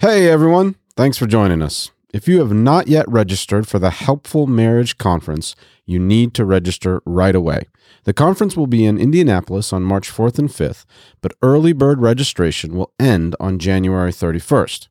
Hey 0.00 0.30
everyone, 0.30 0.76
thanks 0.96 1.18
for 1.18 1.26
joining 1.26 1.60
us. 1.60 1.90
If 2.10 2.26
you 2.26 2.38
have 2.38 2.54
not 2.54 2.88
yet 2.88 3.06
registered 3.06 3.68
for 3.68 3.78
the 3.78 3.90
Helpful 3.90 4.46
Marriage 4.46 4.96
Conference, 4.96 5.54
you 5.84 5.98
need 5.98 6.32
to 6.32 6.46
register 6.46 7.02
right 7.04 7.34
away. 7.34 7.64
The 8.04 8.14
conference 8.14 8.56
will 8.56 8.66
be 8.66 8.86
in 8.86 8.96
Indianapolis 8.96 9.74
on 9.74 9.82
March 9.82 10.10
4th 10.10 10.38
and 10.38 10.48
5th, 10.48 10.86
but 11.20 11.34
early 11.42 11.74
bird 11.74 12.00
registration 12.00 12.74
will 12.74 12.94
end 12.98 13.36
on 13.38 13.58
January 13.58 14.10
31st. 14.10 14.88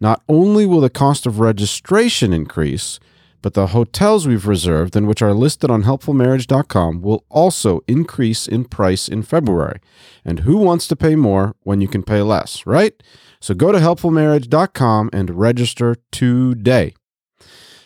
Not 0.00 0.24
only 0.28 0.66
will 0.66 0.80
the 0.80 0.90
cost 0.90 1.24
of 1.24 1.38
registration 1.38 2.32
increase, 2.32 2.98
but 3.42 3.54
the 3.54 3.68
hotels 3.68 4.26
we've 4.26 4.48
reserved 4.48 4.96
and 4.96 5.06
which 5.06 5.22
are 5.22 5.34
listed 5.34 5.70
on 5.70 5.84
helpfulmarriage.com 5.84 7.00
will 7.00 7.24
also 7.28 7.80
increase 7.86 8.48
in 8.48 8.64
price 8.64 9.08
in 9.08 9.22
February. 9.22 9.78
And 10.24 10.40
who 10.40 10.56
wants 10.56 10.88
to 10.88 10.96
pay 10.96 11.14
more 11.14 11.54
when 11.62 11.80
you 11.80 11.86
can 11.86 12.02
pay 12.02 12.22
less, 12.22 12.66
right? 12.66 13.00
So 13.40 13.54
go 13.54 13.72
to 13.72 13.78
helpfulmarriage.com 13.78 15.10
and 15.12 15.30
register 15.38 15.96
today. 16.10 16.94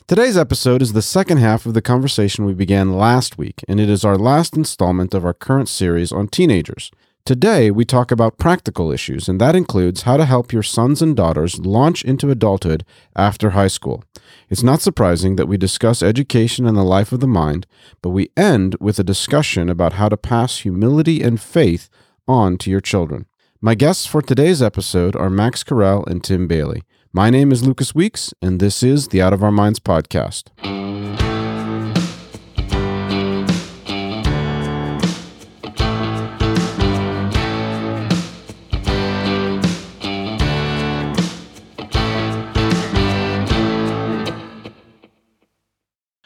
Today's 0.09 0.37
episode 0.37 0.83
is 0.83 0.93
the 0.93 1.03
second 1.03 1.39
half 1.39 1.65
of 1.65 1.75
the 1.75 1.83
conversation 1.83 2.45
we 2.45 2.55
began 2.55 2.97
last 2.97 3.39
week, 3.39 3.65
and 3.69 3.79
it 3.79 3.89
is 3.89 4.05
our 4.05 4.19
last 4.19 4.57
installment 4.57 5.15
of 5.15 5.25
our 5.25 5.33
current 5.33 5.69
series 5.69 6.11
on 6.13 6.29
teenagers. 6.29 6.91
Today, 7.25 7.71
we 7.71 7.85
talk 7.85 8.11
about 8.11 8.37
practical 8.37 8.91
issues, 8.91 9.29
and 9.29 9.41
that 9.41 9.55
includes 9.55 10.03
how 10.03 10.17
to 10.17 10.25
help 10.25 10.53
your 10.53 10.65
sons 10.65 11.01
and 11.01 11.15
daughters 11.15 11.61
launch 11.61 12.05
into 12.05 12.31
adulthood 12.31 12.85
after 13.15 13.51
high 13.51 13.69
school. 13.69 14.03
It's 14.51 14.65
not 14.65 14.81
surprising 14.81 15.37
that 15.37 15.47
we 15.47 15.57
discuss 15.57 16.03
education 16.03 16.67
and 16.67 16.77
the 16.77 16.83
life 16.83 17.13
of 17.13 17.21
the 17.21 17.29
mind, 17.29 17.69
but 18.03 18.11
we 18.11 18.31
end 18.37 18.77
with 18.81 18.99
a 18.99 19.05
discussion 19.05 19.69
about 19.69 19.93
how 19.93 20.09
to 20.09 20.17
pass 20.17 20.59
humility 20.59 21.23
and 21.23 21.41
faith 21.41 21.89
on 22.27 22.59
to 22.59 22.71
your 22.71 22.81
children. 22.81 23.27
My 23.65 23.77
guests 23.77 24.07
for 24.07 24.21
today's 24.21 24.61
episode 24.61 25.15
are 25.15 25.31
Max 25.31 25.63
Carell 25.63 26.05
and 26.09 26.25
Tim 26.25 26.49
Bayly. 26.49 26.83
My 27.13 27.31
name 27.31 27.53
is 27.53 27.65
Lucas 27.65 27.95
Weeks, 27.95 28.35
and 28.43 28.59
this 28.59 28.83
is 28.83 29.07
the 29.07 29.23
Out 29.23 29.33
of 29.33 29.45
Our 29.45 29.53
Minds 29.53 29.79
podcast. 29.79 30.49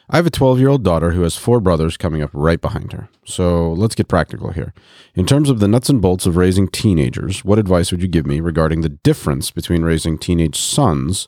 I 0.09 0.17
have 0.17 0.27
a 0.27 0.31
12 0.31 0.61
year 0.61 0.69
old 0.69 0.85
daughter 0.85 1.13
who 1.13 1.23
has 1.23 1.37
four 1.37 1.61
brothers 1.61 1.97
coming 1.97 2.23
up 2.23 2.31
right 2.33 2.61
behind 2.61 2.93
her. 2.93 3.09
So 3.25 3.73
let's 3.73 3.95
get 3.95 4.09
practical 4.09 4.51
here. 4.53 4.73
In 5.15 5.27
terms 5.27 5.51
of 5.51 5.59
the 5.59 5.69
nuts 5.69 5.89
and 5.89 6.01
bolts 6.01 6.27
of 6.27 6.37
raising 6.37 6.69
teenagers, 6.69 7.45
what 7.45 7.59
advice 7.59 7.91
would 7.91 8.03
you 8.03 8.09
give 8.09 8.27
me 8.27 8.41
regarding 8.41 8.83
the 8.83 8.89
difference 8.89 9.51
between 9.51 9.83
raising 9.83 10.17
teenage 10.19 10.59
sons 10.59 11.27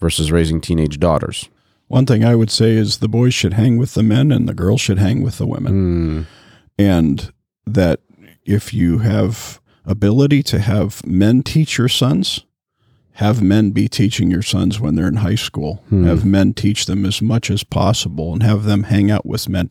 versus 0.00 0.30
raising 0.30 0.60
teenage 0.60 1.00
daughters? 1.00 1.48
One 1.88 2.06
thing 2.06 2.24
I 2.24 2.34
would 2.36 2.50
say 2.50 2.72
is 2.72 2.98
the 2.98 3.08
boys 3.08 3.34
should 3.34 3.54
hang 3.54 3.76
with 3.76 3.94
the 3.94 4.02
men 4.02 4.30
and 4.32 4.48
the 4.48 4.54
girls 4.54 4.80
should 4.80 4.98
hang 4.98 5.22
with 5.22 5.38
the 5.38 5.46
women. 5.46 6.26
Mm, 6.26 6.26
And 6.78 7.32
that 7.66 8.00
if 8.44 8.72
you 8.72 8.98
have 8.98 9.60
ability 9.84 10.42
to 10.44 10.58
have 10.60 11.04
men 11.04 11.42
teach 11.42 11.76
your 11.76 11.88
sons, 11.88 12.44
have 13.14 13.42
men 13.42 13.70
be 13.70 13.88
teaching 13.88 14.30
your 14.30 14.42
sons 14.42 14.80
when 14.80 14.94
they're 14.94 15.08
in 15.08 15.16
high 15.16 15.34
school. 15.36 15.82
Hmm. 15.90 16.04
Have 16.04 16.24
men 16.24 16.54
teach 16.54 16.86
them 16.86 17.04
as 17.04 17.20
much 17.20 17.50
as 17.50 17.62
possible 17.64 18.32
and 18.32 18.42
have 18.42 18.64
them 18.64 18.84
hang 18.84 19.10
out 19.10 19.26
with 19.26 19.48
men. 19.48 19.68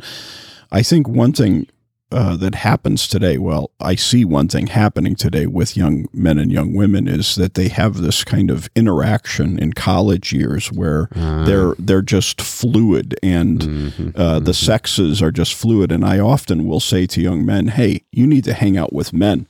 I 0.72 0.84
think 0.84 1.08
one 1.08 1.34
thing 1.34 1.68
uh, 2.14 2.36
that 2.36 2.56
happens 2.56 3.08
today, 3.08 3.38
well, 3.38 3.72
I 3.80 3.96
see 3.96 4.26
one 4.26 4.50
thing 4.50 4.68
happening 4.68 5.16
today 5.16 5.46
with 5.48 5.78
young 5.78 6.08
men 6.14 6.38
and 6.38 6.52
young 6.52 6.74
women 6.74 7.08
is 7.08 7.36
that 7.36 7.54
they 7.54 7.70
have 7.70 7.98
this 8.02 8.26
kind 8.26 8.52
of 8.52 8.70
interaction 8.76 9.58
in 9.58 9.72
college 9.74 10.34
years 10.34 10.72
where 10.74 11.08
Ah. 11.16 11.46
they're 11.46 11.74
they're 11.80 12.02
just 12.02 12.42
fluid 12.42 13.16
and 13.24 13.62
mhm, 13.62 14.12
uh, 14.18 14.40
the 14.42 14.54
sexes 14.54 15.22
are 15.22 15.32
just 15.32 15.54
fluid. 15.54 15.90
And 15.92 16.04
I 16.04 16.20
often 16.20 16.66
will 16.68 16.82
say 16.82 17.06
to 17.08 17.22
young 17.22 17.46
men, 17.46 17.70
"Hey, 17.70 18.02
you 18.12 18.28
need 18.28 18.44
to 18.44 18.54
hang 18.54 18.76
out 18.78 18.92
with 18.94 19.14
men." 19.14 19.48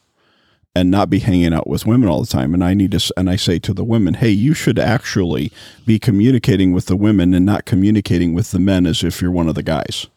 And 0.73 0.89
not 0.89 1.09
be 1.09 1.19
hanging 1.19 1.53
out 1.53 1.67
with 1.67 1.85
women 1.85 2.07
all 2.07 2.21
the 2.21 2.27
time. 2.27 2.53
And 2.53 2.63
I 2.63 2.73
need 2.73 2.91
to, 2.91 3.13
and 3.17 3.29
I 3.29 3.35
say 3.35 3.59
to 3.59 3.73
the 3.73 3.83
women, 3.83 4.15
hey, 4.15 4.29
you 4.29 4.53
should 4.53 4.79
actually 4.79 5.51
be 5.85 5.99
communicating 5.99 6.71
with 6.71 6.85
the 6.85 6.95
women 6.95 7.33
and 7.33 7.45
not 7.45 7.65
communicating 7.65 8.33
with 8.33 8.51
the 8.51 8.59
men 8.59 8.85
as 8.85 9.03
if 9.03 9.21
you're 9.21 9.31
one 9.31 9.49
of 9.49 9.55
the 9.55 9.63
guys. 9.63 10.07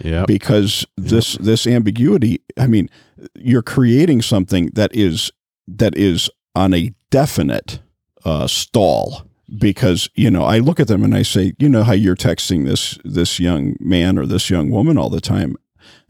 Yep. 0.00 0.26
Because 0.26 0.84
this 0.96 1.34
this 1.34 1.66
ambiguity, 1.66 2.42
I 2.58 2.66
mean, 2.66 2.90
you're 3.34 3.62
creating 3.62 4.22
something 4.22 4.70
that 4.74 4.94
is 4.94 5.30
that 5.68 5.96
is 5.96 6.28
on 6.54 6.74
a 6.74 6.92
definite 7.10 7.78
uh, 8.24 8.46
stall. 8.46 9.22
Because 9.56 10.08
you 10.14 10.30
know, 10.30 10.44
I 10.44 10.58
look 10.58 10.80
at 10.80 10.88
them 10.88 11.04
and 11.04 11.14
I 11.14 11.22
say, 11.22 11.52
you 11.58 11.68
know 11.68 11.84
how 11.84 11.92
you're 11.92 12.16
texting 12.16 12.64
this 12.64 12.98
this 13.04 13.38
young 13.38 13.76
man 13.78 14.18
or 14.18 14.26
this 14.26 14.50
young 14.50 14.70
woman 14.70 14.98
all 14.98 15.10
the 15.10 15.20
time. 15.20 15.56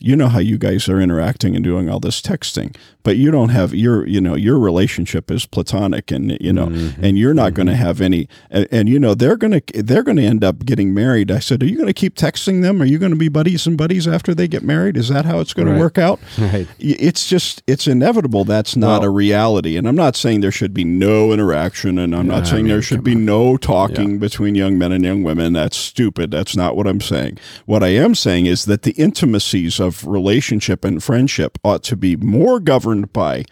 You 0.04 0.16
know 0.16 0.28
how 0.28 0.38
you 0.38 0.59
guys 0.59 0.88
are 0.88 1.00
interacting 1.00 1.54
and 1.56 1.65
doing 1.65 1.88
all 1.88 1.98
this 2.00 2.20
texting, 2.20 2.76
but 3.03 3.16
you 3.16 3.31
don't 3.31 3.48
have 3.50 3.72
your 3.75 4.06
you 4.06 4.20
know 4.20 4.34
your 4.34 4.59
relationship 4.59 5.31
is 5.31 5.47
platonic 5.47 6.10
and 6.10 6.37
you 6.41 6.53
know 6.53 6.66
Mm-hmm. 6.66 7.04
and 7.04 7.19
you're 7.19 7.34
not 7.34 7.54
going 7.54 7.66
to 7.69 7.75
have 7.76 8.00
any 8.00 8.28
and, 8.50 8.66
and 8.70 8.88
you 8.88 8.98
know 8.98 9.15
they're 9.15 9.37
going 9.37 9.60
to 9.60 9.82
they're 9.82 10.03
going 10.03 10.16
to 10.16 10.22
end 10.25 10.42
up 10.44 10.65
getting 10.65 10.92
married. 10.92 11.31
I 11.31 11.38
said, 11.38 11.62
are 11.62 11.66
you 11.66 11.76
going 11.76 11.87
to 11.87 11.92
keep 11.94 12.16
texting 12.16 12.62
them? 12.62 12.81
Are 12.82 12.84
you 12.84 12.98
going 12.98 13.12
to 13.12 13.16
be 13.19 13.28
buddies 13.28 13.66
and 13.66 13.76
buddies 13.78 14.06
after 14.09 14.34
they 14.34 14.48
get 14.48 14.62
married? 14.62 14.97
Is 14.97 15.09
that 15.09 15.25
how 15.25 15.41
it's 15.41 15.53
going 15.54 15.69
Right. 15.69 15.75
to 15.75 15.81
work 15.81 15.98
out? 15.98 16.21
Right. 16.38 16.66
It's 16.78 17.26
just 17.28 17.62
it's 17.66 17.86
inevitable. 17.86 18.44
That's 18.44 18.76
not 18.76 19.00
Well- 19.00 19.10
a 19.10 19.10
reality, 19.10 19.76
and 19.76 19.86
I'm 19.88 19.97
not 19.97 20.16
saying 20.16 20.41
there 20.41 20.50
should 20.53 20.75
be 20.75 20.84
no 20.84 21.32
interaction, 21.32 21.98
and 21.98 22.15
I'm 22.15 22.26
Yeah, 22.26 22.32
not 22.34 22.47
I 22.47 22.50
saying 22.50 22.65
mean, 22.65 22.72
there 22.72 22.82
should 22.82 23.04
be 23.04 23.15
on. 23.15 23.25
no 23.25 23.56
talking 23.56 24.19
between 24.19 24.54
young 24.54 24.76
men 24.78 24.92
and 24.92 25.04
young 25.04 25.22
women. 25.22 25.53
That's 25.54 25.76
stupid. 25.76 26.31
That's 26.31 26.56
not 26.56 26.76
what 26.76 26.86
I'm 26.86 27.00
saying. 27.00 27.38
What 27.66 27.82
I 27.82 27.88
am 27.88 28.15
saying 28.15 28.47
is 28.47 28.65
that 28.66 28.82
the 28.82 28.92
intimacies 28.92 29.78
of 29.81 29.94
relationship 30.03 30.84
and 30.84 31.03
friendship 31.03 31.59
ought 31.62 31.82
to 31.84 31.97
be 31.97 32.16
more 32.16 32.59
governed 32.59 33.12
by 33.12 33.44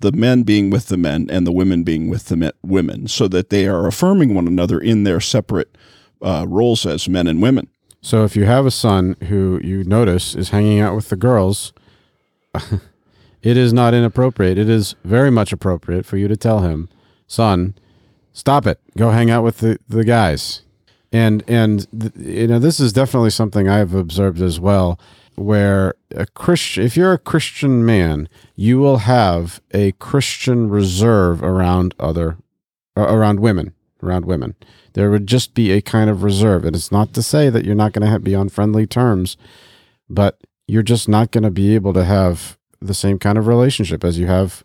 the 0.00 0.12
men 0.12 0.42
being 0.42 0.70
with 0.70 0.86
the 0.86 0.96
men 0.96 1.28
and 1.30 1.46
the 1.46 1.52
women 1.52 1.82
being 1.82 2.08
with 2.08 2.26
the 2.26 2.36
men, 2.36 2.52
women, 2.62 3.08
so 3.08 3.26
that 3.28 3.50
they 3.50 3.66
are 3.66 3.86
affirming 3.86 4.34
one 4.34 4.46
another 4.46 4.78
in 4.78 5.04
their 5.04 5.20
separate 5.20 5.76
uh, 6.22 6.44
roles 6.48 6.86
as 6.86 7.08
men 7.08 7.26
and 7.26 7.42
women. 7.42 7.68
So 8.00 8.24
if 8.24 8.36
you 8.36 8.44
have 8.44 8.64
a 8.64 8.70
son 8.70 9.16
who 9.28 9.60
you 9.62 9.82
notice 9.84 10.34
is 10.34 10.50
hanging 10.50 10.80
out 10.80 10.94
with 10.94 11.08
the 11.08 11.16
girls, 11.16 11.72
it 13.42 13.56
is 13.56 13.72
not 13.72 13.92
inappropriate. 13.92 14.56
It 14.56 14.68
is 14.68 14.94
very 15.04 15.30
much 15.30 15.52
appropriate 15.52 16.06
for 16.06 16.16
you 16.16 16.28
to 16.28 16.36
tell 16.36 16.60
him, 16.60 16.88
son, 17.26 17.74
stop 18.32 18.66
it. 18.66 18.80
Go 18.96 19.10
hang 19.10 19.30
out 19.30 19.42
with 19.42 19.58
the, 19.58 19.78
the 19.88 20.04
guys. 20.04 20.62
And 21.10 21.42
and 21.48 21.86
th- 21.98 22.12
you 22.16 22.46
know 22.46 22.58
this 22.58 22.78
is 22.78 22.92
definitely 22.92 23.30
something 23.30 23.66
I've 23.66 23.94
observed 23.94 24.42
as 24.42 24.60
well 24.60 25.00
where 25.38 25.94
a 26.10 26.26
Christian 26.26 26.84
if 26.84 26.96
you're 26.96 27.12
a 27.12 27.18
Christian 27.18 27.84
man, 27.84 28.28
you 28.56 28.78
will 28.78 28.98
have 28.98 29.60
a 29.72 29.92
Christian 29.92 30.68
reserve 30.68 31.42
around 31.42 31.94
other 31.98 32.36
uh, 32.96 33.02
around 33.02 33.40
women, 33.40 33.74
around 34.02 34.24
women. 34.24 34.56
There 34.94 35.10
would 35.10 35.26
just 35.26 35.54
be 35.54 35.70
a 35.70 35.80
kind 35.80 36.10
of 36.10 36.24
reserve. 36.24 36.64
And 36.64 36.74
it's 36.74 36.90
not 36.90 37.14
to 37.14 37.22
say 37.22 37.50
that 37.50 37.64
you're 37.64 37.74
not 37.74 37.92
going 37.92 38.10
to 38.10 38.18
be 38.18 38.34
on 38.34 38.48
friendly 38.48 38.86
terms, 38.86 39.36
but 40.10 40.40
you're 40.66 40.82
just 40.82 41.08
not 41.08 41.30
going 41.30 41.44
to 41.44 41.50
be 41.50 41.74
able 41.74 41.92
to 41.92 42.04
have 42.04 42.58
the 42.80 42.94
same 42.94 43.18
kind 43.18 43.38
of 43.38 43.46
relationship 43.46 44.02
as 44.02 44.18
you 44.18 44.26
have 44.26 44.64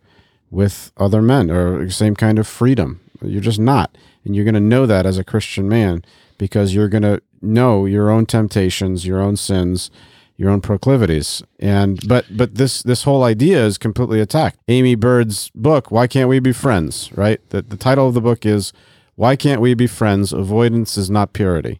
with 0.49 0.91
other 0.97 1.21
men 1.21 1.51
or 1.51 1.85
the 1.85 1.91
same 1.91 2.15
kind 2.15 2.39
of 2.39 2.47
freedom. 2.47 2.99
You're 3.21 3.41
just 3.41 3.59
not. 3.59 3.95
And 4.25 4.35
you're 4.35 4.45
going 4.45 4.53
to 4.55 4.59
know 4.59 4.85
that 4.85 5.05
as 5.05 5.17
a 5.17 5.23
Christian 5.23 5.69
man 5.69 6.03
because 6.37 6.73
you're 6.73 6.89
going 6.89 7.03
to 7.03 7.21
know 7.41 7.85
your 7.85 8.09
own 8.09 8.25
temptations, 8.25 9.05
your 9.05 9.21
own 9.21 9.37
sins, 9.37 9.91
your 10.37 10.49
own 10.49 10.61
proclivities. 10.61 11.43
And 11.59 12.05
but 12.07 12.25
but 12.35 12.55
this 12.55 12.83
this 12.83 13.03
whole 13.03 13.23
idea 13.23 13.65
is 13.65 13.77
completely 13.77 14.19
attacked. 14.19 14.59
Aimee 14.67 14.95
Byrd's 14.95 15.49
book, 15.55 15.91
Why 15.91 16.07
Can't 16.07 16.29
We 16.29 16.39
Be 16.39 16.53
Friends, 16.53 17.11
right? 17.13 17.39
The 17.49 17.61
the 17.61 17.77
title 17.77 18.07
of 18.07 18.13
the 18.13 18.21
book 18.21 18.45
is 18.45 18.73
Why 19.15 19.35
Can't 19.35 19.61
We 19.61 19.73
Be 19.73 19.87
Friends? 19.87 20.33
Avoidance 20.33 20.97
is 20.97 21.09
not 21.09 21.33
purity. 21.33 21.79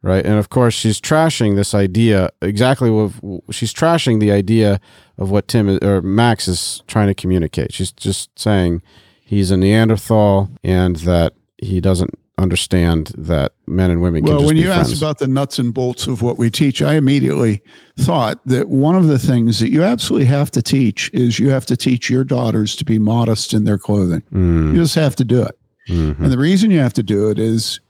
Right? 0.00 0.24
And 0.24 0.38
of 0.38 0.48
course, 0.48 0.74
she's 0.74 1.00
trashing 1.00 1.56
this 1.56 1.74
idea 1.74 2.30
exactly 2.40 2.88
what 2.88 3.12
she's 3.50 3.74
trashing 3.74 4.20
the 4.20 4.30
idea 4.30 4.80
of 5.16 5.32
what 5.32 5.48
Tim 5.48 5.76
or 5.82 6.00
Max 6.02 6.46
is 6.46 6.84
trying 6.86 7.08
to 7.08 7.14
communicate. 7.14 7.74
She's 7.74 7.90
just 7.90 8.38
saying 8.38 8.80
he's 9.20 9.50
a 9.50 9.56
Neanderthal 9.56 10.50
and 10.62 10.96
that 10.96 11.34
he 11.56 11.80
doesn't 11.80 12.16
understand 12.38 13.12
that 13.18 13.52
men 13.66 13.90
and 13.90 14.00
women 14.00 14.24
can 14.24 14.34
Well, 14.34 14.44
when 14.46 14.56
you 14.56 14.68
friends. 14.68 14.92
asked 14.92 15.02
about 15.02 15.18
the 15.18 15.26
nuts 15.28 15.58
and 15.58 15.74
bolts 15.74 16.06
of 16.06 16.22
what 16.22 16.38
we 16.38 16.50
teach, 16.50 16.80
I 16.80 16.94
immediately 16.94 17.60
thought 17.98 18.40
that 18.46 18.68
one 18.68 18.94
of 18.94 19.06
the 19.08 19.18
things 19.18 19.58
that 19.60 19.70
you 19.70 19.82
absolutely 19.82 20.26
have 20.26 20.50
to 20.52 20.62
teach 20.62 21.10
is 21.12 21.38
you 21.38 21.50
have 21.50 21.66
to 21.66 21.76
teach 21.76 22.08
your 22.08 22.24
daughters 22.24 22.76
to 22.76 22.84
be 22.84 22.98
modest 22.98 23.52
in 23.52 23.64
their 23.64 23.78
clothing. 23.78 24.22
Mm, 24.32 24.72
You 24.74 24.76
just 24.82 24.94
have 24.94 25.16
to 25.16 25.24
do 25.24 25.42
it. 25.42 25.58
mhm. 25.88 26.18
And 26.20 26.32
the 26.32 26.38
reason 26.38 26.70
you 26.70 26.78
have 26.78 26.94
to 26.94 27.02
do 27.02 27.28
it 27.28 27.38
is 27.38 27.80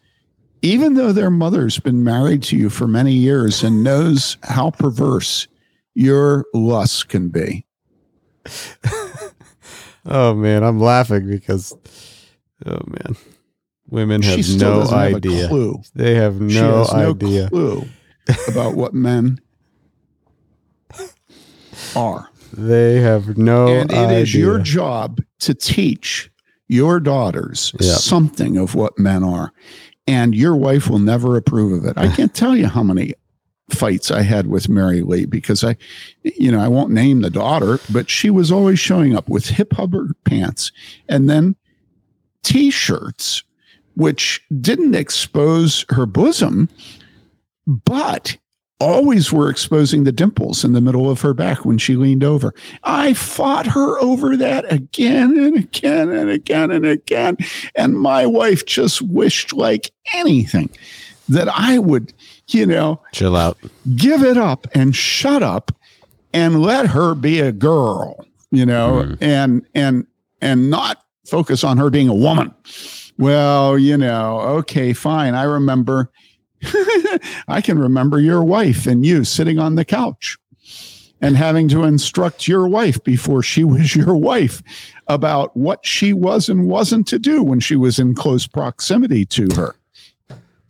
even 0.62 0.94
though 0.94 1.12
their 1.12 1.30
mother's 1.30 1.78
been 1.78 2.02
married 2.02 2.42
to 2.44 2.56
you 2.56 2.68
for 2.70 2.88
many 2.88 3.12
years 3.12 3.62
and 3.62 3.84
knows 3.84 4.36
how 4.42 4.70
perverse 4.70 5.46
your 5.94 6.44
lust 6.54 7.08
can 7.08 7.28
be, 7.28 7.64
Oh 10.10 10.34
man, 10.34 10.62
I'm 10.64 10.80
laughing 10.80 11.28
because 11.28 11.74
Oh 12.66 12.80
man, 12.86 13.14
women 13.88 14.22
have 14.22 14.34
she 14.36 14.42
still 14.42 14.84
no 14.84 14.90
idea. 14.90 15.32
have 15.36 15.44
a 15.44 15.48
clue. 15.48 15.82
They 15.94 16.14
have 16.14 16.40
no 16.40 16.84
no 16.84 16.86
idea. 17.10 17.48
clue 17.48 17.84
about 18.48 18.74
what 18.74 18.94
men 18.94 19.40
are. 21.96 22.28
They 22.52 23.00
have 23.00 23.36
no 23.36 23.68
and 23.68 23.90
it 23.90 23.96
idea. 23.96 24.18
is 24.18 24.34
your 24.34 24.58
job 24.58 25.20
to 25.40 25.54
teach 25.54 26.30
your 26.68 27.00
daughters 27.00 27.72
Yeah. 27.80 27.92
something 27.94 28.56
of 28.56 28.74
what 28.74 28.98
men 28.98 29.22
are. 29.22 29.52
And 30.06 30.34
your 30.34 30.56
wife 30.56 30.88
will 30.88 30.98
never 30.98 31.36
approve 31.36 31.72
of 31.72 31.84
it. 31.84 31.98
I 31.98 32.08
can't 32.14 32.34
tell 32.34 32.56
you 32.56 32.66
how 32.66 32.82
many 32.82 33.12
fights 33.70 34.10
I 34.10 34.22
had 34.22 34.46
with 34.46 34.66
Mary 34.68 35.02
Lee 35.02 35.26
because 35.26 35.62
I, 35.62 35.76
you 36.22 36.50
know, 36.50 36.58
I 36.60 36.68
won't 36.68 36.90
name 36.90 37.20
the 37.20 37.28
daughter, 37.30 37.78
but 37.92 38.08
she 38.08 38.30
was 38.30 38.50
always 38.50 38.78
showing 38.78 39.14
up 39.14 39.28
with 39.28 39.48
hip 39.50 39.74
hopper 39.74 40.08
pants 40.24 40.72
and 41.08 41.28
then 41.28 41.56
t 42.42 42.70
shirts, 42.70 43.42
which 43.98 44.40
didn't 44.60 44.94
expose 44.94 45.84
her 45.90 46.06
bosom, 46.06 46.68
but 47.66 48.36
always 48.80 49.32
were 49.32 49.50
exposing 49.50 50.04
the 50.04 50.12
dimples 50.12 50.64
in 50.64 50.72
the 50.72 50.80
middle 50.80 51.10
of 51.10 51.20
her 51.20 51.34
back 51.34 51.64
when 51.64 51.78
she 51.78 51.96
leaned 51.96 52.22
over. 52.22 52.54
I 52.84 53.12
fought 53.14 53.66
her 53.66 53.98
over 53.98 54.36
that 54.36 54.72
again 54.72 55.36
and 55.36 55.56
again 55.56 56.10
and 56.10 56.30
again 56.30 56.70
and 56.70 56.86
again. 56.86 57.36
And 57.74 57.98
my 57.98 58.24
wife 58.24 58.64
just 58.66 59.02
wished 59.02 59.52
like 59.52 59.90
anything 60.14 60.70
that 61.28 61.48
I 61.48 61.80
would, 61.80 62.12
you 62.46 62.66
know, 62.66 63.00
Chill 63.12 63.34
out. 63.34 63.58
give 63.96 64.22
it 64.22 64.36
up 64.36 64.68
and 64.74 64.94
shut 64.94 65.42
up 65.42 65.72
and 66.32 66.62
let 66.62 66.86
her 66.86 67.16
be 67.16 67.40
a 67.40 67.50
girl, 67.50 68.24
you 68.52 68.64
know, 68.64 69.02
Mm. 69.02 69.18
and 69.20 69.66
and 69.74 70.06
and 70.40 70.70
not 70.70 71.02
focus 71.26 71.64
on 71.64 71.78
her 71.78 71.90
being 71.90 72.08
a 72.08 72.14
woman. 72.14 72.54
Well, 73.18 73.78
you 73.78 73.96
know, 73.96 74.40
okay, 74.40 74.92
fine. 74.92 75.34
I 75.34 75.42
remember 75.42 76.10
I 77.48 77.60
can 77.60 77.78
remember 77.78 78.20
your 78.20 78.42
wife 78.42 78.86
and 78.86 79.04
you 79.04 79.24
sitting 79.24 79.58
on 79.58 79.74
the 79.74 79.84
couch 79.84 80.36
and 81.20 81.36
having 81.36 81.68
to 81.68 81.84
instruct 81.84 82.46
your 82.46 82.68
wife 82.68 83.02
before 83.02 83.42
she 83.42 83.64
was 83.64 83.94
your 83.94 84.14
wife 84.14 84.62
about 85.08 85.56
what 85.56 85.84
she 85.84 86.12
was 86.12 86.48
and 86.48 86.68
wasn't 86.68 87.06
to 87.08 87.18
do 87.18 87.42
when 87.42 87.60
she 87.60 87.76
was 87.76 87.98
in 87.98 88.14
close 88.14 88.46
proximity 88.46 89.24
to 89.26 89.48
her 89.56 89.74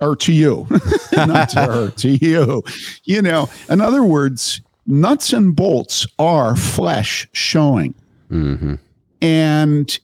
or 0.01 0.15
to 0.15 0.33
you, 0.33 0.67
not 1.13 1.49
to 1.51 1.61
her, 1.61 1.91
to 1.91 2.11
you. 2.11 2.63
You 3.05 3.21
know, 3.21 3.51
in 3.69 3.81
other 3.81 4.05
words, 4.05 4.61
nuts 4.87 5.33
and 5.33 5.57
bolts 5.57 6.07
are 6.19 6.57
flesh 6.57 7.29
showing. 7.33 7.95
hmm 8.29 8.75
And, 9.21 9.99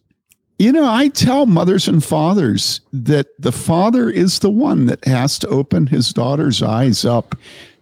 you 0.59 0.73
know, 0.73 0.89
I 0.91 1.09
tell 1.09 1.47
mothers 1.47 1.89
and 1.89 2.05
fathers 2.05 2.81
that 2.93 3.29
the 3.39 3.53
father 3.53 4.09
is 4.09 4.39
the 4.39 4.51
one 4.51 4.87
that 4.87 5.05
has 5.05 5.39
to 5.41 5.49
open 5.49 5.87
his 5.87 6.13
daughter's 6.13 6.63
eyes 6.63 7.05
up 7.05 7.35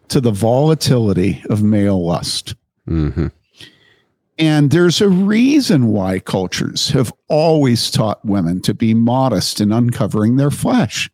to 0.09 0.21
the 0.21 0.31
volatility 0.31 1.43
of 1.49 1.63
male 1.63 2.05
lust. 2.05 2.55
hmm 2.87 3.29
And 4.39 4.71
there's 4.71 5.01
a 5.01 5.09
reason 5.09 5.89
why 5.89 6.19
cultures 6.19 6.91
have 6.91 7.13
always 7.29 7.91
taught 7.91 8.25
women 8.25 8.61
to 8.63 8.75
be 8.75 8.95
modest 8.95 9.61
in 9.61 9.73
uncovering 9.73 10.37
their 10.37 10.51
flesh. 10.51 11.11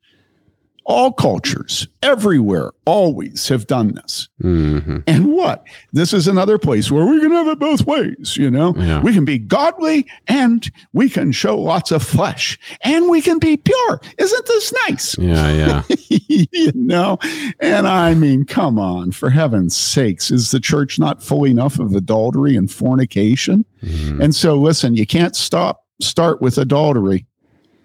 All 0.91 1.13
cultures, 1.13 1.87
everywhere, 2.03 2.73
always 2.87 3.47
have 3.49 3.67
done 3.67 3.93
this. 3.93 4.27
hmm 4.41 5.01
And 5.07 5.27
what? 5.35 5.63
This 5.93 6.15
is 6.15 6.27
another 6.27 6.57
place 6.57 6.91
where 6.91 7.05
we 7.05 7.21
can 7.21 7.31
have 7.33 7.47
it 7.47 7.59
both 7.59 7.85
ways, 7.87 8.39
you 8.39 8.51
know? 8.51 8.75
Yeah. 8.75 9.03
We 9.03 9.13
can 9.13 9.27
be 9.27 9.39
godly 9.39 10.07
and 10.29 10.67
we 10.95 11.11
can 11.11 11.31
show 11.33 11.59
lots 11.59 11.91
of 11.93 12.03
flesh 12.03 12.59
and 12.81 13.11
we 13.11 13.21
can 13.21 13.39
be 13.39 13.59
pure. 13.59 14.01
Isn't 14.17 14.47
this 14.47 14.73
nice? 14.89 15.19
Yeah, 15.19 15.53
yeah. 15.53 15.83
you 16.09 16.73
know? 16.75 17.19
And 17.61 17.87
I 17.87 18.15
mean, 18.15 18.47
come 18.47 18.79
on, 18.79 19.13
for 19.13 19.29
heaven's 19.29 19.77
sakes, 19.77 20.31
is 20.31 20.53
the 20.53 20.61
church 20.61 20.99
not 20.99 21.23
full 21.23 21.45
enough 21.45 21.79
of 21.79 21.95
adultery 21.95 22.57
and 22.57 22.73
fornication? 22.73 23.67
Mhm. 23.85 24.23
And 24.25 24.35
so, 24.35 24.55
listen, 24.57 24.97
you 24.97 25.05
can't 25.07 25.37
stop, 25.37 25.85
start 26.01 26.41
with 26.41 26.57
adultery. 26.57 27.27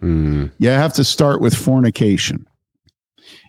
Mm. 0.01 0.51
You 0.59 0.69
have 0.69 0.93
to 0.93 1.03
start 1.03 1.41
with 1.41 1.53
fornication. 1.53 2.45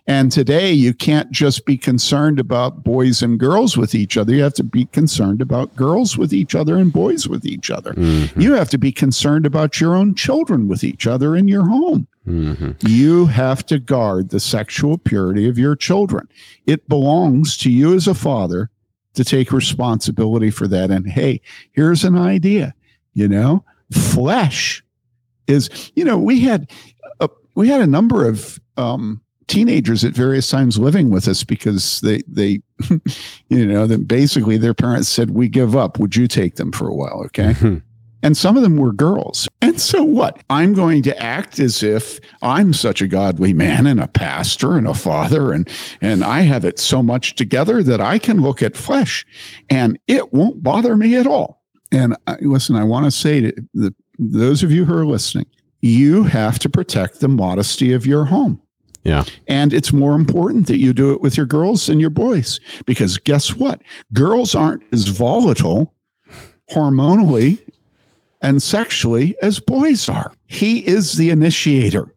And 0.07 0.31
today, 0.31 0.71
you 0.71 0.93
can't 0.93 1.31
just 1.31 1.65
be 1.65 1.77
concerned 1.77 2.39
about 2.39 2.83
boys 2.83 3.23
and 3.23 3.39
girls 3.39 3.75
with 3.75 3.95
each 3.95 4.17
other. 4.17 4.33
You 4.35 4.43
have 4.43 4.53
to 4.55 4.63
be 4.63 4.85
concerned 4.85 5.41
about 5.41 5.75
girls 5.75 6.17
with 6.17 6.31
each 6.31 6.53
other 6.53 6.77
and 6.77 6.93
boys 6.93 7.27
with 7.27 7.45
each 7.45 7.71
other. 7.71 7.93
Mhm. 7.93 8.39
You 8.39 8.53
have 8.53 8.69
to 8.69 8.77
be 8.77 8.91
concerned 8.91 9.45
about 9.47 9.81
your 9.81 9.95
own 9.95 10.13
children 10.13 10.67
with 10.67 10.83
each 10.83 11.07
other 11.07 11.35
in 11.35 11.47
your 11.47 11.65
home. 11.67 12.07
Mhm. 12.27 12.75
You 12.87 13.25
have 13.27 13.65
to 13.67 13.79
guard 13.79 14.29
the 14.29 14.39
sexual 14.39 14.97
purity 14.97 15.47
of 15.47 15.57
your 15.57 15.75
children. 15.75 16.27
It 16.67 16.87
belongs 16.87 17.57
to 17.57 17.71
you 17.71 17.95
as 17.95 18.07
a 18.07 18.13
father 18.13 18.69
to 19.15 19.23
take 19.23 19.51
responsibility 19.51 20.51
for 20.51 20.67
that. 20.67 20.91
And 20.91 21.07
hey, 21.09 21.41
here's 21.71 22.03
an 22.03 22.15
idea 22.17 22.73
you 23.17 23.27
know, 23.29 23.63
flesh 23.91 24.83
is, 25.47 25.69
you 25.95 26.03
know, 26.03 26.17
we 26.17 26.41
had 26.41 26.69
a, 27.21 27.29
we 27.55 27.69
had 27.69 27.81
a 27.81 27.87
number 27.87 28.27
of 28.27 28.59
um, 28.77 29.21
teenagers 29.47 30.03
at 30.03 30.13
various 30.13 30.49
times 30.49 30.77
living 30.79 31.09
with 31.09 31.27
us 31.27 31.43
because 31.43 32.01
they 32.01 32.21
they 32.27 32.61
you 33.49 33.65
know 33.65 33.85
that 33.87 34.07
basically 34.07 34.57
their 34.57 34.73
parents 34.73 35.07
said 35.09 35.29
we 35.31 35.47
give 35.47 35.75
up 35.75 35.99
would 35.99 36.15
you 36.15 36.27
take 36.27 36.55
them 36.55 36.71
for 36.71 36.87
a 36.87 36.93
while 36.95 37.21
okay 37.25 37.53
Mhm. 37.53 37.81
and 38.23 38.35
some 38.35 38.57
of 38.57 38.63
them 38.63 38.77
were 38.77 38.91
girls. 38.91 39.47
And 39.61 39.79
so 39.79 40.03
what? 40.03 40.41
I'm 40.49 40.73
going 40.73 41.03
to 41.03 41.17
act 41.21 41.59
as 41.59 41.83
if 41.83 42.19
I'm 42.41 42.73
such 42.73 43.01
a 43.01 43.07
godly 43.07 43.53
man 43.53 43.85
and 43.87 43.99
a 43.99 44.07
pastor 44.07 44.77
and 44.77 44.87
a 44.87 44.93
father 44.95 45.51
and 45.53 45.69
and 46.01 46.23
I 46.23 46.41
have 46.41 46.65
it 46.65 46.79
so 46.79 47.03
much 47.03 47.35
together 47.35 47.83
that 47.83 48.01
I 48.01 48.17
can 48.19 48.41
look 48.41 48.63
at 48.63 48.75
flesh 48.75 49.25
and 49.69 49.99
it 50.07 50.33
won't 50.33 50.63
bother 50.63 50.95
me 50.97 51.15
at 51.15 51.27
all. 51.27 51.61
And 51.91 52.15
I, 52.25 52.37
listen, 52.41 52.75
I 52.75 52.83
want 52.83 53.05
to 53.05 53.11
say 53.11 53.41
to 53.41 53.53
the, 53.75 53.93
those 54.17 54.63
of 54.63 54.71
you 54.71 54.85
who 54.85 54.97
are 54.97 55.05
listening, 55.05 55.45
you 55.81 56.23
have 56.23 56.57
to 56.59 56.69
protect 56.69 57.19
the 57.19 57.27
modesty 57.27 57.93
of 57.93 58.07
your 58.07 58.25
home. 58.25 58.59
Yeah. 59.05 59.23
And 59.47 59.71
it's 59.71 59.93
more 59.93 60.15
important 60.15 60.67
that 60.67 60.79
you 60.79 60.91
do 60.91 61.13
it 61.13 61.21
with 61.21 61.37
your 61.37 61.45
girls 61.45 61.85
than 61.85 61.99
your 61.99 62.09
boys 62.09 62.59
because 62.85 63.17
guess 63.19 63.55
what? 63.55 63.81
Girls 64.13 64.55
aren't 64.55 64.83
as 64.91 65.07
volatile 65.07 65.93
hormonally 66.71 67.59
and 68.41 68.61
sexually 68.61 69.35
as 69.43 69.59
boys 69.59 70.09
are. 70.09 70.33
He 70.47 70.85
is 70.87 71.13
the 71.13 71.29
initiator. 71.29 72.11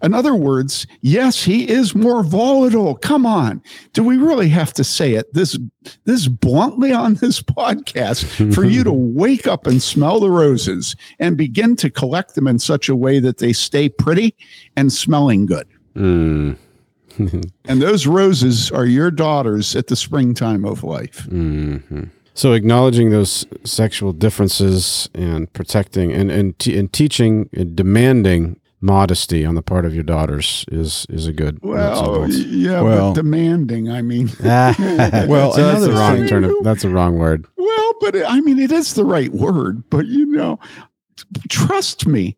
In 0.00 0.14
other 0.14 0.34
words, 0.34 0.86
yes, 1.00 1.42
he 1.42 1.68
is 1.68 1.94
more 1.94 2.22
volatile. 2.22 2.94
Come 2.96 3.26
on. 3.26 3.60
Do 3.92 4.04
we 4.04 4.16
really 4.16 4.48
have 4.48 4.72
to 4.74 4.84
say 4.84 5.14
it 5.14 5.32
this 5.34 5.58
this 6.04 6.28
bluntly 6.28 6.92
on 6.92 7.14
this 7.14 7.42
podcast 7.42 8.54
for 8.54 8.64
you 8.64 8.84
to 8.84 8.92
wake 8.92 9.48
up 9.48 9.66
and 9.66 9.82
smell 9.82 10.20
the 10.20 10.30
roses 10.30 10.94
and 11.18 11.36
begin 11.36 11.74
to 11.76 11.90
collect 11.90 12.36
them 12.36 12.46
in 12.46 12.60
such 12.60 12.88
a 12.88 12.94
way 12.94 13.18
that 13.18 13.38
they 13.38 13.52
stay 13.52 13.88
pretty 13.88 14.36
and 14.76 14.92
smelling 14.92 15.46
good? 15.46 15.66
Mm. 15.98 16.56
And 17.64 17.82
those 17.82 18.06
roses 18.06 18.70
are 18.70 18.86
your 18.86 19.10
daughters 19.10 19.74
at 19.74 19.88
the 19.88 19.96
springtime 19.96 20.64
of 20.64 20.84
life. 20.84 21.26
Mhm. 21.28 22.10
So 22.34 22.52
acknowledging 22.52 23.10
those 23.10 23.44
sexual 23.64 24.12
differences 24.12 25.08
and 25.14 25.52
protecting 25.52 26.12
and 26.12 26.30
and, 26.30 26.56
te- 26.60 26.78
and 26.78 26.92
teaching 26.92 27.48
and 27.52 27.74
demanding 27.74 28.60
modesty 28.80 29.44
on 29.44 29.56
the 29.56 29.62
part 29.62 29.84
of 29.84 29.92
your 29.92 30.04
daughters 30.04 30.64
is 30.70 31.04
is 31.10 31.26
a 31.26 31.32
good. 31.32 31.58
Well, 31.62 32.04
bolts. 32.04 32.38
yeah, 32.38 32.80
Well- 32.82 33.12
but 33.12 33.20
demanding. 33.22 33.90
I 33.90 34.00
mean, 34.02 34.30
well, 34.40 34.74
Well, 35.28 35.52
so 35.52 35.62
that's 35.66 35.80
the 35.80 35.90
another 35.90 35.92
wrong 35.94 36.16
thing- 36.18 36.28
turn. 36.28 36.44
Of, 36.44 36.54
that's 36.62 36.82
the 36.82 36.90
wrong 36.90 37.18
word. 37.18 37.46
well, 37.56 37.92
but 38.00 38.14
I 38.24 38.40
mean, 38.40 38.60
it 38.60 38.70
is 38.70 38.94
the 38.94 39.04
right 39.04 39.32
word. 39.32 39.82
But 39.90 40.06
you 40.06 40.24
know, 40.26 40.60
trust 41.48 42.06
me, 42.06 42.36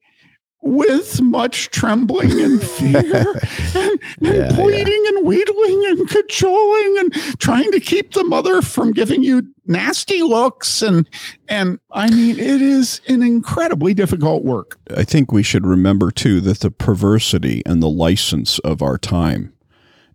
with 0.63 1.23
much 1.23 1.71
trembling 1.71 2.39
and 2.41 2.63
fear, 2.63 3.01
and, 3.01 3.43
and 3.75 4.01
Yeah, 4.21 4.51
pleading 4.55 5.05
and 5.09 5.27
wheedling 5.27 5.87
and 5.87 6.09
cajoling 6.09 6.97
and 6.99 7.13
trying 7.39 7.71
to 7.73 7.81
keep 7.81 8.13
the 8.13 8.25
mother 8.25 8.61
from 8.61 8.93
giving 8.93 9.23
you 9.23 9.49
nasty 9.67 10.23
looks, 10.23 10.83
and 10.83 11.09
and 11.49 11.79
I 11.93 12.11
mean, 12.11 12.39
it 12.39 12.61
is 12.61 13.01
an 13.09 13.23
incredibly 13.23 13.95
difficult 13.95 14.45
work. 14.45 14.79
I 14.95 15.05
think 15.05 15.33
we 15.33 15.43
should 15.43 15.67
remember 15.67 16.11
too 16.11 16.41
that 16.43 16.61
the 16.61 16.71
perversity 16.71 17.63
and 17.65 17.83
the 17.83 17.89
license 17.89 18.59
of 18.61 18.83
our 18.83 18.99
time 18.99 19.55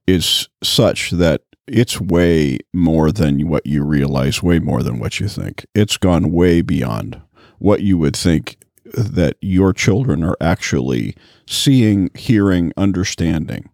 is 0.06 0.48
such 0.64 1.12
that 1.12 1.42
it's 1.68 2.00
way 2.00 2.60
more 2.74 3.12
than 3.12 3.48
what 3.48 3.66
you 3.66 3.84
realize, 3.84 4.44
way 4.44 4.60
more 4.60 4.84
than 4.84 5.00
what 5.00 5.20
you 5.20 5.28
think. 5.28 5.66
It's 5.74 5.98
gone 5.98 6.32
way 6.32 6.62
beyond 6.62 7.20
what 7.58 7.82
you 7.82 7.98
would 7.98 8.16
think 8.16 8.58
that 8.94 9.38
your 9.42 9.74
children 9.74 10.24
are 10.24 10.38
actually 10.40 11.16
seeing, 11.48 12.10
hearing, 12.16 12.72
understanding. 12.78 13.70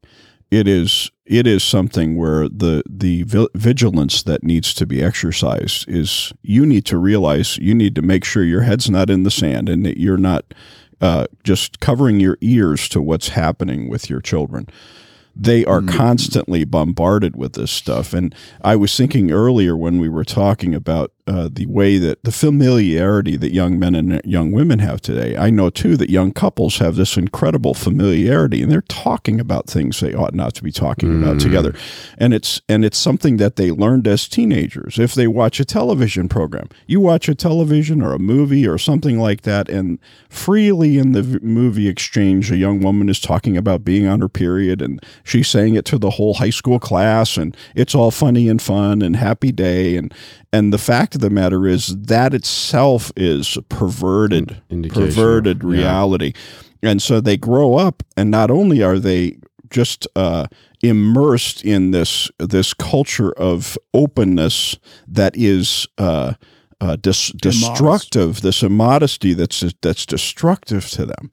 It 0.49 0.67
is 0.67 1.11
it 1.25 1.47
is 1.47 1.63
something 1.63 2.17
where 2.17 2.49
the 2.49 2.83
the 2.89 3.23
vigilance 3.55 4.23
that 4.23 4.43
needs 4.43 4.73
to 4.73 4.85
be 4.85 5.01
exercised 5.01 5.87
is 5.87 6.33
you 6.41 6.65
need 6.65 6.85
to 6.85 6.97
realize 6.97 7.57
you 7.57 7.73
need 7.73 7.95
to 7.95 8.01
make 8.01 8.25
sure 8.25 8.43
your 8.43 8.61
head's 8.63 8.89
not 8.89 9.09
in 9.09 9.23
the 9.23 9.31
sand 9.31 9.69
and 9.69 9.85
that 9.85 9.97
you're 9.97 10.17
not 10.17 10.53
uh, 10.99 11.25
just 11.43 11.79
covering 11.79 12.19
your 12.19 12.37
ears 12.41 12.89
to 12.89 13.01
what's 13.01 13.29
happening 13.29 13.89
with 13.89 14.09
your 14.09 14.19
children 14.19 14.67
they 15.33 15.63
are 15.63 15.79
Mm. 15.79 15.87
constantly 15.87 16.65
bombarded 16.65 17.37
with 17.37 17.53
this 17.53 17.71
stuff. 17.71 18.13
And 18.13 18.35
I 18.65 18.75
was 18.75 18.95
thinking 18.97 19.31
earlier 19.31 19.77
when 19.77 19.97
we 20.01 20.09
were 20.09 20.25
talking 20.25 20.75
about 20.75 21.13
uh, 21.31 21.49
the 21.49 21.65
way 21.65 21.97
that 21.97 22.21
the 22.23 22.31
familiarity 22.31 23.37
that 23.37 23.53
young 23.53 23.79
men 23.79 23.95
and 23.95 24.21
young 24.25 24.51
women 24.51 24.79
have 24.79 24.99
today. 24.99 25.37
I 25.37 25.49
know 25.49 25.69
too 25.69 25.95
that 25.95 26.09
young 26.09 26.33
couples 26.33 26.79
have 26.79 26.97
this 26.97 27.15
incredible 27.15 27.73
familiarity, 27.73 28.61
and 28.61 28.69
they're 28.69 28.81
talking 28.81 29.39
about 29.39 29.67
things 29.67 30.01
they 30.01 30.13
ought 30.13 30.33
not 30.33 30.55
to 30.55 30.63
be 30.63 30.73
talking 30.73 31.23
about 31.23 31.39
together. 31.39 31.73
And 32.17 32.33
it's 32.33 32.61
and 32.67 32.83
it's 32.83 32.97
something 32.97 33.37
that 33.37 33.55
they 33.55 33.71
learned 33.71 34.07
as 34.09 34.27
teenagers. 34.27 34.99
If 34.99 35.13
they 35.13 35.25
watch 35.25 35.61
a 35.61 35.65
television 35.65 36.27
program, 36.27 36.67
you 36.85 36.99
watch 36.99 37.29
a 37.29 37.35
television 37.35 38.01
or 38.01 38.11
a 38.11 38.19
movie 38.19 38.67
or 38.67 38.77
something 38.77 39.17
like 39.17 39.43
that, 39.43 39.69
and 39.69 39.99
freely 40.27 40.97
in 40.97 41.13
the 41.13 41.39
movie 41.41 41.87
exchange, 41.87 42.51
a 42.51 42.57
young 42.57 42.81
woman 42.81 43.07
is 43.07 43.21
talking 43.21 43.55
about 43.55 43.85
being 43.85 44.05
on 44.05 44.19
her 44.19 44.29
period, 44.29 44.81
and 44.81 45.01
she's 45.23 45.47
saying 45.47 45.75
it 45.75 45.85
to 45.85 45.97
the 45.97 46.11
whole 46.11 46.33
high 46.35 46.49
school 46.49 46.79
class, 46.79 47.37
and 47.37 47.55
it's 47.73 47.95
all 47.95 48.11
funny 48.11 48.49
and 48.49 48.61
fun 48.61 49.01
and 49.01 49.15
happy 49.15 49.53
day, 49.53 49.95
and 49.95 50.13
and 50.53 50.73
the 50.73 50.77
fact 50.77 51.20
the 51.21 51.29
matter 51.29 51.65
is 51.67 51.95
that 51.95 52.33
itself 52.33 53.11
is 53.15 53.57
perverted, 53.69 54.61
Indication. 54.69 55.05
perverted 55.07 55.63
Yeah. 55.63 55.69
reality, 55.69 56.33
and 56.83 57.01
so 57.01 57.21
they 57.21 57.37
grow 57.37 57.75
up, 57.75 58.03
and 58.17 58.29
not 58.29 58.51
only 58.51 58.83
are 58.83 58.99
they 58.99 59.37
just 59.69 60.05
uh, 60.15 60.47
immersed 60.81 61.63
in 61.63 61.91
this 61.91 62.29
this 62.39 62.73
culture 62.73 63.31
of 63.33 63.77
openness 63.93 64.77
that 65.07 65.35
is 65.37 65.87
uh, 65.97 66.33
uh, 66.81 66.95
dis- 66.95 67.31
destructive, 67.33 68.41
this 68.41 68.63
immodesty 68.63 69.33
that's 69.33 69.63
that's 69.81 70.05
destructive 70.05 70.89
to 70.89 71.05
them. 71.05 71.31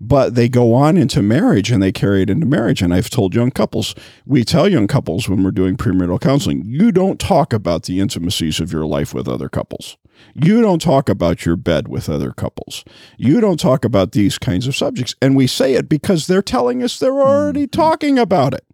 But 0.00 0.34
they 0.34 0.48
go 0.48 0.74
on 0.74 0.96
into 0.96 1.22
marriage 1.22 1.70
and 1.70 1.80
they 1.80 1.92
carry 1.92 2.22
it 2.22 2.30
into 2.30 2.46
marriage. 2.46 2.82
And 2.82 2.92
I've 2.92 3.08
told 3.08 3.34
young 3.34 3.52
couples, 3.52 3.94
we 4.26 4.44
tell 4.44 4.68
young 4.68 4.88
couples 4.88 5.28
when 5.28 5.44
we're 5.44 5.52
doing 5.52 5.76
premarital 5.76 6.20
counseling, 6.20 6.64
you 6.66 6.90
don't 6.90 7.20
talk 7.20 7.52
about 7.52 7.84
the 7.84 8.00
intimacies 8.00 8.58
of 8.58 8.72
your 8.72 8.86
life 8.86 9.14
with 9.14 9.28
other 9.28 9.48
couples. 9.48 9.96
You 10.34 10.60
don't 10.62 10.82
talk 10.82 11.08
about 11.08 11.46
your 11.46 11.54
bed 11.54 11.86
with 11.86 12.08
other 12.08 12.32
couples. 12.32 12.84
You 13.16 13.40
don't 13.40 13.60
talk 13.60 13.84
about 13.84 14.12
these 14.12 14.36
kinds 14.36 14.66
of 14.66 14.74
subjects. 14.74 15.14
And 15.22 15.36
we 15.36 15.46
say 15.46 15.74
it 15.74 15.88
because 15.88 16.26
they're 16.26 16.42
telling 16.42 16.82
us 16.82 16.98
they're 16.98 17.12
already 17.20 17.68
talking 17.68 18.18
about 18.18 18.52
it. 18.52 18.64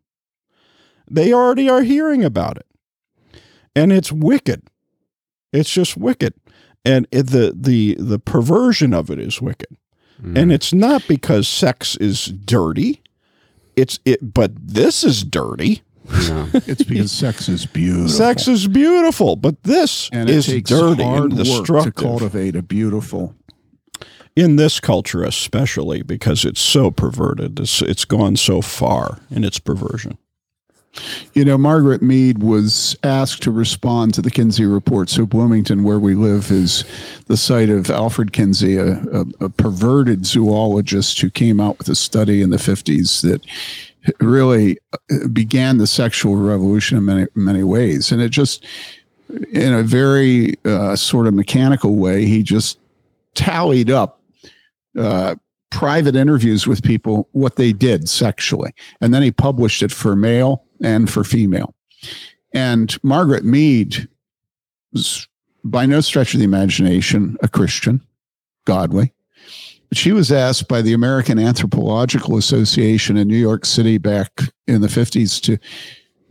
They 1.10 1.34
already 1.34 1.68
are 1.68 1.82
hearing 1.82 2.24
about 2.24 2.56
it. 2.56 2.66
And 3.76 3.92
it's 3.92 4.10
wicked. 4.10 4.62
It's 5.54 5.70
just 5.70 5.96
wicked. 5.96 6.34
And 6.84 7.06
it, 7.10 7.28
the 7.28 7.54
the 7.56 7.96
the 7.98 8.18
perversion 8.18 8.92
of 8.92 9.08
it 9.08 9.18
is 9.18 9.40
wicked. 9.40 9.76
Mm. 10.22 10.38
And 10.38 10.52
it's 10.52 10.72
not 10.72 11.06
because 11.08 11.48
sex 11.48 11.96
is 11.96 12.26
dirty. 12.26 13.02
It's 13.76 13.98
it 14.04 14.34
but 14.34 14.52
this 14.56 15.02
is 15.04 15.24
dirty. 15.24 15.82
No. 16.28 16.48
It's 16.66 16.82
because 16.82 17.10
sex 17.10 17.48
is 17.48 17.64
beautiful. 17.64 18.08
Sex 18.10 18.46
is 18.46 18.68
beautiful, 18.68 19.36
but 19.36 19.62
this 19.62 20.10
and 20.12 20.28
it 20.28 20.36
is 20.36 20.46
takes 20.46 20.68
dirty 20.68 21.02
hard 21.02 21.32
and 21.32 21.48
work 21.48 21.84
to 21.84 21.92
cultivate 21.92 22.54
a 22.56 22.62
beautiful. 22.62 23.34
in 24.36 24.56
this 24.56 24.80
culture 24.80 25.22
especially 25.22 26.02
because 26.02 26.44
it's 26.44 26.60
so 26.60 26.90
perverted 26.90 27.60
it's, 27.60 27.80
it's 27.82 28.04
gone 28.04 28.36
so 28.36 28.60
far 28.60 29.20
in 29.30 29.44
its 29.44 29.60
perversion 29.60 30.18
You 31.32 31.44
know, 31.44 31.58
Margaret 31.58 32.02
Mead 32.02 32.42
was 32.42 32.96
asked 33.02 33.42
to 33.42 33.50
respond 33.50 34.14
to 34.14 34.22
the 34.22 34.30
Kinsey 34.30 34.64
report. 34.64 35.10
So 35.10 35.26
Bloomington, 35.26 35.82
where 35.82 35.98
we 35.98 36.14
live, 36.14 36.50
is 36.50 36.84
the 37.26 37.36
site 37.36 37.68
of 37.68 37.90
Alfred 37.90 38.32
Kinsey, 38.32 38.76
a, 38.76 39.02
a, 39.12 39.24
a 39.40 39.48
perverted 39.48 40.24
zoologist 40.24 41.20
who 41.20 41.30
came 41.30 41.60
out 41.60 41.78
with 41.78 41.88
a 41.88 41.94
study 41.94 42.42
in 42.42 42.50
the 42.50 42.56
50s 42.56 43.22
that 43.22 43.44
really 44.20 44.78
uh, 44.92 45.28
began 45.28 45.78
the 45.78 45.86
sexual 45.86 46.36
revolution 46.36 46.98
in 46.98 47.04
many 47.04 47.26
many 47.34 47.62
ways. 47.62 48.12
And 48.12 48.20
it 48.20 48.30
just, 48.30 48.64
in 49.52 49.72
a 49.72 49.82
very 49.82 50.54
uh, 50.64 50.96
sort 50.96 51.26
of 51.26 51.34
mechanical 51.34 51.96
way, 51.96 52.26
he 52.26 52.42
just 52.42 52.78
tallied 53.34 53.90
up 53.90 54.20
uh, 54.98 55.34
private 55.70 56.14
interviews 56.14 56.66
with 56.66 56.82
people 56.82 57.28
what 57.32 57.56
they 57.56 57.72
did 57.72 58.08
sexually, 58.08 58.72
and 59.00 59.12
then 59.12 59.22
he 59.22 59.32
published 59.32 59.82
it 59.82 59.90
for 59.90 60.14
male 60.14 60.63
and 60.82 61.10
for 61.10 61.24
female. 61.24 61.74
And 62.52 62.96
Margaret 63.02 63.44
Mead 63.44 64.08
was 64.92 65.26
by 65.64 65.86
no 65.86 66.00
stretch 66.00 66.34
of 66.34 66.38
the 66.38 66.44
imagination 66.44 67.36
a 67.42 67.48
Christian, 67.48 68.00
godly. 68.64 69.12
But 69.88 69.98
she 69.98 70.12
was 70.12 70.30
asked 70.30 70.68
by 70.68 70.82
the 70.82 70.92
American 70.92 71.38
Anthropological 71.38 72.36
Association 72.36 73.16
in 73.16 73.28
New 73.28 73.36
York 73.36 73.64
City 73.64 73.98
back 73.98 74.30
in 74.66 74.80
the 74.80 74.88
50s 74.88 75.40
to 75.42 75.58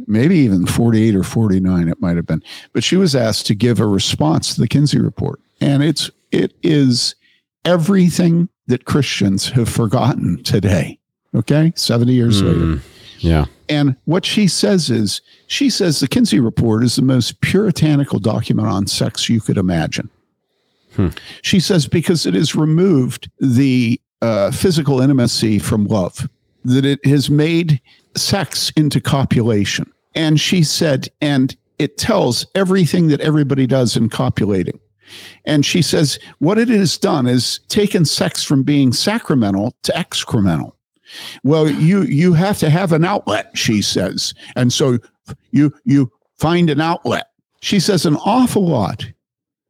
maybe 0.08 0.36
even 0.38 0.66
48 0.66 1.16
or 1.16 1.24
49 1.24 1.88
it 1.88 2.02
might 2.02 2.18
have 2.18 2.26
been 2.26 2.42
but 2.74 2.84
she 2.84 2.98
was 2.98 3.16
asked 3.16 3.46
to 3.46 3.56
give 3.56 3.80
a 3.80 3.86
response 3.86 4.54
to 4.54 4.60
the 4.60 4.68
kinsey 4.68 5.00
report 5.00 5.40
and 5.62 5.84
it's 5.84 6.10
it 6.32 6.52
is 6.64 7.16
everything 7.64 8.50
that 8.68 8.86
christians 8.86 9.50
have 9.50 9.70
forgotten 9.70 10.42
today 10.44 11.00
okay 11.36 11.72
70 11.76 12.12
years 12.12 12.42
later 12.42 12.60
Mm. 12.60 12.82
Yeah. 13.20 13.46
And 13.74 13.96
what 14.06 14.26
she 14.26 14.48
says 14.48 14.90
is, 14.90 15.22
she 15.48 15.70
says 15.70 16.00
the 16.00 16.08
Kinsey 16.08 16.40
Report 16.40 16.84
is 16.84 16.96
the 16.96 17.02
most 17.02 17.42
puritanical 17.42 18.20
document 18.20 18.68
on 18.68 18.88
sex 18.88 19.28
you 19.30 19.42
could 19.42 19.58
imagine. 19.58 20.10
Hmm. 20.96 21.08
She 21.42 21.60
says 21.60 21.88
because 21.88 22.26
it 22.26 22.36
has 22.36 22.56
removed 22.56 23.30
the 23.40 24.00
uh, 24.22 24.52
physical 24.52 25.02
intimacy 25.02 25.60
from 25.60 25.88
love, 25.88 26.30
that 26.66 26.86
it 26.86 27.04
has 27.06 27.30
made 27.30 27.82
sex 28.16 28.72
into 28.78 29.02
copulation. 29.02 29.92
And 30.16 30.40
she 30.40 30.64
said, 30.64 31.10
and 31.20 31.56
it 31.80 31.98
tells 31.98 32.46
everything 32.54 33.08
that 33.08 33.22
everybody 33.22 33.66
does 33.66 33.98
in 33.98 34.10
copulating. 34.10 34.80
And 35.46 35.66
she 35.66 35.82
says, 35.82 36.20
what 36.40 36.58
it 36.58 36.70
has 36.70 36.98
done 36.98 37.28
is 37.28 37.60
taken 37.68 38.06
sex 38.06 38.44
from 38.44 38.64
being 38.64 38.94
sacramental 38.94 39.76
to 39.84 39.92
excremental. 39.94 40.74
Well, 41.44 41.70
you 41.70 42.04
you 42.04 42.34
have 42.34 42.58
to 42.60 42.70
have 42.70 42.92
an 42.92 43.06
outlet, 43.06 43.58
she 43.58 43.82
says. 43.82 44.34
And 44.56 44.72
so 44.72 45.00
you 45.52 45.74
you 45.86 46.12
find 46.38 46.70
an 46.70 46.82
outlet. 46.82 47.30
She 47.62 47.80
says 47.80 48.06
an 48.06 48.18
awful 48.18 48.68
lot 48.68 49.06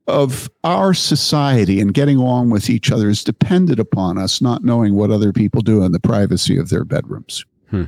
of 0.08 0.50
our 0.64 0.94
society 0.94 1.80
and 1.80 1.94
getting 1.94 2.18
along 2.18 2.50
with 2.50 2.70
each 2.70 2.92
other 2.92 3.10
is 3.10 3.24
dependent 3.24 3.80
upon 3.80 4.18
us 4.18 4.42
not 4.42 4.64
knowing 4.64 4.96
what 4.96 5.12
other 5.12 5.32
people 5.32 5.62
do 5.62 5.84
in 5.84 5.92
the 5.92 6.00
privacy 6.00 6.58
of 6.58 6.70
their 6.70 6.84
bedrooms. 6.84 7.46
Hmm. 7.70 7.86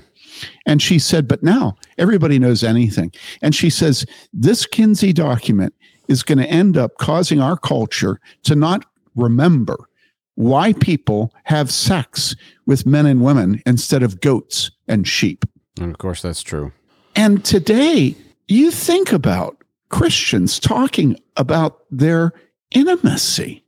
And 0.66 0.82
she 0.82 1.00
said, 1.00 1.28
but 1.28 1.44
now 1.44 1.76
everybody 1.98 2.40
knows 2.40 2.64
anything. 2.64 3.12
And 3.42 3.54
she 3.54 3.70
says, 3.70 4.06
this 4.34 4.66
Kinsey 4.66 5.14
document 5.14 5.74
is 6.08 6.24
going 6.24 6.38
to 6.38 6.50
end 6.50 6.78
up 6.78 6.98
causing 6.98 7.42
our 7.42 7.58
culture 7.58 8.20
to 8.44 8.56
not 8.56 8.86
remember 9.16 9.90
why 10.36 10.74
people 10.74 11.34
have 11.46 11.72
sex 11.72 12.36
with 12.66 12.86
men 12.86 13.06
and 13.06 13.24
women 13.24 13.62
instead 13.66 14.04
of 14.04 14.22
goats 14.22 14.72
and 14.88 15.08
sheep. 15.08 15.46
And 15.80 15.92
of 15.92 15.98
course, 15.98 16.22
that's 16.22 16.44
true. 16.44 16.72
And 17.16 17.44
today, 17.44 18.16
you 18.48 18.72
think 18.72 19.12
about 19.12 19.64
Christians 19.90 20.60
talking 20.60 21.18
about 21.38 21.80
their 21.90 22.34
intimacy, 22.72 23.64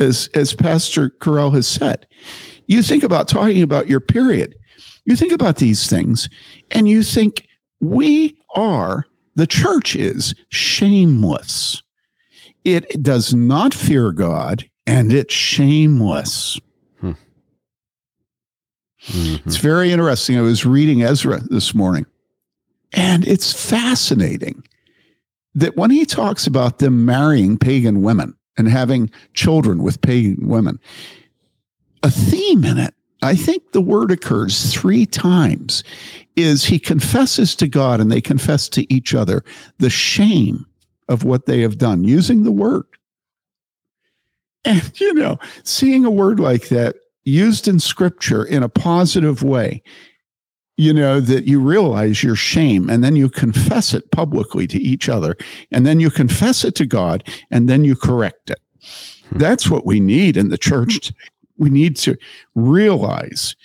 as, 0.00 0.28
as 0.34 0.54
Pastor 0.54 1.10
Carell 1.10 1.54
has 1.54 1.66
said. 1.66 2.06
You 2.66 2.82
think 2.82 3.02
about 3.02 3.28
talking 3.28 3.62
about 3.62 3.88
your 3.88 4.00
period. 4.00 4.54
You 5.04 5.16
think 5.16 5.32
about 5.32 5.56
these 5.56 5.88
things, 5.88 6.28
and 6.70 6.88
you 6.88 7.02
think 7.02 7.46
we 7.80 8.36
are, 8.54 9.06
the 9.36 9.46
church 9.46 9.96
is 9.96 10.34
shameless. 10.50 11.82
It 12.64 13.02
does 13.02 13.32
not 13.32 13.72
fear 13.72 14.12
God, 14.12 14.68
and 14.88 15.12
it's 15.12 15.34
shameless. 15.34 16.58
Mhm. 17.02 17.16
It's 19.46 19.58
very 19.58 19.92
interesting. 19.92 20.36
I 20.36 20.40
was 20.40 20.66
reading 20.66 21.02
Ezra 21.02 21.40
this 21.50 21.74
morning, 21.74 22.06
and 22.92 23.26
it's 23.26 23.52
fascinating 23.52 24.64
that 25.54 25.76
when 25.76 25.90
he 25.90 26.04
talks 26.04 26.46
about 26.46 26.78
them 26.78 27.04
marrying 27.04 27.58
pagan 27.58 28.02
women 28.02 28.34
and 28.56 28.68
having 28.68 29.10
children 29.34 29.82
with 29.82 30.00
pagan 30.00 30.48
women, 30.48 30.78
a 32.02 32.10
theme 32.10 32.64
in 32.64 32.78
it, 32.78 32.94
I 33.22 33.34
think 33.34 33.72
the 33.72 33.80
word 33.80 34.10
occurs 34.10 34.72
three 34.72 35.04
times, 35.06 35.84
is 36.34 36.64
he 36.64 36.78
confesses 36.78 37.54
to 37.56 37.68
God 37.68 38.00
and 38.00 38.10
they 38.10 38.20
confess 38.20 38.68
to 38.70 38.92
each 38.92 39.14
other 39.14 39.44
the 39.78 39.90
shame 39.90 40.66
of 41.08 41.24
what 41.24 41.46
they 41.46 41.60
have 41.60 41.78
done 41.78 42.04
using 42.04 42.42
the 42.44 42.52
word. 42.52 42.86
And, 44.68 45.00
you 45.00 45.14
know, 45.14 45.38
seeing 45.64 46.04
a 46.04 46.10
word 46.10 46.38
like 46.40 46.68
that 46.68 46.96
used 47.24 47.68
in 47.68 47.80
scripture 47.80 48.44
in 48.44 48.62
a 48.62 48.68
positive 48.68 49.42
way, 49.42 49.82
you 50.76 50.92
know, 50.92 51.20
that 51.20 51.44
you 51.46 51.60
realize 51.60 52.22
your 52.22 52.36
shame 52.36 52.88
and 52.88 53.02
then 53.02 53.16
you 53.16 53.28
confess 53.28 53.94
it 53.94 54.10
publicly 54.12 54.66
to 54.68 54.78
each 54.78 55.08
other 55.08 55.36
and 55.72 55.84
then 55.86 56.00
you 56.00 56.10
confess 56.10 56.64
it 56.64 56.74
to 56.76 56.86
God 56.86 57.24
and 57.50 57.68
then 57.68 57.84
you 57.84 57.96
correct 57.96 58.50
it. 58.50 58.60
That's 59.32 59.68
what 59.68 59.84
we 59.84 60.00
need 60.00 60.36
in 60.36 60.48
the 60.48 60.58
church 60.58 61.12
we 61.58 61.70
need 61.70 61.96
to 61.96 62.16
realize 62.54 63.56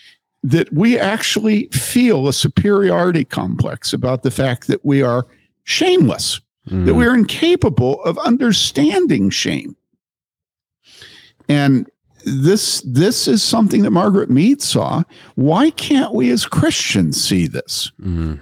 that 0.42 0.74
we 0.74 1.00
actually 1.00 1.68
feel 1.68 2.28
a 2.28 2.34
superiority 2.34 3.24
complex 3.24 3.94
about 3.94 4.24
the 4.24 4.32
fact 4.32 4.68
that 4.68 4.84
we 4.84 5.02
are 5.02 5.28
shameless, 5.64 6.42
Mm. 6.70 6.86
that 6.86 6.94
we 6.94 7.06
are 7.06 7.14
incapable 7.14 8.02
of 8.04 8.18
understanding 8.20 9.30
shame. 9.30 9.76
And 11.50 11.90
this 12.26 12.82
this 12.82 13.28
is 13.28 13.44
something 13.44 13.82
that 13.84 13.92
Margaret 13.92 14.30
Mead 14.30 14.62
saw. 14.62 15.04
Why 15.36 15.72
can't 15.72 16.14
we 16.14 16.30
as 16.32 16.46
Christians 16.46 17.22
see 17.24 17.48
this? 17.48 17.92
Mhm. 18.02 18.40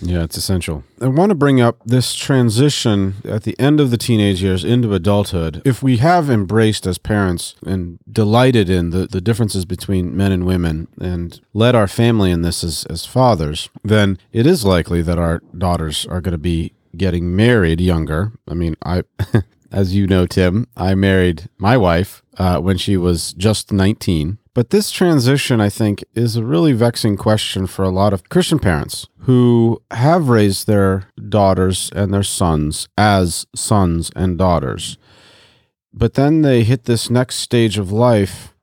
Yeah, 0.00 0.22
it's 0.22 0.36
essential. 0.36 0.84
I 1.00 1.08
want 1.08 1.30
to 1.30 1.34
bring 1.34 1.60
up 1.60 1.80
this 1.84 2.14
transition 2.14 3.14
at 3.24 3.42
the 3.42 3.58
end 3.58 3.80
of 3.80 3.90
the 3.90 3.96
teenage 3.96 4.40
years 4.40 4.64
into 4.64 4.94
adulthood. 4.94 5.60
If 5.64 5.82
we 5.82 5.96
have 5.96 6.30
embraced 6.30 6.86
as 6.86 6.98
parents 6.98 7.56
and 7.66 7.98
delighted 8.10 8.70
in 8.70 8.90
the, 8.90 9.08
the 9.08 9.20
differences 9.20 9.64
between 9.64 10.16
men 10.16 10.30
and 10.30 10.46
women 10.46 10.86
and 11.00 11.40
led 11.52 11.74
our 11.74 11.88
family 11.88 12.30
in 12.30 12.42
this 12.42 12.62
as, 12.62 12.84
as 12.88 13.04
fathers, 13.06 13.70
then 13.82 14.18
it 14.32 14.46
is 14.46 14.64
likely 14.64 15.02
that 15.02 15.18
our 15.18 15.42
daughters 15.56 16.06
are 16.06 16.20
going 16.20 16.32
to 16.32 16.38
be 16.38 16.74
getting 16.96 17.34
married 17.34 17.80
younger. 17.80 18.32
I 18.46 18.54
mean, 18.54 18.76
I, 18.84 19.02
as 19.70 19.94
you 19.94 20.06
know, 20.06 20.26
Tim, 20.26 20.66
I 20.76 20.94
married 20.94 21.48
my 21.58 21.76
wife 21.76 22.22
uh, 22.36 22.58
when 22.58 22.78
she 22.78 22.96
was 22.96 23.32
just 23.34 23.72
19. 23.72 24.38
But 24.54 24.70
this 24.70 24.90
transition, 24.90 25.60
I 25.60 25.68
think, 25.68 26.02
is 26.14 26.36
a 26.36 26.44
really 26.44 26.72
vexing 26.72 27.16
question 27.16 27.66
for 27.66 27.84
a 27.84 27.90
lot 27.90 28.12
of 28.12 28.28
Christian 28.28 28.58
parents 28.58 29.06
who 29.20 29.82
have 29.90 30.28
raised 30.28 30.66
their 30.66 31.08
daughters 31.28 31.90
and 31.94 32.12
their 32.12 32.22
sons 32.22 32.88
as 32.96 33.46
sons 33.54 34.10
and 34.16 34.36
daughters. 34.36 34.98
But 35.92 36.14
then 36.14 36.42
they 36.42 36.64
hit 36.64 36.84
this 36.84 37.08
next 37.10 37.36
stage 37.36 37.78
of 37.78 37.92
life 37.92 38.54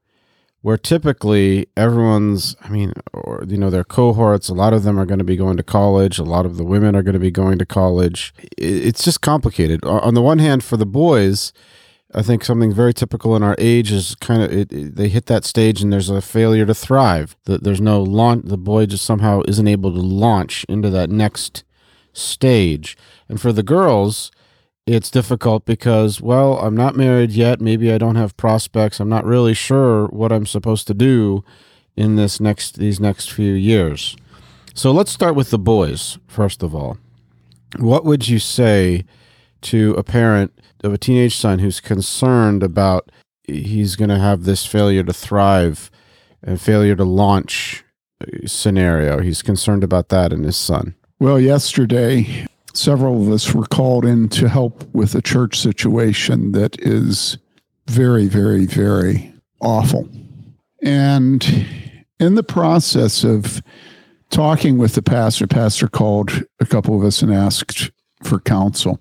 where 0.66 0.78
typically 0.80 1.68
everyone's, 1.78 2.56
I 2.64 2.70
mean, 2.70 2.92
or, 3.14 3.44
you 3.48 3.56
know, 3.56 3.70
their 3.70 3.84
cohorts, 3.84 4.50
a 4.50 4.54
lot 4.56 4.74
of 4.74 4.82
them 4.82 5.00
are 5.00 5.06
going 5.06 5.20
to 5.20 5.24
be 5.24 5.36
going 5.36 5.58
to 5.58 5.64
college, 5.64 6.18
a 6.18 6.24
lot 6.24 6.44
of 6.44 6.58
the 6.58 6.64
women 6.64 6.96
are 6.96 7.04
going 7.04 7.14
to 7.14 7.20
be 7.20 7.30
going 7.30 7.60
to 7.60 7.68
college. 7.68 8.34
It's 8.58 9.04
just 9.04 9.22
complicated. 9.22 9.86
On 9.86 10.16
the 10.16 10.24
one 10.24 10.40
hand, 10.40 10.64
for 10.64 10.76
the 10.76 10.86
boys, 10.88 11.54
I 12.16 12.24
think 12.24 12.44
something 12.44 12.74
very 12.74 12.96
typical 12.96 13.36
in 13.36 13.44
our 13.44 13.56
age 13.60 13.92
is 13.92 14.16
kind 14.16 14.42
of 14.42 14.52
it, 14.52 14.74
it- 14.74 14.96
they 14.96 15.08
hit 15.08 15.28
that 15.28 15.46
stage 15.46 15.84
and 15.84 15.94
there's 15.94 16.10
a 16.10 16.20
failure 16.20 16.66
to 16.66 16.74
thrive. 16.74 17.36
There's 17.46 17.80
no 17.80 18.02
launch. 18.02 18.46
The 18.46 18.58
boy 18.58 18.88
just 18.88 19.06
somehow 19.06 19.44
isn't 19.48 19.68
able 19.68 19.94
to 19.94 20.02
launch 20.02 20.66
into 20.68 20.90
that 20.90 21.12
next 21.12 21.64
stage. 22.12 22.98
And 23.30 23.40
for 23.40 23.54
the 23.54 23.62
girls, 23.62 24.32
it's 24.88 25.10
difficult 25.10 25.65
because 25.65 26.22
well, 26.22 26.60
I'm 26.60 26.75
not 26.75 26.96
married 26.96 27.32
yet. 27.32 27.60
Maybe 27.60 27.92
I 27.92 27.98
don't 27.98 28.15
have 28.15 28.38
prospects. 28.38 29.00
I'm 29.00 29.10
not 29.10 29.25
really 29.25 29.54
sure 29.54 30.08
what 30.08 30.32
I'm 30.32 30.46
supposed 30.46 30.88
to 30.88 30.94
do 30.94 31.44
in 31.96 32.15
this 32.15 32.39
next 32.39 32.77
these 32.77 33.00
next 33.00 33.32
few 33.32 33.54
years. 33.54 34.15
So 34.74 34.92
let's 34.92 35.12
start 35.12 35.36
with 35.36 35.50
the 35.50 35.60
boys 35.60 36.20
first 36.27 36.62
of 36.62 36.75
all. 36.75 36.98
What 37.77 38.06
would 38.06 38.27
you 38.27 38.39
say 38.39 39.06
to 39.62 39.94
a 39.94 40.04
parent 40.04 40.54
of 40.84 40.94
a 40.94 40.98
teenage 40.98 41.36
son 41.36 41.60
who's 41.60 41.80
concerned 41.80 42.62
about 42.62 43.12
he's 43.44 43.96
going 43.96 44.10
to 44.10 44.20
have 44.20 44.44
this 44.44 44.65
failure 44.65 45.04
to 45.04 45.13
thrive 45.13 45.89
and 46.44 46.62
failure 46.62 46.96
to 46.96 47.04
launch 47.04 47.84
uh, 48.22 48.48
scenario? 48.48 49.20
He's 49.20 49.42
concerned 49.42 49.84
about 49.84 50.10
that 50.10 50.32
in 50.32 50.44
his 50.44 50.58
son. 50.58 50.96
Well, 51.20 51.39
yesterday, 51.39 52.46
several 52.77 53.22
of 53.22 53.32
us 53.32 53.53
were 53.53 53.65
called 53.65 54.05
in 54.05 54.29
to 54.29 54.50
help 54.50 54.84
with 54.94 55.15
a 55.15 55.22
church 55.22 55.60
situation 55.60 56.51
that 56.53 56.79
is 56.79 57.38
very, 57.88 58.27
very, 58.27 58.65
very 58.65 59.34
awful. 59.62 60.10
And 60.82 61.65
in 62.20 62.36
the 62.36 62.44
process 62.44 63.24
of 63.24 63.62
talking 64.29 64.77
with 64.77 64.96
the 64.96 65.01
pastor, 65.01 65.48
pastor 65.48 65.88
called 65.88 66.44
a 66.60 66.65
couple 66.65 66.98
of 66.98 67.05
us 67.05 67.22
and 67.22 67.33
asked 67.33 67.92
for 68.24 68.40
counsel. 68.40 69.00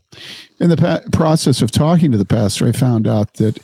In 0.61 0.71
the 0.71 0.77
pa- 0.77 1.01
process 1.13 1.63
of 1.63 1.71
talking 1.71 2.13
to 2.13 2.19
the 2.19 2.25
pastor, 2.25 2.67
I 2.67 2.73
found 2.73 3.07
out 3.07 3.35
that 3.35 3.59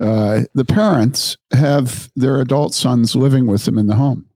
uh, 0.00 0.40
the 0.54 0.64
parents 0.64 1.36
have 1.52 2.10
their 2.16 2.40
adult 2.40 2.74
sons 2.74 3.14
living 3.14 3.46
with 3.46 3.64
them 3.64 3.78
in 3.78 3.86
the 3.86 3.94
home. 3.94 4.26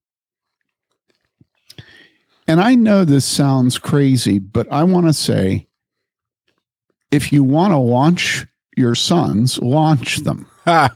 And 2.48 2.61
I 2.61 2.74
know 2.74 3.04
this 3.04 3.24
sounds 3.24 3.78
crazy, 3.78 4.38
but 4.38 4.70
I 4.70 4.85
want 4.85 5.06
to 5.06 5.12
say 5.12 5.66
if 7.11 7.32
you 7.32 7.42
want 7.42 7.72
to 7.72 7.78
launch 7.78 8.46
your 8.76 8.94
sons, 8.94 9.59
launch 9.59 10.18
them. 10.18 10.46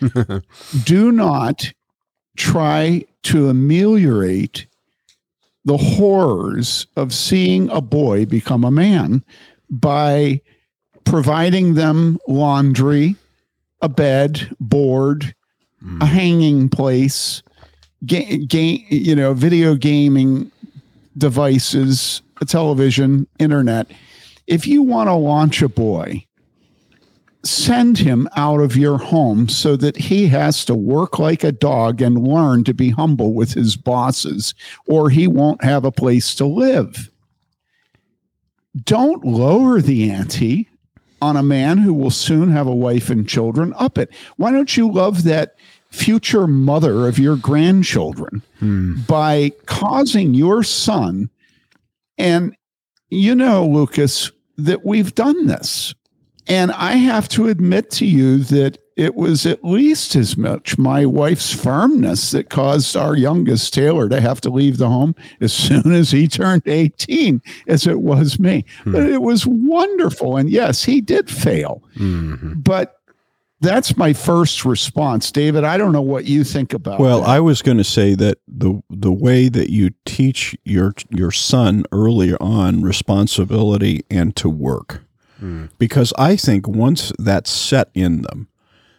Do 0.84 1.12
not 1.12 1.72
try 2.36 3.04
to 3.24 3.48
ameliorate 3.48 4.66
the 5.64 5.76
horrors 5.76 6.86
of 6.96 7.12
seeing 7.12 7.68
a 7.70 7.80
boy 7.80 8.24
become 8.24 8.64
a 8.64 8.70
man 8.70 9.24
by 9.68 10.40
providing 11.04 11.74
them 11.74 12.18
laundry, 12.28 13.16
a 13.80 13.88
bed, 13.88 14.48
board, 14.60 15.34
hmm. 15.80 16.00
a 16.00 16.06
hanging 16.06 16.68
place, 16.68 17.42
game, 18.04 18.46
game, 18.46 18.84
you 18.90 19.16
know, 19.16 19.34
video 19.34 19.74
gaming 19.74 20.50
devices, 21.16 22.22
a 22.40 22.44
television, 22.44 23.26
internet. 23.38 23.90
If 24.46 24.66
you 24.66 24.82
want 24.82 25.08
to 25.08 25.14
launch 25.14 25.62
a 25.62 25.68
boy, 25.68 26.26
send 27.42 27.98
him 27.98 28.28
out 28.36 28.60
of 28.60 28.76
your 28.76 28.98
home 28.98 29.48
so 29.48 29.76
that 29.76 29.96
he 29.96 30.26
has 30.28 30.64
to 30.64 30.74
work 30.74 31.18
like 31.18 31.44
a 31.44 31.52
dog 31.52 32.02
and 32.02 32.26
learn 32.26 32.64
to 32.64 32.74
be 32.74 32.90
humble 32.90 33.34
with 33.34 33.54
his 33.54 33.76
bosses, 33.76 34.54
or 34.86 35.10
he 35.10 35.26
won't 35.26 35.62
have 35.62 35.84
a 35.84 35.92
place 35.92 36.34
to 36.34 36.46
live. 36.46 37.10
Don't 38.84 39.24
lower 39.24 39.80
the 39.80 40.10
ante 40.10 40.68
on 41.22 41.36
a 41.36 41.42
man 41.42 41.78
who 41.78 41.94
will 41.94 42.10
soon 42.10 42.50
have 42.50 42.66
a 42.66 42.74
wife 42.74 43.08
and 43.08 43.28
children. 43.28 43.72
Up 43.78 43.96
it. 43.96 44.10
Why 44.36 44.52
don't 44.52 44.76
you 44.76 44.90
love 44.90 45.22
that 45.24 45.56
future 45.96 46.46
mother 46.46 47.08
of 47.08 47.18
your 47.18 47.36
grandchildren 47.36 48.42
by 49.08 49.52
causing 49.66 50.34
your 50.34 50.62
son? 50.62 51.30
And 52.18 52.56
you 53.08 53.34
know, 53.34 53.66
Lucas, 53.66 54.30
that 54.56 54.84
we've 54.84 55.14
done 55.14 55.46
this. 55.46 55.94
And 56.48 56.70
I 56.72 56.92
have 56.92 57.28
to 57.30 57.48
admit 57.48 57.90
to 57.92 58.06
you 58.06 58.38
that 58.38 58.78
it 58.96 59.14
was 59.14 59.44
at 59.44 59.62
least 59.62 60.16
as 60.16 60.36
much 60.38 60.78
my 60.78 61.04
wife's 61.04 61.52
firmness 61.52 62.30
that 62.30 62.48
caused 62.48 62.96
our 62.96 63.14
youngest 63.14 63.74
Taylor 63.74 64.08
to 64.08 64.20
have 64.20 64.40
to 64.42 64.50
leave 64.50 64.78
the 64.78 64.88
home 64.88 65.14
as 65.40 65.52
soon 65.66 65.92
as 65.92 66.10
he 66.12 66.26
turned 66.28 66.62
18 66.66 67.42
as 67.68 67.86
it 67.86 68.00
was 68.00 68.38
me. 68.38 68.64
But 68.86 69.06
it 69.10 69.22
was 69.22 69.46
wonderful. 69.46 70.36
And 70.36 70.48
yes, 70.48 70.84
he 70.84 71.00
did 71.00 71.28
fail. 71.28 71.82
Mhm. 71.96 72.62
But 72.64 72.95
that's 73.60 73.96
my 73.96 74.12
first 74.12 74.64
response. 74.64 75.32
David, 75.32 75.64
I 75.64 75.78
don't 75.78 75.92
know 75.92 76.02
what 76.02 76.26
you 76.26 76.44
think 76.44 76.74
about 76.74 77.00
Well, 77.00 77.20
that. 77.20 77.28
I 77.28 77.40
was 77.40 77.62
going 77.62 77.78
to 77.78 77.84
say 77.84 78.14
that 78.14 78.38
the 78.46 78.82
the 78.90 79.12
way 79.12 79.48
that 79.48 79.70
you 79.70 79.90
teach 80.04 80.56
your 80.64 80.94
your 81.10 81.30
son 81.32 81.84
earlier 81.92 82.36
on 82.40 82.82
responsibility 82.82 84.04
and 84.10 84.36
to 84.36 84.50
work, 84.50 85.02
hmm. 85.38 85.66
because 85.78 86.12
I 86.18 86.36
think 86.36 86.68
once 86.68 87.12
that's 87.18 87.50
set 87.50 87.88
in 87.94 88.22
them, 88.22 88.48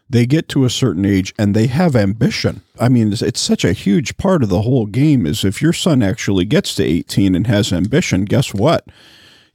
they 0.09 0.25
get 0.25 0.49
to 0.49 0.65
a 0.65 0.69
certain 0.69 1.05
age 1.05 1.35
and 1.37 1.53
they 1.53 1.67
have 1.67 1.95
ambition. 1.95 2.61
I 2.79 2.89
mean, 2.89 3.11
it's, 3.11 3.21
it's 3.21 3.41
such 3.41 3.63
a 3.63 3.73
huge 3.73 4.17
part 4.17 4.41
of 4.41 4.49
the 4.49 4.63
whole 4.63 4.87
game. 4.87 5.27
Is 5.27 5.45
if 5.45 5.61
your 5.61 5.73
son 5.73 6.01
actually 6.01 6.45
gets 6.45 6.73
to 6.75 6.83
eighteen 6.83 7.35
and 7.35 7.45
has 7.45 7.71
ambition, 7.71 8.25
guess 8.25 8.55
what? 8.55 8.87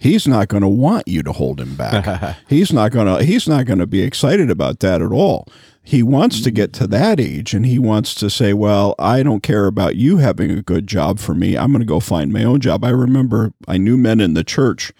He's 0.02 0.26
not 0.26 0.48
going 0.48 0.62
to 0.62 0.68
want 0.68 1.06
you 1.06 1.22
to 1.22 1.32
hold 1.32 1.60
him 1.60 1.76
back. 1.76 2.36
he's 2.48 2.72
not 2.72 2.90
going 2.90 3.06
to 3.06 3.24
he's 3.24 3.46
not 3.46 3.66
going 3.66 3.78
to 3.78 3.86
be 3.86 4.02
excited 4.02 4.50
about 4.50 4.80
that 4.80 5.00
at 5.00 5.12
all. 5.12 5.46
He 5.84 6.02
wants 6.02 6.40
to 6.42 6.50
get 6.50 6.72
to 6.74 6.86
that 6.88 7.18
age 7.20 7.54
and 7.54 7.64
he 7.66 7.78
wants 7.78 8.14
to 8.16 8.28
say, 8.28 8.52
"Well, 8.52 8.94
I 8.98 9.22
don't 9.22 9.42
care 9.42 9.66
about 9.66 9.96
you 9.96 10.18
having 10.18 10.50
a 10.50 10.62
good 10.62 10.86
job 10.86 11.18
for 11.18 11.34
me. 11.34 11.56
I'm 11.56 11.70
going 11.72 11.80
to 11.80 11.86
go 11.86 12.00
find 12.00 12.32
my 12.32 12.44
own 12.44 12.60
job." 12.60 12.84
I 12.84 12.90
remember 12.90 13.52
I 13.68 13.78
knew 13.78 13.96
men 13.96 14.20
in 14.20 14.34
the 14.34 14.44
church 14.44 14.92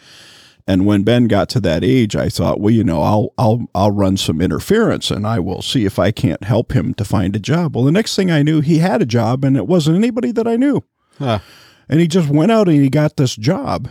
and 0.67 0.87
when 0.87 1.03
Ben 1.03 1.27
got 1.27 1.49
to 1.51 1.61
that 1.61 1.83
age, 1.83 2.15
I 2.15 2.29
thought, 2.29 2.61
well, 2.61 2.73
you 2.73 2.85
know, 2.85 3.03
I'll 3.03 3.35
I'll 3.37 3.67
I'll 3.75 3.91
run 3.91 4.17
some 4.17 4.41
interference 4.41 5.11
and 5.11 5.27
I 5.27 5.39
will 5.41 5.63
see 5.63 5.85
if 5.85 5.99
I 5.99 6.11
can't 6.13 6.45
help 6.45 6.73
him 6.73 6.95
to 6.95 7.05
find 7.05 7.35
a 7.35 7.41
job. 7.41 7.75
Well, 7.75 7.85
the 7.85 7.93
next 7.93 8.15
thing 8.15 8.31
I 8.31 8.43
knew, 8.43 8.61
he 8.61 8.79
had 8.79 9.03
a 9.03 9.07
job 9.07 9.45
and 9.45 9.57
it 9.57 9.67
wasn't 9.67 9.97
anybody 9.97 10.31
that 10.33 10.47
I 10.47 10.57
knew. 10.57 10.85
Huh. 11.19 11.41
And 11.89 12.01
he 12.01 12.07
just 12.07 12.29
went 12.29 12.53
out 12.53 12.69
and 12.69 12.81
he 12.81 12.89
got 12.89 13.17
this 13.17 13.35
job. 13.35 13.91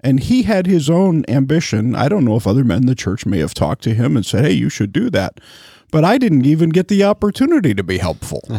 And 0.00 0.20
he 0.20 0.42
had 0.42 0.66
his 0.66 0.88
own 0.88 1.24
ambition. 1.28 1.96
I 1.96 2.08
don't 2.08 2.24
know 2.24 2.36
if 2.36 2.46
other 2.46 2.64
men 2.64 2.82
in 2.82 2.86
the 2.86 2.94
church 2.94 3.26
may 3.26 3.38
have 3.38 3.54
talked 3.54 3.82
to 3.84 3.94
him 3.94 4.16
and 4.16 4.24
said, 4.24 4.44
"Hey, 4.44 4.52
you 4.52 4.68
should 4.68 4.92
do 4.92 5.10
that." 5.10 5.40
But 5.90 6.04
I 6.04 6.18
didn't 6.18 6.44
even 6.44 6.68
get 6.68 6.88
the 6.88 7.02
opportunity 7.04 7.74
to 7.74 7.82
be 7.82 7.98
helpful 7.98 8.42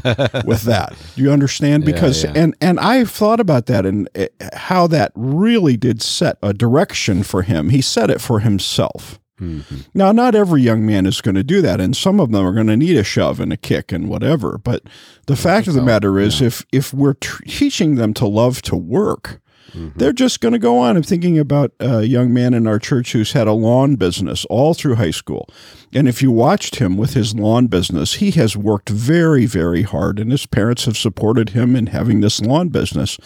with 0.46 0.64
that. 0.64 0.96
Do 1.16 1.22
you 1.22 1.32
understand? 1.32 1.86
Because 1.86 2.24
yeah. 2.24 2.34
and 2.36 2.56
and 2.60 2.80
I've 2.80 3.10
thought 3.10 3.40
about 3.40 3.68
that 3.68 3.86
and 3.86 4.10
uh, 4.18 4.26
how 4.54 4.88
that 4.88 5.12
really 5.16 5.78
did 5.78 6.02
set 6.02 6.38
a 6.42 6.54
direction 6.54 7.24
for 7.24 7.44
him. 7.44 7.70
He 7.70 7.82
set 7.82 8.10
it 8.10 8.20
for 8.20 8.40
himself. 8.40 9.20
Mhm. 9.40 9.86
Now, 9.94 10.12
not 10.12 10.36
every 10.36 10.62
young 10.62 10.86
man 10.86 11.06
is 11.06 11.22
going 11.22 11.36
to 11.36 11.44
do 11.44 11.62
that, 11.62 11.80
and 11.80 11.96
some 11.96 12.20
of 12.20 12.32
them 12.32 12.46
are 12.46 12.52
going 12.52 12.68
to 12.68 12.76
need 12.76 12.98
a 12.98 13.04
shove 13.06 13.40
and 13.40 13.54
a 13.54 13.58
kick 13.58 13.92
and 13.94 14.10
whatever. 14.10 14.58
But 14.62 14.84
the 15.28 15.38
fact 15.38 15.68
of 15.68 15.76
the 15.76 15.80
so, 15.80 15.86
matter 15.86 16.20
is, 16.20 16.42
yeah. 16.42 16.48
if 16.48 16.66
if 16.74 16.94
we're 16.94 17.14
tr- 17.14 17.44
teaching 17.44 17.96
them 17.96 18.14
to 18.16 18.28
love 18.28 18.62
to 18.64 18.76
work, 18.76 19.40
Mhm. 19.76 19.94
they're 19.96 20.14
just 20.14 20.42
going 20.42 20.54
to 20.54 20.60
go 20.60 20.78
on. 20.80 20.98
I'm 20.98 21.04
thinking 21.04 21.38
about 21.40 21.72
a 21.80 22.04
young 22.04 22.34
man 22.34 22.54
in 22.54 22.68
our 22.68 22.80
church 22.80 23.12
who's 23.14 23.32
had 23.34 23.48
a 23.48 23.54
lawn 23.54 23.96
business 23.96 24.46
all 24.46 24.74
through 24.74 24.96
high 24.96 25.12
school. 25.12 25.48
And 25.92 26.08
if 26.08 26.22
you 26.22 26.32
watched 26.32 26.76
him 26.76 26.98
with 26.98 27.14
his 27.14 27.34
lawn 27.36 27.68
business, 27.68 28.16
he 28.16 28.32
has 28.32 28.56
worked 28.56 28.90
very, 28.90 29.46
very 29.46 29.82
hard, 29.82 30.20
and 30.20 30.32
his 30.32 30.46
parents 30.46 30.86
have 30.86 30.98
supported 30.98 31.50
him 31.50 31.76
in 31.76 31.88
having 31.88 32.22
this 32.22 32.40
lawn 32.42 32.70
business. 32.70 33.18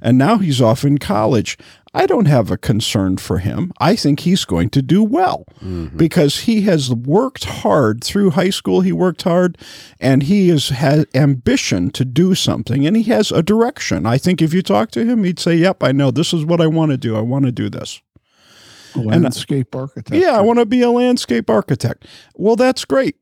And 0.00 0.18
now 0.18 0.38
he's 0.38 0.60
off 0.60 0.84
in 0.84 0.98
college. 0.98 1.58
I 1.94 2.06
don't 2.06 2.24
have 2.24 2.50
a 2.50 2.56
concern 2.56 3.18
for 3.18 3.38
him. 3.38 3.70
I 3.78 3.96
think 3.96 4.20
he's 4.20 4.46
going 4.46 4.70
to 4.70 4.80
do 4.80 5.02
well 5.04 5.44
Mhm. 5.62 5.94
because 5.96 6.40
he 6.40 6.62
has 6.62 6.90
worked 6.90 7.44
hard 7.44 8.02
through 8.02 8.30
high 8.30 8.48
school. 8.48 8.80
He 8.80 8.92
worked 8.92 9.22
hard 9.22 9.58
and 10.00 10.22
he 10.22 10.48
has 10.48 10.70
had 10.70 11.06
ambition 11.14 11.90
to 11.90 12.06
do 12.06 12.34
something 12.34 12.86
and 12.86 12.96
he 12.96 13.02
has 13.04 13.30
a 13.30 13.42
direction. 13.42 14.06
I 14.06 14.16
think 14.16 14.40
if 14.40 14.54
you 14.54 14.62
talk 14.62 14.90
to 14.92 15.04
him, 15.04 15.24
he'd 15.24 15.38
say, 15.38 15.54
Yep, 15.56 15.82
I 15.84 15.92
know 15.92 16.10
this 16.10 16.32
is 16.32 16.46
what 16.46 16.62
I 16.62 16.66
want 16.66 16.92
to 16.92 16.96
do. 16.96 17.14
I 17.14 17.20
want 17.20 17.44
to 17.44 17.52
do 17.52 17.68
this. 17.68 18.00
A 18.94 18.98
landscape 19.00 19.74
architect. 19.74 20.14
Yeah, 20.22 20.32
I 20.32 20.40
want 20.40 20.58
to 20.60 20.66
be 20.66 20.80
a 20.82 20.90
landscape 20.90 21.50
architect. 21.50 22.06
Well, 22.36 22.56
that's 22.56 22.84
great. 22.86 23.16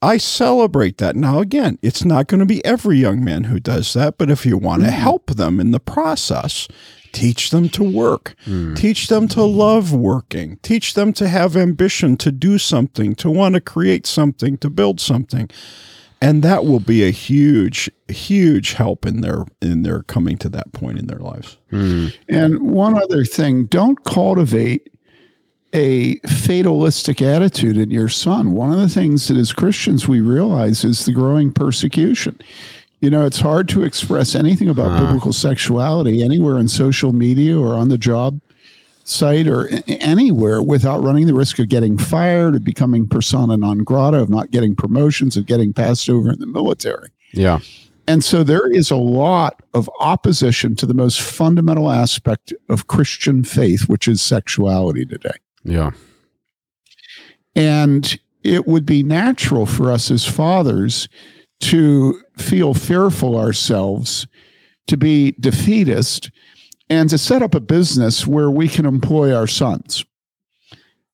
I 0.00 0.16
celebrate 0.16 0.98
that. 0.98 1.14
Now, 1.16 1.38
again, 1.40 1.78
it's 1.82 2.04
not 2.04 2.26
going 2.26 2.40
to 2.40 2.46
be 2.46 2.64
every 2.64 2.98
young 2.98 3.22
man 3.24 3.44
who 3.44 3.60
does 3.60 3.92
that, 3.94 4.18
but 4.18 4.30
if 4.30 4.44
you 4.44 4.56
want 4.58 4.82
to 4.82 4.90
help 4.90 5.26
them 5.36 5.60
in 5.60 5.70
the 5.70 5.78
process, 5.78 6.66
teach 7.12 7.50
them 7.50 7.68
to 7.70 7.84
work, 7.84 8.34
Mm. 8.46 8.76
teach 8.76 9.08
them 9.08 9.28
to 9.28 9.42
love 9.44 9.92
working, 9.92 10.58
teach 10.62 10.94
them 10.94 11.12
to 11.14 11.28
have 11.28 11.56
ambition 11.56 12.16
to 12.18 12.32
do 12.32 12.58
something, 12.58 13.14
to 13.16 13.30
want 13.30 13.54
to 13.54 13.60
create 13.60 14.06
something, 14.06 14.56
to 14.58 14.70
build 14.70 15.00
something. 15.00 15.48
And 16.20 16.42
that 16.42 16.64
will 16.64 16.80
be 16.80 17.02
a 17.02 17.10
huge, 17.10 17.90
huge 18.08 18.74
help 18.74 19.04
in 19.04 19.22
their 19.22 19.44
in 19.60 19.82
their 19.82 20.02
coming 20.04 20.36
to 20.38 20.48
that 20.50 20.72
point 20.72 20.98
in 20.98 21.08
their 21.08 21.18
lives. 21.18 21.56
Mm. 21.72 22.14
And 22.28 22.60
one 22.60 22.94
other 22.96 23.24
thing, 23.24 23.64
don't 23.64 24.02
cultivate 24.04 24.88
a 25.74 26.16
fatalistic 26.20 27.22
attitude 27.22 27.76
in 27.76 27.90
your 27.90 28.08
son. 28.08 28.52
One 28.52 28.72
of 28.72 28.78
the 28.78 28.88
things 28.88 29.28
that 29.28 29.36
as 29.36 29.52
Christians 29.52 30.06
we 30.06 30.20
realize 30.20 30.84
is 30.84 31.06
the 31.06 31.12
growing 31.12 31.50
persecution. 31.50 32.38
You 33.02 33.10
know, 33.10 33.26
it's 33.26 33.40
hard 33.40 33.68
to 33.70 33.82
express 33.82 34.36
anything 34.36 34.68
about 34.68 34.92
Ah. 34.92 35.00
biblical 35.04 35.32
sexuality 35.32 36.22
anywhere 36.22 36.56
in 36.56 36.68
social 36.68 37.12
media 37.12 37.58
or 37.58 37.74
on 37.74 37.88
the 37.88 37.98
job 37.98 38.40
site 39.02 39.48
or 39.48 39.68
anywhere 39.88 40.62
without 40.62 41.02
running 41.02 41.26
the 41.26 41.34
risk 41.34 41.58
of 41.58 41.68
getting 41.68 41.98
fired, 41.98 42.54
of 42.54 42.62
becoming 42.62 43.08
persona 43.08 43.56
non 43.56 43.78
grata, 43.78 44.18
of 44.18 44.30
not 44.30 44.52
getting 44.52 44.76
promotions, 44.76 45.36
of 45.36 45.46
getting 45.46 45.72
passed 45.72 46.08
over 46.08 46.30
in 46.30 46.38
the 46.38 46.46
military. 46.46 47.08
Yeah. 47.32 47.58
And 48.06 48.22
so 48.22 48.44
there 48.44 48.70
is 48.70 48.90
a 48.92 48.96
lot 48.96 49.60
of 49.74 49.90
opposition 49.98 50.76
to 50.76 50.86
the 50.86 50.94
most 50.94 51.20
fundamental 51.20 51.90
aspect 51.90 52.52
of 52.68 52.86
Christian 52.86 53.42
faith, 53.42 53.88
which 53.88 54.06
is 54.06 54.22
sexuality 54.22 55.04
today. 55.04 55.34
Yeah. 55.64 55.90
And 57.56 58.16
it 58.44 58.68
would 58.68 58.86
be 58.86 59.02
natural 59.02 59.66
for 59.66 59.90
us 59.90 60.08
as 60.10 60.24
fathers 60.24 61.08
to 61.62 62.20
feel 62.36 62.74
fearful 62.74 63.38
ourselves, 63.38 64.26
to 64.88 64.96
be 64.96 65.32
defeatist, 65.40 66.30
and 66.90 67.08
to 67.08 67.16
set 67.16 67.42
up 67.42 67.54
a 67.54 67.60
business 67.60 68.26
where 68.26 68.50
we 68.50 68.68
can 68.68 68.84
employ 68.84 69.34
our 69.34 69.46
sons. 69.46 70.04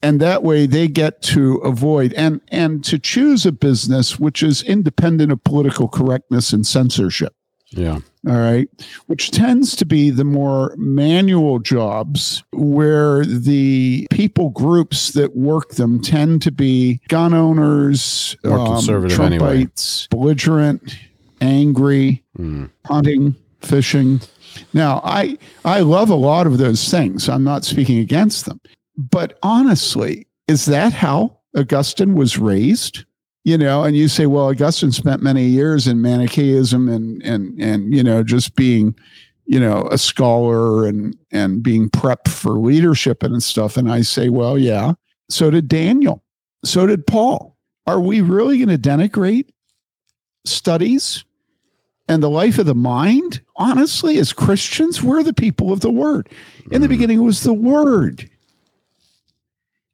And 0.02 0.20
that 0.20 0.42
way 0.42 0.66
they 0.66 0.88
get 0.88 1.22
to 1.22 1.56
avoid 1.56 2.12
and, 2.14 2.40
and 2.48 2.84
to 2.84 2.98
choose 2.98 3.44
a 3.44 3.52
business 3.52 4.18
which 4.18 4.42
is 4.42 4.62
independent 4.62 5.32
of 5.32 5.42
political 5.44 5.88
correctness 5.88 6.52
and 6.52 6.66
censorship. 6.66 7.34
Yeah. 7.70 7.98
All 8.28 8.36
right. 8.38 8.68
Which 9.06 9.30
tends 9.30 9.74
to 9.76 9.86
be 9.86 10.10
the 10.10 10.24
more 10.24 10.74
manual 10.76 11.60
jobs 11.60 12.42
where 12.52 13.24
the 13.24 14.06
people 14.10 14.50
groups 14.50 15.12
that 15.12 15.34
work 15.34 15.70
them 15.76 16.02
tend 16.02 16.42
to 16.42 16.52
be 16.52 17.00
gun 17.08 17.32
owners, 17.32 18.36
um, 18.44 18.50
More 18.50 18.66
conservative 18.74 19.18
anyway. 19.18 19.64
Trumpites, 19.64 20.08
belligerent, 20.10 20.94
angry, 21.40 22.22
Mm. 22.38 22.68
hunting, 22.84 23.34
fishing. 23.60 24.20
Now, 24.74 25.00
I 25.04 25.38
I 25.64 25.80
love 25.80 26.10
a 26.10 26.14
lot 26.14 26.46
of 26.46 26.58
those 26.58 26.88
things. 26.90 27.28
I'm 27.28 27.44
not 27.44 27.64
speaking 27.64 27.98
against 27.98 28.44
them. 28.44 28.60
But 28.96 29.38
honestly, 29.42 30.26
is 30.48 30.66
that 30.66 30.92
how 30.92 31.38
Augustine 31.56 32.14
was 32.14 32.36
raised? 32.38 33.04
You 33.48 33.56
know, 33.56 33.82
and 33.82 33.96
you 33.96 34.08
say, 34.08 34.26
well, 34.26 34.48
Augustine 34.48 34.92
spent 34.92 35.22
many 35.22 35.44
years 35.44 35.86
in 35.86 36.02
Manichaeism 36.02 36.86
and 36.86 37.22
and 37.22 37.58
and 37.58 37.94
you 37.94 38.02
know, 38.02 38.22
just 38.22 38.54
being, 38.56 38.94
you 39.46 39.58
know, 39.58 39.88
a 39.90 39.96
scholar 39.96 40.86
and 40.86 41.16
and 41.32 41.62
being 41.62 41.88
prepped 41.88 42.28
for 42.28 42.58
leadership 42.58 43.22
and 43.22 43.42
stuff. 43.42 43.78
And 43.78 43.90
I 43.90 44.02
say, 44.02 44.28
well, 44.28 44.58
yeah. 44.58 44.92
So 45.30 45.50
did 45.50 45.66
Daniel. 45.66 46.22
So 46.62 46.86
did 46.86 47.06
Paul. 47.06 47.56
Are 47.86 48.00
we 48.00 48.20
really 48.20 48.58
going 48.58 48.68
to 48.68 48.90
denigrate 48.90 49.48
studies 50.44 51.24
and 52.06 52.22
the 52.22 52.28
life 52.28 52.58
of 52.58 52.66
the 52.66 52.74
mind? 52.74 53.40
Honestly, 53.56 54.18
as 54.18 54.34
Christians, 54.34 55.02
we're 55.02 55.22
the 55.22 55.32
people 55.32 55.72
of 55.72 55.80
the 55.80 55.90
word. 55.90 56.28
In 56.70 56.82
the 56.82 56.86
Mm. 56.86 56.90
beginning 56.90 57.22
was 57.24 57.44
the 57.44 57.54
word. 57.54 58.28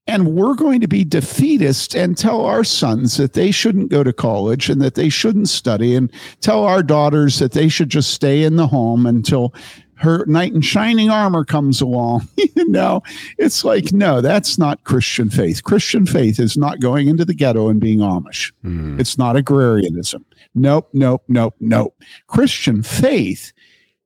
And 0.07 0.35
we're 0.35 0.55
going 0.55 0.81
to 0.83 0.89
be 0.89 1.03
defeatist 1.03 1.95
and 1.95 2.17
tell 2.17 2.45
our 2.45 2.63
sons 2.63 3.17
that 3.17 3.33
they 3.33 3.51
shouldn't 3.51 3.91
go 3.91 4.05
to 4.05 4.13
college 4.13 4.69
and 4.69 4.83
that 4.83 4.97
they 4.97 5.09
shouldn't 5.09 5.49
study, 5.49 5.97
and 5.97 6.13
tell 6.41 6.65
our 6.65 6.83
daughters 6.83 7.39
that 7.39 7.53
they 7.53 7.69
should 7.69 7.89
just 7.89 8.11
stay 8.11 8.43
in 8.43 8.57
the 8.57 8.67
home 8.67 9.07
until 9.07 9.55
her 9.97 10.27
knight 10.27 10.53
in 10.53 10.61
shining 10.61 11.09
armor 11.09 11.45
comes 11.45 11.81
along. 11.81 12.29
you 12.37 12.69
know, 12.69 13.03
it's 13.39 13.65
like, 13.65 13.93
no, 13.93 14.21
that's 14.21 14.59
not 14.59 14.85
Christian 14.85 15.31
faith. 15.31 15.65
Christian 15.65 16.05
faith 16.05 16.39
is 16.39 16.57
not 16.57 16.81
going 16.81 17.09
into 17.09 17.25
the 17.25 17.35
ghetto 17.35 17.69
and 17.69 17.81
being 17.81 18.01
Amish. 18.01 18.53
Mm. 18.65 19.01
It's 19.01 19.17
not 19.17 19.37
agrarianism. 19.37 20.25
Nope, 20.55 20.89
nope, 20.93 21.25
nope, 21.29 21.55
nope. 21.61 21.97
Christian 22.27 22.83
faith 22.83 23.53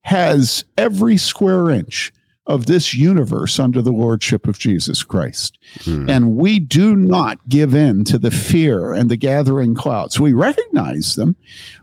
has 0.02 0.64
every 0.76 1.16
square 1.16 1.70
inch 1.70 2.12
of 2.48 2.66
this 2.66 2.94
universe 2.94 3.58
under 3.61 3.80
the 3.82 3.92
lordship 3.92 4.48
of 4.48 4.58
Jesus 4.58 5.02
Christ. 5.04 5.58
Mm. 5.80 6.11
And 6.11 6.37
we 6.37 6.58
do 6.58 6.96
not 6.96 7.38
give 7.48 7.74
in 7.74 8.04
to 8.04 8.18
the 8.18 8.30
fear 8.30 8.92
and 8.94 9.11
the 9.11 9.16
gathering 9.18 9.74
clouds. 9.74 10.18
We 10.18 10.32
recognize 10.32 11.14
them. 11.14 11.37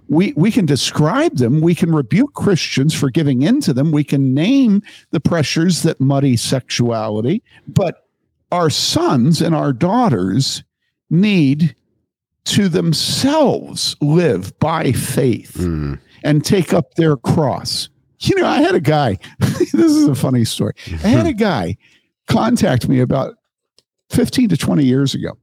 We, 0.10 0.34
we 0.36 0.52
can 0.52 0.66
describe 0.66 1.38
them. 1.38 1.62
We 1.62 1.76
can 1.76 1.94
rebuke 1.94 2.34
Christians 2.34 2.94
for 2.94 3.10
giving 3.12 3.44
in 3.44 3.62
to 3.62 3.74
them. 3.74 3.92
We 3.92 4.04
can 4.04 4.34
name 4.34 4.82
the 5.12 5.20
pressures 5.20 5.84
that 5.84 6.02
muddy 6.02 6.36
sexuality. 6.36 7.44
But 7.68 8.08
our 8.52 8.70
sons 8.72 9.42
and 9.42 9.54
our 9.56 9.72
daughters 9.72 10.64
need 11.12 11.76
to 12.46 12.70
themselves 12.70 13.96
live 14.02 14.58
by 14.60 14.92
faith 14.92 15.58
Mm. 15.60 16.00
and 16.24 16.44
take 16.44 16.74
up 16.74 16.96
their 16.96 17.18
cross. 17.18 17.90
You 18.20 18.36
know, 18.36 18.48
I 18.48 18.62
had 18.62 18.76
a 18.76 18.80
guy, 18.80 19.18
this 19.40 19.74
is 19.74 20.08
a 20.08 20.16
funny 20.16 20.46
story. 20.46 20.74
I 21.04 21.08
had 21.08 21.28
a 21.28 21.34
guy 21.52 21.78
contact 22.28 22.88
me 22.88 23.00
about 23.00 23.36
15 24.10 24.50
to 24.50 24.58
20 24.58 24.84
years 24.84 25.14
ago. 25.14 25.38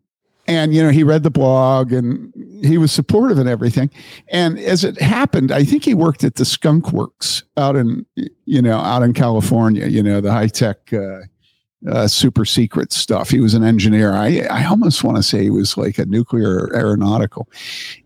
And, 0.48 0.74
you 0.74 0.82
know, 0.82 0.90
he 0.90 1.04
read 1.04 1.22
the 1.22 1.30
blog 1.30 1.92
and 1.92 2.32
he 2.64 2.76
was 2.76 2.90
supportive 2.90 3.38
and 3.38 3.48
everything. 3.48 3.90
And 4.28 4.58
as 4.58 4.82
it 4.82 5.00
happened, 5.00 5.52
I 5.52 5.62
think 5.62 5.84
he 5.84 5.94
worked 5.94 6.24
at 6.24 6.34
the 6.34 6.44
Skunk 6.44 6.92
Works 6.92 7.44
out 7.56 7.76
in, 7.76 8.04
you 8.44 8.60
know, 8.60 8.78
out 8.78 9.02
in 9.02 9.12
California, 9.12 9.86
you 9.86 10.02
know, 10.02 10.20
the 10.20 10.32
high 10.32 10.48
tech, 10.48 10.92
uh, 10.92 11.20
uh, 11.88 12.08
super 12.08 12.44
secret 12.44 12.92
stuff. 12.92 13.30
He 13.30 13.40
was 13.40 13.54
an 13.54 13.64
engineer. 13.64 14.12
I, 14.12 14.46
I 14.50 14.64
almost 14.66 15.04
want 15.04 15.16
to 15.16 15.22
say 15.22 15.42
he 15.42 15.50
was 15.50 15.76
like 15.76 15.98
a 15.98 16.06
nuclear 16.06 16.74
aeronautical. 16.74 17.48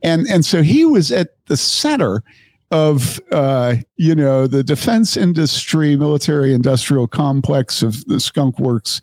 And, 0.02 0.26
and 0.28 0.44
so 0.44 0.62
he 0.62 0.84
was 0.84 1.10
at 1.12 1.36
the 1.46 1.56
center 1.56 2.22
of 2.70 3.20
uh, 3.32 3.76
you 3.96 4.14
know 4.14 4.46
the 4.46 4.62
defense 4.64 5.16
industry, 5.16 5.96
military 5.96 6.52
industrial 6.52 7.06
complex 7.08 7.82
of 7.82 8.04
the 8.06 8.20
Skunk 8.20 8.58
Works 8.58 9.00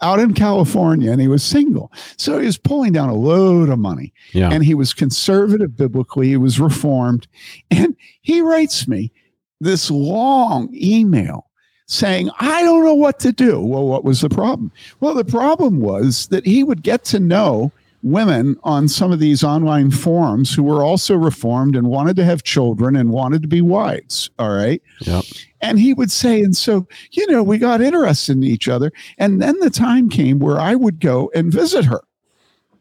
out 0.00 0.18
in 0.18 0.34
California, 0.34 1.12
and 1.12 1.20
he 1.20 1.28
was 1.28 1.44
single, 1.44 1.92
so 2.16 2.38
he 2.40 2.46
was 2.46 2.58
pulling 2.58 2.92
down 2.92 3.08
a 3.08 3.14
load 3.14 3.68
of 3.68 3.78
money, 3.78 4.12
Yeah. 4.32 4.50
and 4.50 4.64
he 4.64 4.74
was 4.74 4.92
conservative 4.92 5.76
biblically, 5.76 6.28
he 6.28 6.36
was 6.36 6.58
reformed, 6.58 7.28
and 7.70 7.94
he 8.20 8.40
writes 8.40 8.88
me 8.88 9.12
this 9.60 9.92
long 9.92 10.68
email 10.74 11.46
saying, 11.86 12.30
I 12.40 12.62
don't 12.64 12.84
know 12.84 12.94
what 12.94 13.20
to 13.20 13.30
do. 13.32 13.60
Well, 13.60 13.86
what 13.86 14.02
was 14.02 14.22
the 14.22 14.28
problem? 14.28 14.72
Well, 14.98 15.14
the 15.14 15.24
problem 15.24 15.78
was 15.80 16.26
that 16.28 16.44
he 16.46 16.64
would 16.64 16.82
get 16.82 17.04
to 17.06 17.20
know 17.20 17.70
women 18.02 18.56
on 18.64 18.88
some 18.88 19.12
of 19.12 19.20
these 19.20 19.44
online 19.44 19.90
forums 19.90 20.52
who 20.52 20.62
were 20.62 20.82
also 20.82 21.14
reformed 21.14 21.76
and 21.76 21.86
wanted 21.86 22.16
to 22.16 22.24
have 22.24 22.42
children 22.42 22.96
and 22.96 23.10
wanted 23.10 23.42
to 23.42 23.48
be 23.48 23.60
wives. 23.60 24.28
All 24.38 24.50
right. 24.50 24.82
Yep. 25.00 25.24
And 25.60 25.78
he 25.78 25.94
would 25.94 26.10
say, 26.10 26.42
and 26.42 26.56
so, 26.56 26.86
you 27.12 27.26
know, 27.28 27.42
we 27.42 27.58
got 27.58 27.80
interested 27.80 28.36
in 28.36 28.44
each 28.44 28.68
other. 28.68 28.92
And 29.18 29.40
then 29.40 29.58
the 29.60 29.70
time 29.70 30.08
came 30.08 30.40
where 30.40 30.58
I 30.58 30.74
would 30.74 31.00
go 31.00 31.30
and 31.34 31.52
visit 31.52 31.84
her. 31.84 32.02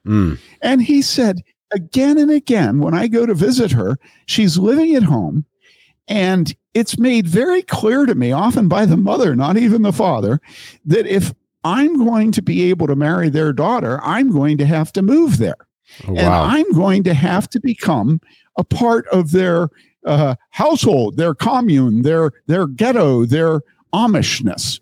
Mm. 0.05 0.39
And 0.61 0.81
he 0.81 1.01
said, 1.03 1.43
again 1.71 2.17
and 2.17 2.31
again, 2.31 2.79
when 2.79 2.93
I 2.93 3.07
go 3.07 3.25
to 3.25 3.33
visit 3.33 3.71
her, 3.71 3.97
she's 4.25 4.57
living 4.57 4.95
at 4.95 5.03
home. 5.03 5.45
And 6.07 6.53
it's 6.73 6.97
made 6.97 7.27
very 7.27 7.61
clear 7.61 8.05
to 8.05 8.15
me, 8.15 8.31
often 8.31 8.67
by 8.67 8.85
the 8.85 8.97
mother, 8.97 9.35
not 9.35 9.57
even 9.57 9.83
the 9.83 9.93
father, 9.93 10.41
that 10.85 11.05
if 11.05 11.33
I'm 11.63 12.03
going 12.03 12.31
to 12.31 12.41
be 12.41 12.69
able 12.69 12.87
to 12.87 12.95
marry 12.95 13.29
their 13.29 13.53
daughter, 13.53 13.99
I'm 14.03 14.31
going 14.31 14.57
to 14.59 14.65
have 14.65 14.91
to 14.93 15.01
move 15.01 15.37
there. 15.37 15.67
Oh, 16.07 16.15
And. 16.15 16.29
I'm 16.29 16.71
going 16.73 17.03
to 17.03 17.13
have 17.13 17.49
to 17.49 17.59
become 17.59 18.21
a 18.57 18.63
part 18.63 19.07
of 19.07 19.31
their 19.31 19.69
uh, 20.05 20.35
household, 20.49 21.17
their 21.17 21.35
commune, 21.35 22.01
their 22.01 22.31
their 22.47 22.67
ghetto, 22.67 23.25
their 23.25 23.61
Amishness. 23.93 24.79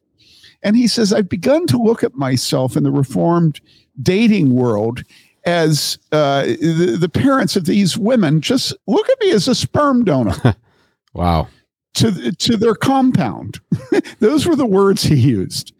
And 0.61 0.75
he 0.75 0.87
says, 0.87 1.13
I've 1.13 1.29
begun 1.29 1.67
to 1.67 1.77
look 1.77 2.03
at 2.03 2.15
myself 2.15 2.75
in 2.75 2.83
the 2.83 2.91
reformed 2.91 3.61
dating 4.01 4.53
world 4.53 5.03
as 5.45 5.97
uh, 6.11 6.43
the, 6.43 6.97
the 6.99 7.09
parents 7.09 7.55
of 7.55 7.65
these 7.65 7.97
women 7.97 8.41
just 8.41 8.73
look 8.87 9.09
at 9.09 9.19
me 9.21 9.31
as 9.31 9.47
a 9.47 9.55
sperm 9.55 10.03
donor 10.03 10.35
wow. 11.13 11.47
to 11.95 12.31
to 12.33 12.57
their 12.57 12.75
compound. 12.75 13.59
Those 14.19 14.45
were 14.45 14.55
the 14.55 14.65
words 14.65 15.03
he 15.03 15.15
used. 15.15 15.73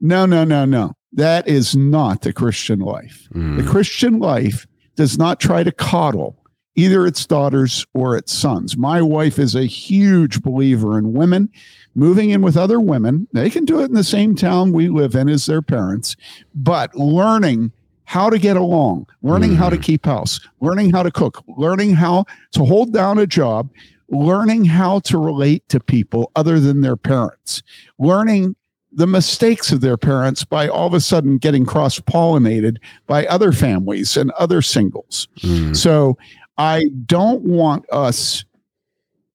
No, 0.00 0.26
no, 0.26 0.44
no, 0.44 0.64
no. 0.64 0.92
That 1.12 1.48
is 1.48 1.74
not 1.76 2.22
the 2.22 2.32
Christian 2.32 2.78
life. 2.80 3.28
The 3.32 3.38
Mm. 3.40 3.66
Christian 3.68 4.18
life 4.18 4.66
does 4.96 5.18
not 5.18 5.40
try 5.40 5.62
to 5.62 5.72
coddle 5.72 6.36
either 6.76 7.04
its 7.06 7.26
daughters 7.26 7.84
or 7.94 8.16
its 8.16 8.32
sons. 8.32 8.76
My 8.76 9.02
wife 9.02 9.38
is 9.38 9.54
a 9.54 9.64
huge 9.64 10.40
believer 10.40 10.96
in 10.98 11.12
women 11.12 11.48
moving 11.94 12.30
in 12.30 12.42
with 12.42 12.56
other 12.56 12.80
women. 12.80 13.26
They 13.32 13.50
can 13.50 13.64
do 13.64 13.80
it 13.80 13.86
in 13.86 13.94
the 13.94 14.04
same 14.04 14.34
town 14.36 14.72
we 14.72 14.88
live 14.88 15.14
in 15.16 15.28
as 15.28 15.46
their 15.46 15.62
parents, 15.62 16.14
but 16.54 16.94
learning 16.94 17.72
how 18.04 18.30
to 18.30 18.38
get 18.38 18.56
along, 18.56 19.06
learning 19.22 19.56
how 19.56 19.68
to 19.68 19.76
keep 19.78 20.06
house, 20.06 20.40
learning 20.60 20.90
how 20.90 21.02
to 21.02 21.10
cook, 21.10 21.42
learning 21.58 21.94
how 21.94 22.24
to 22.52 22.64
hold 22.64 22.92
down 22.92 23.18
a 23.18 23.26
job, 23.26 23.68
learning 24.08 24.64
how 24.64 25.00
to 25.00 25.18
relate 25.18 25.68
to 25.68 25.80
people 25.80 26.30
other 26.36 26.58
than 26.60 26.80
their 26.80 26.96
parents, 26.96 27.62
learning 27.98 28.54
the 28.92 29.06
mistakes 29.06 29.70
of 29.72 29.80
their 29.80 29.96
parents 29.96 30.44
by 30.44 30.68
all 30.68 30.86
of 30.86 30.94
a 30.94 31.00
sudden 31.00 31.38
getting 31.38 31.64
cross 31.64 32.00
pollinated 32.00 32.78
by 33.06 33.26
other 33.26 33.52
families 33.52 34.16
and 34.16 34.30
other 34.32 34.62
singles. 34.62 35.28
Mm. 35.40 35.76
So 35.76 36.18
I 36.58 36.86
don't 37.06 37.42
want 37.42 37.84
us 37.92 38.44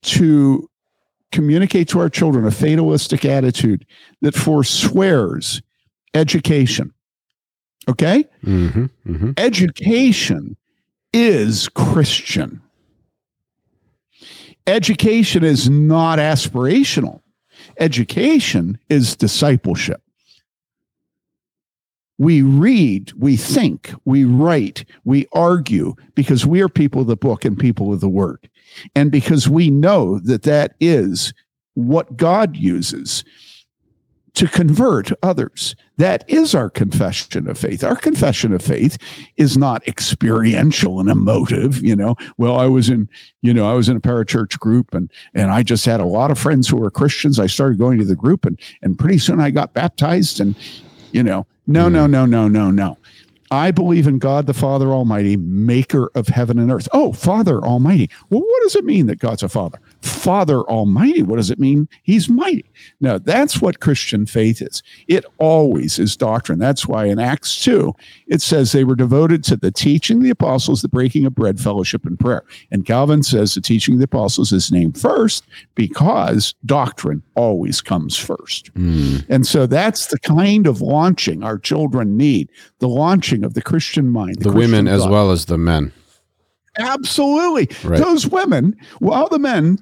to 0.04 0.70
communicate 1.32 1.88
to 1.89 2.00
our 2.00 2.10
children 2.10 2.46
a 2.46 2.52
fatalistic 2.52 3.26
attitude 3.26 3.86
that 4.22 4.36
forswears 4.36 5.62
education. 6.13 6.94
Okay? 7.88 8.26
hmm 8.44 8.86
hmm 9.06 9.32
Education 9.38 10.58
is 11.13 11.70
Christian. 11.70 12.62
Education 14.68 15.44
is 15.44 15.70
not 15.70 16.20
aspirational. 16.20 17.22
Education 17.80 18.78
is 18.89 19.15
discipleship. 19.15 20.01
We 22.17 22.41
read, 22.41 23.12
we 23.17 23.36
think, 23.36 23.93
we 24.06 24.23
write, 24.23 24.86
we 25.04 25.28
argue 25.34 25.95
because 26.15 26.45
we 26.45 26.62
are 26.62 26.69
people 26.69 27.01
of 27.01 27.08
the 27.08 27.17
book 27.17 27.43
and 27.43 27.60
people 27.60 27.91
of 27.91 27.99
the 27.99 28.10
word. 28.10 28.49
And 28.95 29.12
because 29.12 29.49
we 29.49 29.69
know 29.69 30.19
that 30.19 30.43
that 30.43 30.75
is 30.80 31.34
what 31.73 32.15
God 32.15 32.56
uses 32.56 33.25
to 34.36 34.48
convert 34.48 35.12
others. 35.24 35.76
That 35.98 36.24
is 36.28 36.54
our 36.54 36.69
confession 36.69 37.50
of 37.50 37.58
faith. 37.58 37.84
Our 37.84 37.95
confession 37.95 38.54
of 38.54 38.62
faith 38.62 38.98
is 39.38 39.58
not 39.58 39.88
experiential 39.88 41.00
and 41.00 41.10
emotive, 41.10 41.82
you 41.82 41.95
know. 41.95 42.15
Well, 42.38 42.58
I 42.58 42.65
was 42.65 42.89
in, 42.89 43.10
you 43.41 43.54
know, 43.54 43.69
I 43.69 43.74
was 43.74 43.88
in 43.88 43.98
a 43.98 44.02
parachurch 44.02 44.60
group 44.60 44.93
and 44.93 45.10
and 45.34 45.52
I 45.52 45.63
just 45.63 45.86
had 45.86 46.02
a 46.02 46.06
lot 46.06 46.32
of 46.32 46.38
friends 46.38 46.67
who 46.67 46.78
were 46.78 46.91
Christians. 46.91 47.39
I 47.39 47.48
started 47.48 47.78
going 47.78 47.98
to 48.00 48.06
the 48.06 48.15
group 48.15 48.45
and 48.45 48.60
and 48.82 49.00
pretty 49.00 49.19
soon 49.19 49.39
I 49.39 49.52
got 49.52 49.74
baptized 49.74 50.39
and 50.39 50.56
you 51.12 51.24
know, 51.24 51.48
no, 51.65 51.88
hmm. 51.88 51.93
no, 51.93 52.08
no, 52.08 52.26
no, 52.26 52.48
no, 52.48 52.71
no. 52.71 52.98
I 53.51 53.71
believe 53.71 54.08
in 54.08 54.19
God 54.19 54.47
the 54.47 54.53
Father 54.53 54.88
Almighty, 54.88 55.38
maker 55.38 56.10
of 56.15 56.27
heaven 56.27 56.58
and 56.58 56.71
earth. 56.71 56.88
Oh, 56.93 57.13
Father 57.13 57.60
Almighty. 57.60 58.10
Well, 58.29 58.41
what 58.41 58.63
does 58.63 58.75
it 58.75 58.86
mean 58.86 59.05
that 59.08 59.19
God's 59.19 59.43
a 59.43 59.49
Father? 59.49 59.79
Father 60.01 60.62
Almighty. 60.62 61.21
What 61.21 61.36
does 61.38 61.51
it 61.51 61.60
mean? 61.60 61.88
He's 62.03 62.29
mighty. 62.29 62.65
Now, 62.99 63.17
that's 63.17 63.62
what 63.62 63.79
Christian 63.79 64.25
faith 64.25 64.62
is. 64.62 64.81
It 65.08 65.25
always 65.38 65.99
is 65.99 66.17
doctrine. 66.17 66.60
That's 66.60 66.88
why 66.88 67.05
in 67.05 67.19
Acts 67.19 67.63
2, 67.63 67.93
it 68.27 68.41
says 68.41 68.71
they 68.71 68.84
were 68.84 68.95
devoted 68.95 69.43
to 69.45 69.55
the 69.55 69.71
teaching 69.71 70.17
of 70.17 70.23
the 70.23 70.29
apostles, 70.31 70.81
the 70.81 70.89
breaking 70.89 71.25
of 71.25 71.36
bread, 71.36 71.60
fellowship, 71.60 72.05
and 72.05 72.19
prayer. 72.19 72.43
And 72.71 72.86
Calvin 72.86 73.23
says 73.23 73.53
the 73.53 73.62
teaching 73.62 73.95
of 73.95 73.99
the 73.99 74.05
apostles 74.05 74.51
is 74.51 74.71
named 74.71 74.99
first 74.99 75.43
because 75.75 76.55
doctrine 76.65 77.21
always 77.36 77.81
comes 77.81 78.17
first. 78.17 78.73
Mm. 78.73 79.25
And 79.29 79.45
so 79.45 79.67
that's 79.67 80.08
the 80.08 80.19
kind 80.19 80.65
of 80.65 80.81
launching 80.81 81.43
our 81.43 81.58
children 81.58 82.17
need 82.17 82.49
the 82.79 82.88
launching 82.88 83.35
of 83.43 83.54
the 83.54 83.62
Christian 83.62 84.10
mind, 84.10 84.38
The 84.39 84.52
women 84.52 84.86
Christian 84.86 84.88
as 84.88 85.02
thought. 85.02 85.12
well 85.12 85.32
as 85.32 85.45
the 85.45 85.58
men. 85.58 85.91
Absolutely. 86.78 87.69
Right. 87.88 88.00
Those 88.00 88.28
women, 88.28 88.76
while 89.00 89.28
the 89.30 89.39
men, 89.39 89.80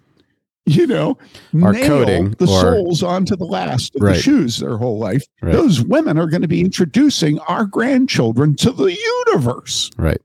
you 0.66 0.88
know, 0.88 1.18
Are 1.62 1.74
nail 1.74 1.88
coding 1.88 2.32
the 2.38 2.46
or- 2.46 2.62
soles 2.62 3.04
onto 3.04 3.36
the 3.36 3.46
last 3.46 3.96
of 3.96 4.02
Right. 4.02 4.16
the 4.16 4.22
shoes 4.22 4.58
their 4.60 4.78
whole 4.78 4.98
life, 5.00 5.26
Right. 5.42 5.52
those 5.54 5.82
women 5.82 6.18
are 6.18 6.28
going 6.28 6.42
to 6.44 6.48
be 6.48 6.62
introducing 6.62 7.40
our 7.40 7.66
grandchildren 7.66 8.56
to 8.58 8.72
the 8.72 8.96
universe. 9.28 9.90
Right. 9.98 10.22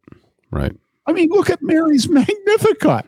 Right. 0.50 0.72
I 1.06 1.12
mean, 1.12 1.30
look 1.30 1.48
at 1.48 1.62
Mary's 1.62 2.06
Magnificat. 2.10 3.06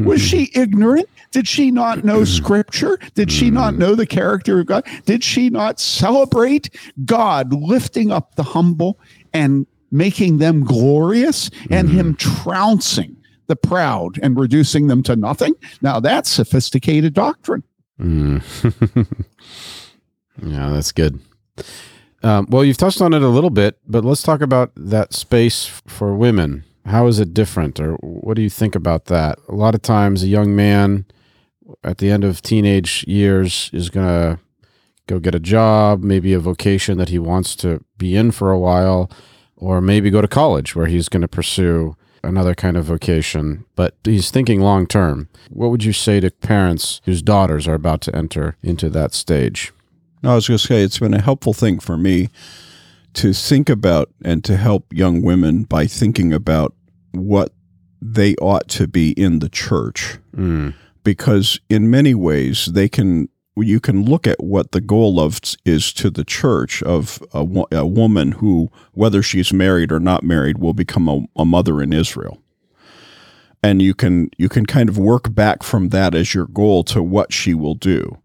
Was 0.00 0.20
she 0.20 0.50
ignorant? 0.54 1.08
Did 1.32 1.48
she 1.48 1.70
not 1.70 2.04
know 2.04 2.24
scripture? 2.24 2.98
Did 3.14 3.32
she 3.32 3.50
not 3.50 3.72
mm. 3.74 3.78
know 3.78 3.94
the 3.94 4.06
character 4.06 4.60
of 4.60 4.66
God? 4.66 4.86
Did 5.06 5.24
she 5.24 5.48
not 5.48 5.80
celebrate 5.80 6.68
God 7.06 7.52
lifting 7.54 8.12
up 8.12 8.34
the 8.34 8.42
humble 8.42 8.98
and 9.32 9.66
making 9.90 10.38
them 10.38 10.64
glorious 10.64 11.50
and 11.70 11.88
him 11.88 12.14
trouncing 12.16 13.16
the 13.46 13.56
proud 13.56 14.18
and 14.22 14.38
reducing 14.38 14.86
them 14.86 15.02
to 15.04 15.16
nothing? 15.16 15.54
Now 15.80 16.00
that's 16.00 16.30
sophisticated 16.30 17.14
doctrine. 17.14 17.62
Mm. 18.00 18.42
yeah, 20.42 20.70
that's 20.70 20.92
good. 20.92 21.20
Um, 22.22 22.46
well, 22.50 22.64
you've 22.64 22.76
touched 22.76 23.00
on 23.00 23.14
it 23.14 23.22
a 23.22 23.28
little 23.28 23.50
bit, 23.50 23.78
but 23.86 24.04
let's 24.04 24.22
talk 24.22 24.40
about 24.40 24.72
that 24.76 25.12
space 25.14 25.66
for 25.86 26.14
women. 26.14 26.64
How 26.86 27.06
is 27.06 27.20
it 27.20 27.34
different, 27.34 27.78
or 27.78 27.94
what 27.96 28.34
do 28.34 28.42
you 28.42 28.50
think 28.50 28.74
about 28.74 29.06
that? 29.06 29.38
A 29.48 29.54
lot 29.54 29.74
of 29.74 29.82
times, 29.82 30.22
a 30.22 30.28
young 30.28 30.56
man 30.56 31.04
at 31.84 31.98
the 31.98 32.10
end 32.10 32.24
of 32.24 32.42
teenage 32.42 33.04
years 33.06 33.70
is 33.72 33.90
going 33.90 34.06
to 34.06 34.40
go 35.08 35.18
get 35.18 35.34
a 35.34 35.40
job, 35.40 36.04
maybe 36.04 36.32
a 36.32 36.38
vocation 36.38 36.96
that 36.98 37.08
he 37.08 37.18
wants 37.18 37.56
to 37.56 37.82
be 37.96 38.14
in 38.14 38.30
for 38.30 38.52
a 38.52 38.58
while, 38.58 39.10
or 39.56 39.80
maybe 39.80 40.10
go 40.10 40.20
to 40.20 40.28
college 40.28 40.76
where 40.76 40.86
he's 40.86 41.08
going 41.08 41.22
to 41.22 41.28
pursue 41.28 41.96
another 42.22 42.54
kind 42.54 42.76
of 42.76 42.84
vocation, 42.84 43.64
but 43.74 43.96
he's 44.04 44.30
thinking 44.30 44.60
long 44.60 44.86
term. 44.86 45.28
What 45.50 45.70
would 45.70 45.82
you 45.82 45.92
say 45.92 46.20
to 46.20 46.30
parents 46.30 47.00
whose 47.04 47.22
daughters 47.22 47.66
are 47.66 47.74
about 47.74 48.00
to 48.02 48.14
enter 48.14 48.56
into 48.62 48.88
that 48.90 49.14
stage? 49.14 49.72
No, 50.22 50.32
I 50.32 50.34
was 50.36 50.46
going 50.48 50.58
to 50.58 50.66
say 50.66 50.82
it's 50.82 50.98
been 50.98 51.14
a 51.14 51.20
helpful 51.22 51.54
thing 51.54 51.78
for 51.80 51.96
me 51.96 52.28
to 53.14 53.32
think 53.32 53.68
about 53.68 54.10
and 54.24 54.44
to 54.44 54.56
help 54.56 54.92
young 54.92 55.22
women 55.22 55.62
by 55.64 55.86
thinking 55.86 56.32
about 56.32 56.74
what 57.12 57.52
they 58.02 58.34
ought 58.36 58.68
to 58.68 58.86
be 58.86 59.10
in 59.12 59.38
the 59.40 59.48
church 59.48 60.18
Mm. 60.36 60.74
because 61.02 61.58
in 61.68 61.90
many 61.90 62.14
ways 62.14 62.66
they 62.66 62.88
can 62.88 63.28
you 63.62 63.80
can 63.80 64.04
look 64.04 64.26
at 64.26 64.42
what 64.42 64.72
the 64.72 64.80
goal 64.80 65.20
of 65.20 65.40
is 65.64 65.92
to 65.94 66.10
the 66.10 66.24
church 66.24 66.82
of 66.82 67.22
a, 67.32 67.46
a 67.72 67.86
woman 67.86 68.32
who 68.32 68.70
whether 68.92 69.22
she's 69.22 69.52
married 69.52 69.92
or 69.92 70.00
not 70.00 70.22
married 70.22 70.58
will 70.58 70.74
become 70.74 71.08
a, 71.08 71.24
a 71.36 71.44
mother 71.44 71.82
in 71.82 71.92
Israel. 71.92 72.38
And 73.62 73.82
you 73.82 73.94
can 73.94 74.30
you 74.38 74.48
can 74.48 74.66
kind 74.66 74.88
of 74.88 74.98
work 74.98 75.34
back 75.34 75.62
from 75.62 75.88
that 75.88 76.14
as 76.14 76.34
your 76.34 76.46
goal 76.46 76.84
to 76.84 77.02
what 77.02 77.32
she 77.32 77.54
will 77.54 77.74
do. 77.74 78.18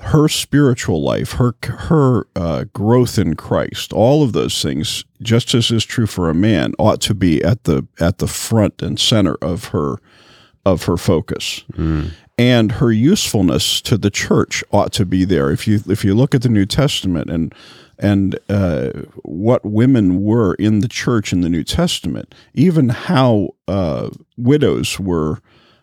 Her 0.00 0.28
spiritual 0.28 1.02
life 1.02 1.32
her 1.32 1.54
her 1.62 2.28
uh, 2.36 2.64
growth 2.72 3.18
in 3.18 3.34
Christ 3.34 3.92
all 3.92 4.22
of 4.22 4.32
those 4.32 4.62
things 4.62 5.04
just 5.22 5.54
as 5.54 5.70
is 5.72 5.84
true 5.84 6.06
for 6.06 6.30
a 6.30 6.34
man 6.34 6.72
ought 6.78 7.00
to 7.02 7.14
be 7.14 7.42
at 7.42 7.64
the 7.64 7.86
at 7.98 8.18
the 8.18 8.28
front 8.28 8.80
and 8.80 9.00
center 9.00 9.34
of 9.42 9.66
her 9.66 9.96
of 10.64 10.84
her 10.84 10.96
focus 10.96 11.64
and 12.38 12.72
her 12.72 12.92
usefulness 12.92 13.80
to 13.82 13.98
the 13.98 14.10
church 14.10 14.62
ought 14.70 14.92
to 14.92 15.04
be 15.04 15.24
there. 15.24 15.50
If 15.50 15.66
you 15.66 15.80
if 15.88 16.04
you 16.04 16.14
look 16.14 16.34
at 16.34 16.42
the 16.42 16.48
New 16.48 16.66
Testament 16.66 17.28
and 17.28 17.54
and 17.98 18.38
uh, 18.48 18.90
what 19.24 19.64
women 19.64 20.22
were 20.22 20.54
in 20.54 20.78
the 20.80 20.88
church 20.88 21.32
in 21.32 21.40
the 21.40 21.48
New 21.48 21.64
Testament, 21.64 22.32
even 22.54 22.90
how 22.90 23.50
uh, 23.66 24.10
widows 24.36 25.00
were 25.00 25.40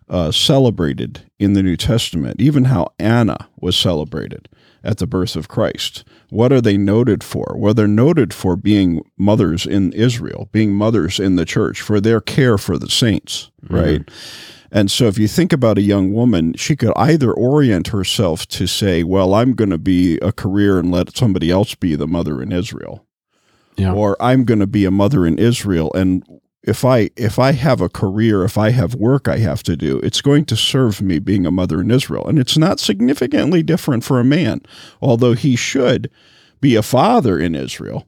uh, 0.08 0.32
celebrated 0.32 1.30
in 1.40 1.54
the 1.54 1.64
New 1.64 1.76
Testament, 1.76 2.40
even 2.40 2.66
how 2.66 2.94
Anna 3.00 3.50
was 3.60 3.76
celebrated 3.76 4.48
at 4.84 5.00
the 5.00 5.08
birth 5.08 5.36
of 5.36 5.50
Christ. 5.50 6.06
What 6.30 6.54
are 6.54 6.62
they 6.62 6.78
noted 6.78 7.24
for? 7.24 7.56
Well, 7.58 7.74
they're 7.74 7.88
noted 7.88 8.34
for 8.34 8.56
being 8.56 9.04
mothers 9.18 9.66
in 9.66 9.92
Israel, 9.94 10.48
being 10.52 10.74
mothers 10.74 11.20
in 11.20 11.36
the 11.36 11.46
church, 11.46 11.82
for 11.82 12.00
their 12.00 12.22
care 12.22 12.58
for 12.58 12.78
the 12.78 12.90
saints, 12.90 13.52
mm-hmm. 13.64 13.76
And 14.76 14.92
so 14.92 15.06
if 15.08 15.18
you 15.18 15.30
think 15.30 15.54
about 15.54 15.78
a 15.78 15.82
young 15.82 16.12
woman, 16.12 16.54
she 16.56 16.76
could 16.76 16.92
either 16.98 17.32
orient 17.32 17.88
herself 17.88 18.46
to 18.48 18.68
say, 18.68 19.04
well, 19.04 19.34
I'm 19.34 19.54
going 19.54 19.70
to 19.70 19.78
be 19.78 20.18
a 20.18 20.34
career 20.34 20.78
and 20.78 20.92
let 20.92 21.16
somebody 21.16 21.50
else 21.50 21.76
be 21.76 21.96
the 21.96 22.08
mother 22.08 22.42
in 22.42 22.52
Israel. 22.52 23.08
Yeah. 23.78 23.94
Or 23.94 24.18
I'm 24.20 24.44
going 24.44 24.60
to 24.60 24.68
be 24.68 24.84
a 24.84 24.92
mother 24.92 25.26
in 25.26 25.40
Israel 25.40 25.94
and 25.96 26.24
if 26.62 26.84
I 26.84 27.12
if 27.16 27.38
I 27.38 27.52
have 27.52 27.80
a 27.80 27.90
career, 27.90 28.44
if 28.44 28.58
I 28.58 28.72
have 28.72 28.96
work 28.96 29.28
I 29.28 29.38
have 29.38 29.62
to 29.64 29.78
do, 29.78 30.00
it's 30.00 30.22
going 30.22 30.46
to 30.46 30.58
serve 30.58 31.00
me 31.00 31.20
being 31.20 31.46
a 31.46 31.52
mother 31.52 31.80
in 31.80 31.92
Israel. 31.92 32.28
And 32.28 32.40
it's 32.40 32.58
not 32.58 32.80
significantly 32.80 33.62
different 33.62 34.04
for 34.04 34.20
a 34.20 34.24
man, 34.24 34.62
although 35.00 35.34
he 35.34 35.56
should 35.56 36.10
be 36.62 36.76
a 36.76 36.82
father 36.82 37.38
in 37.38 37.54
Israel, 37.54 38.08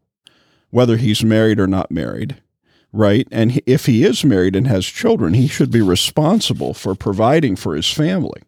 whether 0.71 0.97
he's 0.97 1.23
married 1.23 1.59
or 1.59 1.67
not 1.67 1.91
married, 1.91 2.41
right? 2.91 3.27
And 3.31 3.61
if 3.65 3.85
he 3.85 4.03
is 4.03 4.23
married 4.23 4.55
and 4.55 4.67
has 4.67 4.85
children, 4.85 5.33
he 5.33 5.47
should 5.47 5.71
be 5.71 5.81
responsible 5.81 6.73
for 6.73 6.95
providing 6.95 7.55
for 7.55 7.75
his 7.75 7.91
family. 7.91 8.41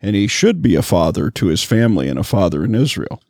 And 0.00 0.14
he 0.14 0.26
should 0.26 0.60
be 0.62 0.74
a 0.74 0.82
father 0.82 1.30
to 1.30 1.46
his 1.46 1.62
family 1.62 2.08
and 2.08 2.18
a 2.18 2.24
father 2.24 2.64
in 2.64 2.74
Israel. 2.74 3.20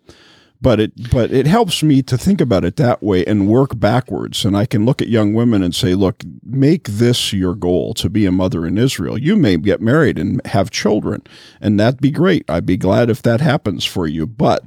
But 0.61 0.80
it 0.80 1.11
but 1.11 1.32
it 1.32 1.46
helps 1.46 1.82
me 1.82 2.02
to 2.02 2.16
think 2.16 2.40
about 2.40 2.64
it 2.64 2.76
that 2.76 3.02
way 3.02 3.24
and 3.26 3.46
work 3.46 3.78
backwards. 3.78 4.44
And 4.44 4.56
i 4.56 4.64
can 4.64 4.87
look 4.87 5.02
at 5.02 5.09
young 5.09 5.35
women 5.35 5.62
and 5.62 5.74
say 5.74 5.94
look 5.94 6.22
make 6.42 6.88
this 6.88 7.32
your 7.32 7.54
goal 7.54 7.92
to 7.94 8.09
be 8.09 8.24
a 8.24 8.32
mother 8.32 8.66
in 8.66 8.78
israel. 8.78 9.18
You 9.18 9.37
may 9.37 9.59
get 9.59 9.82
married 9.82 10.18
and 10.18 10.44
have 10.46 10.70
children 10.70 11.22
and 11.61 11.78
that'd 11.78 12.00
be 12.00 12.11
great. 12.11 12.48
I'd 12.48 12.64
be 12.64 12.78
glad 12.78 13.11
if 13.11 13.20
that 13.22 13.42
happens 13.42 13.85
for 13.85 14.06
you. 14.06 14.26
But 14.26 14.64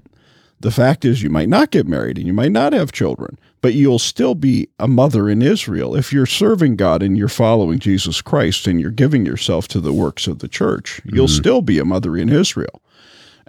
the 0.60 0.72
fact 0.72 1.06
is 1.06 1.24
you 1.24 1.30
might 1.32 1.50
not 1.50 1.72
get 1.72 1.88
married 1.88 2.18
and 2.18 2.28
you 2.28 2.34
might 2.34 2.52
not 2.52 2.74
have 2.74 2.92
children 2.92 3.40
but 3.62 3.74
you'll 3.74 4.00
still 4.00 4.36
be 4.36 4.68
a 4.80 4.88
mother 4.88 5.30
in 5.30 5.42
israel 5.42 5.96
if 5.96 6.12
you're 6.14 6.26
serving 6.26 6.76
god 6.76 7.04
and 7.04 7.18
you're 7.18 7.28
following 7.28 7.80
jesus 7.80 8.22
christ 8.22 8.68
and 8.68 8.80
you're 8.80 8.92
giving 8.92 9.26
yourself 9.26 9.68
to 9.68 9.80
the 9.80 9.94
works 9.94 10.28
of 10.28 10.40
the 10.40 10.48
church 10.48 11.02
you'll 11.06 11.26
mm-hmm. 11.26 11.36
still 11.36 11.62
be 11.62 11.80
a 11.80 11.86
mother 11.86 12.18
in 12.18 12.30
israel 12.30 12.82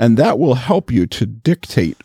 and 0.00 0.16
that 0.16 0.38
will 0.38 0.54
help 0.54 0.90
you 0.90 1.06
to 1.06 1.26
dictate 1.26 1.98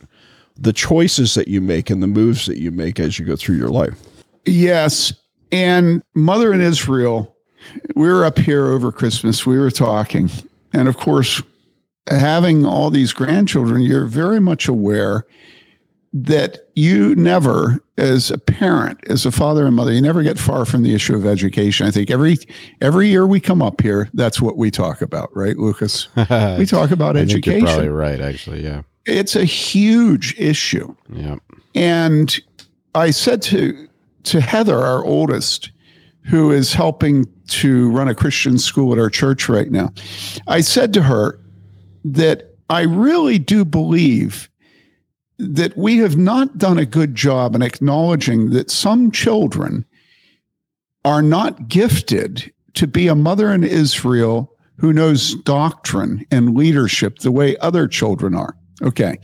the 0.57 0.73
choices 0.73 1.33
that 1.35 1.47
you 1.47 1.61
make 1.61 1.89
and 1.89 2.03
the 2.03 2.07
moves 2.07 2.45
that 2.45 2.57
you 2.57 2.71
make 2.71 2.99
as 2.99 3.19
you 3.19 3.25
go 3.25 3.35
through 3.35 3.57
your 3.57 3.69
life. 3.69 3.97
Yes. 4.45 5.13
And 5.51 6.03
Mother 6.13 6.53
in 6.53 6.61
Israel, 6.61 7.35
we 7.95 8.07
were 8.07 8.25
up 8.25 8.37
here 8.37 8.67
over 8.67 8.91
Christmas, 8.91 9.45
we 9.45 9.57
were 9.57 9.71
talking. 9.71 10.29
And 10.73 10.87
of 10.87 10.97
course, 10.97 11.41
having 12.07 12.65
all 12.65 12.89
these 12.89 13.13
grandchildren, 13.13 13.81
you're 13.81 14.05
very 14.05 14.39
much 14.39 14.67
aware 14.67 15.25
that 16.17 16.69
you 16.75 17.13
never, 17.15 17.77
as 17.97 18.31
a 18.31 18.37
parent, 18.37 18.97
as 19.09 19.25
a 19.25 19.31
father 19.31 19.65
and 19.67 19.75
mother, 19.75 19.91
you 19.91 20.01
never 20.01 20.23
get 20.23 20.39
far 20.39 20.63
from 20.63 20.81
the 20.81 20.95
issue 20.95 21.13
of 21.13 21.25
education. 21.25 21.85
I 21.85 21.91
think 21.91 22.09
every 22.09 22.37
every 22.79 23.09
year 23.09 23.27
we 23.27 23.41
come 23.41 23.61
up 23.61 23.81
here, 23.81 24.09
that's 24.13 24.41
what 24.41 24.55
we 24.55 24.71
talk 24.71 25.01
about, 25.01 25.29
right, 25.35 25.57
Lucas? 25.57 26.07
we 26.57 26.65
talk 26.65 26.91
about 26.91 27.17
education. 27.17 27.65
probably 27.65 27.89
right, 27.89 28.21
actually, 28.21 28.63
yeah. 28.63 28.83
It's 29.05 29.35
a 29.35 29.43
huge 29.43 30.39
issue. 30.39 30.95
Yeah. 31.11 31.35
And 31.75 32.39
I 32.95 33.11
said 33.11 33.41
to 33.43 33.89
to 34.23 34.39
Heather, 34.39 34.79
our 34.79 35.03
oldest, 35.03 35.69
who 36.23 36.49
is 36.49 36.73
helping 36.73 37.25
to 37.49 37.91
run 37.91 38.07
a 38.07 38.15
Christian 38.15 38.57
school 38.57 38.93
at 38.93 38.99
our 38.99 39.09
church 39.09 39.49
right 39.49 39.69
now, 39.69 39.91
I 40.47 40.61
said 40.61 40.93
to 40.93 41.03
her 41.03 41.41
that 42.05 42.55
I 42.69 42.83
really 42.83 43.37
do 43.37 43.65
believe 43.65 44.49
that 45.37 45.75
we 45.77 45.97
have 45.97 46.17
not 46.17 46.57
done 46.57 46.77
a 46.77 46.85
good 46.85 47.15
job 47.15 47.55
in 47.55 47.61
acknowledging 47.61 48.51
that 48.51 48.71
some 48.71 49.11
children 49.11 49.85
are 51.03 51.21
not 51.21 51.67
gifted 51.67 52.51
to 52.73 52.87
be 52.87 53.07
a 53.07 53.15
mother 53.15 53.51
in 53.51 53.63
Israel 53.63 54.51
who 54.77 54.91
knows 54.91 55.35
doctrine 55.43 56.25
and 56.31 56.55
leadership 56.55 57.19
the 57.19 57.31
way 57.31 57.55
other 57.57 57.87
children 57.87 58.35
are. 58.35 58.55
Okay. 58.81 59.17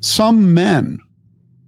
Some 0.00 0.54
men, 0.54 1.00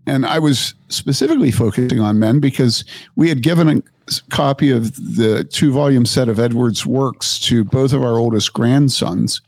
and 0.06 0.24
I 0.26 0.38
was 0.38 0.74
specifically 0.88 1.50
focusing 1.50 2.00
on 2.00 2.18
men 2.18 2.38
because 2.38 2.84
we 3.16 3.28
had 3.28 3.42
given 3.42 3.68
a 3.68 3.82
copy 4.30 4.70
of 4.70 4.94
the 4.94 5.44
two 5.44 5.72
volume 5.72 6.06
set 6.06 6.28
of 6.28 6.38
Edwards' 6.38 6.86
works 6.86 7.40
to 7.40 7.64
both 7.64 7.92
of 7.92 8.02
our 8.02 8.18
oldest 8.18 8.52
grandsons. 8.52 9.40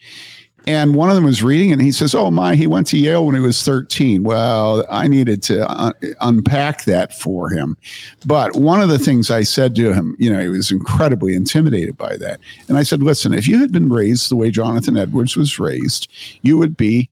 And 0.69 0.95
one 0.95 1.09
of 1.09 1.15
them 1.15 1.25
was 1.25 1.43
reading, 1.43 1.73
and 1.73 1.81
he 1.81 1.91
says, 1.91 2.15
Oh, 2.15 2.31
my, 2.31 2.55
he 2.55 2.67
went 2.67 2.87
to 2.89 2.99
Yale 2.99 3.25
when 3.25 3.35
he 3.35 3.41
was 3.41 3.63
13. 3.63 4.23
Well, 4.23 4.85
I 4.91 5.09
needed 5.09 5.43
to 5.45 5.67
un- 5.67 5.95
unpack 6.21 6.85
that 6.85 7.19
for 7.19 7.49
him. 7.49 7.79
But 8.27 8.55
one 8.55 8.83
of 8.83 8.91
the 8.91 8.99
things 8.99 9.31
I 9.31 9.45
said 9.45 9.75
to 9.77 9.95
him, 9.95 10.15
you 10.19 10.31
know, 10.31 10.41
he 10.41 10.49
was 10.49 10.71
incredibly 10.71 11.35
intimidated 11.35 11.97
by 11.97 12.19
that. 12.19 12.39
And 12.69 12.77
I 12.77 12.83
said, 12.83 13.03
Listen, 13.03 13.33
if 13.33 13.49
you 13.49 13.59
had 13.59 13.73
been 13.73 13.89
raised 13.89 14.31
the 14.31 14.37
way 14.37 14.51
Jonathan 14.51 14.99
Edwards 14.99 15.39
was 15.39 15.59
raised, 15.59 16.07
you 16.43 16.59
would 16.59 16.77
be 16.77 17.09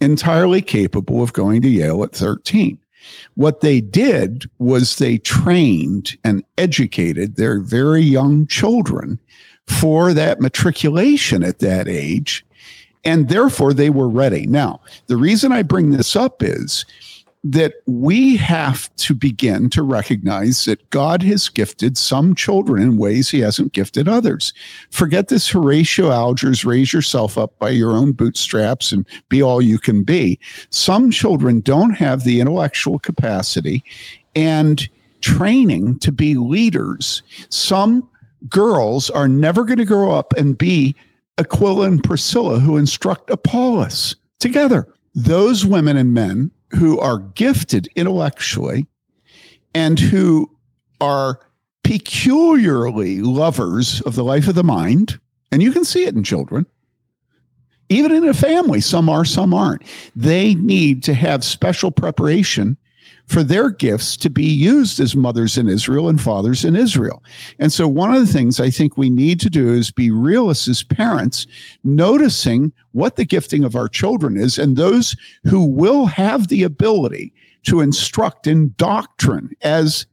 entirely 0.00 0.62
capable 0.62 1.20
of 1.20 1.32
going 1.32 1.62
to 1.62 1.68
Yale 1.68 2.04
at 2.04 2.12
13. 2.12 2.78
What 3.34 3.60
they 3.60 3.80
did 3.80 4.48
was 4.60 4.96
they 4.96 5.18
trained 5.18 6.16
and 6.22 6.44
educated 6.58 7.34
their 7.34 7.58
very 7.58 8.02
young 8.02 8.46
children 8.46 9.18
for 9.66 10.14
that 10.14 10.40
matriculation 10.40 11.42
at 11.42 11.58
that 11.58 11.88
age. 11.88 12.44
And 13.04 13.28
therefore, 13.28 13.72
they 13.72 13.90
were 13.90 14.08
ready. 14.08 14.46
Now, 14.46 14.80
the 15.06 15.16
reason 15.16 15.52
I 15.52 15.62
bring 15.62 15.90
this 15.90 16.14
up 16.14 16.42
is 16.42 16.84
that 17.42 17.74
we 17.86 18.36
have 18.36 18.94
to 18.96 19.14
begin 19.14 19.70
to 19.70 19.82
recognize 19.82 20.66
that 20.66 20.90
God 20.90 21.22
has 21.22 21.48
gifted 21.48 21.96
some 21.96 22.34
children 22.34 22.82
in 22.82 22.98
ways 22.98 23.30
he 23.30 23.40
hasn't 23.40 23.72
gifted 23.72 24.08
others. 24.08 24.52
Forget 24.90 25.28
this 25.28 25.48
Horatio 25.48 26.10
Alger's 26.10 26.66
raise 26.66 26.92
yourself 26.92 27.38
up 27.38 27.58
by 27.58 27.70
your 27.70 27.92
own 27.92 28.12
bootstraps 28.12 28.92
and 28.92 29.06
be 29.30 29.42
all 29.42 29.62
you 29.62 29.78
can 29.78 30.02
be. 30.02 30.38
Some 30.68 31.10
children 31.10 31.60
don't 31.60 31.94
have 31.94 32.24
the 32.24 32.40
intellectual 32.40 32.98
capacity 32.98 33.82
and 34.36 34.86
training 35.22 35.98
to 36.00 36.12
be 36.12 36.34
leaders. 36.34 37.22
Some 37.48 38.06
girls 38.50 39.08
are 39.08 39.28
never 39.28 39.64
going 39.64 39.78
to 39.78 39.84
grow 39.86 40.12
up 40.12 40.34
and 40.34 40.58
be 40.58 40.94
Aquila 41.38 41.86
and 41.86 42.02
Priscilla 42.02 42.58
who 42.58 42.76
instruct 42.76 43.30
Apollos 43.30 44.16
together. 44.38 44.86
Those 45.14 45.64
women 45.64 45.96
and 45.96 46.14
men 46.14 46.50
who 46.70 46.98
are 47.00 47.18
gifted 47.18 47.88
intellectually 47.96 48.86
and 49.74 49.98
who 49.98 50.50
are 51.00 51.40
peculiarly 51.82 53.20
lovers 53.20 54.00
of 54.02 54.14
the 54.14 54.24
life 54.24 54.48
of 54.48 54.54
the 54.54 54.64
mind. 54.64 55.18
And 55.50 55.62
you 55.62 55.72
can 55.72 55.84
see 55.84 56.04
it 56.04 56.14
in 56.14 56.22
children. 56.22 56.66
Even 57.88 58.12
in 58.12 58.28
a 58.28 58.34
family, 58.34 58.80
some 58.80 59.08
are, 59.08 59.24
some 59.24 59.52
aren't. 59.52 59.82
They 60.14 60.54
need 60.54 61.02
to 61.04 61.14
have 61.14 61.42
special 61.42 61.90
preparation 61.90 62.76
for 63.30 63.44
their 63.44 63.70
gifts 63.70 64.16
to 64.16 64.28
be 64.28 64.44
used 64.44 64.98
as 64.98 65.14
mothers 65.14 65.56
in 65.56 65.68
Israel 65.68 66.08
and 66.08 66.20
fathers 66.20 66.64
in 66.64 66.74
Israel. 66.74 67.22
And 67.60 67.72
so, 67.72 67.86
one 67.86 68.12
of 68.12 68.26
the 68.26 68.32
things 68.32 68.58
I 68.58 68.70
think 68.70 68.96
we 68.96 69.08
need 69.08 69.38
to 69.40 69.48
do 69.48 69.72
is 69.72 69.92
be 69.92 70.10
realists 70.10 70.66
as 70.66 70.82
parents, 70.82 71.46
noticing 71.84 72.72
what 72.90 73.14
the 73.14 73.24
gifting 73.24 73.62
of 73.62 73.76
our 73.76 73.86
children 73.86 74.36
is, 74.36 74.58
and 74.58 74.76
those 74.76 75.14
who 75.44 75.64
will 75.64 76.06
have 76.06 76.48
the 76.48 76.64
ability 76.64 77.32
to 77.66 77.80
instruct 77.80 78.48
in 78.48 78.74
doctrine, 78.76 79.50
as 79.62 80.06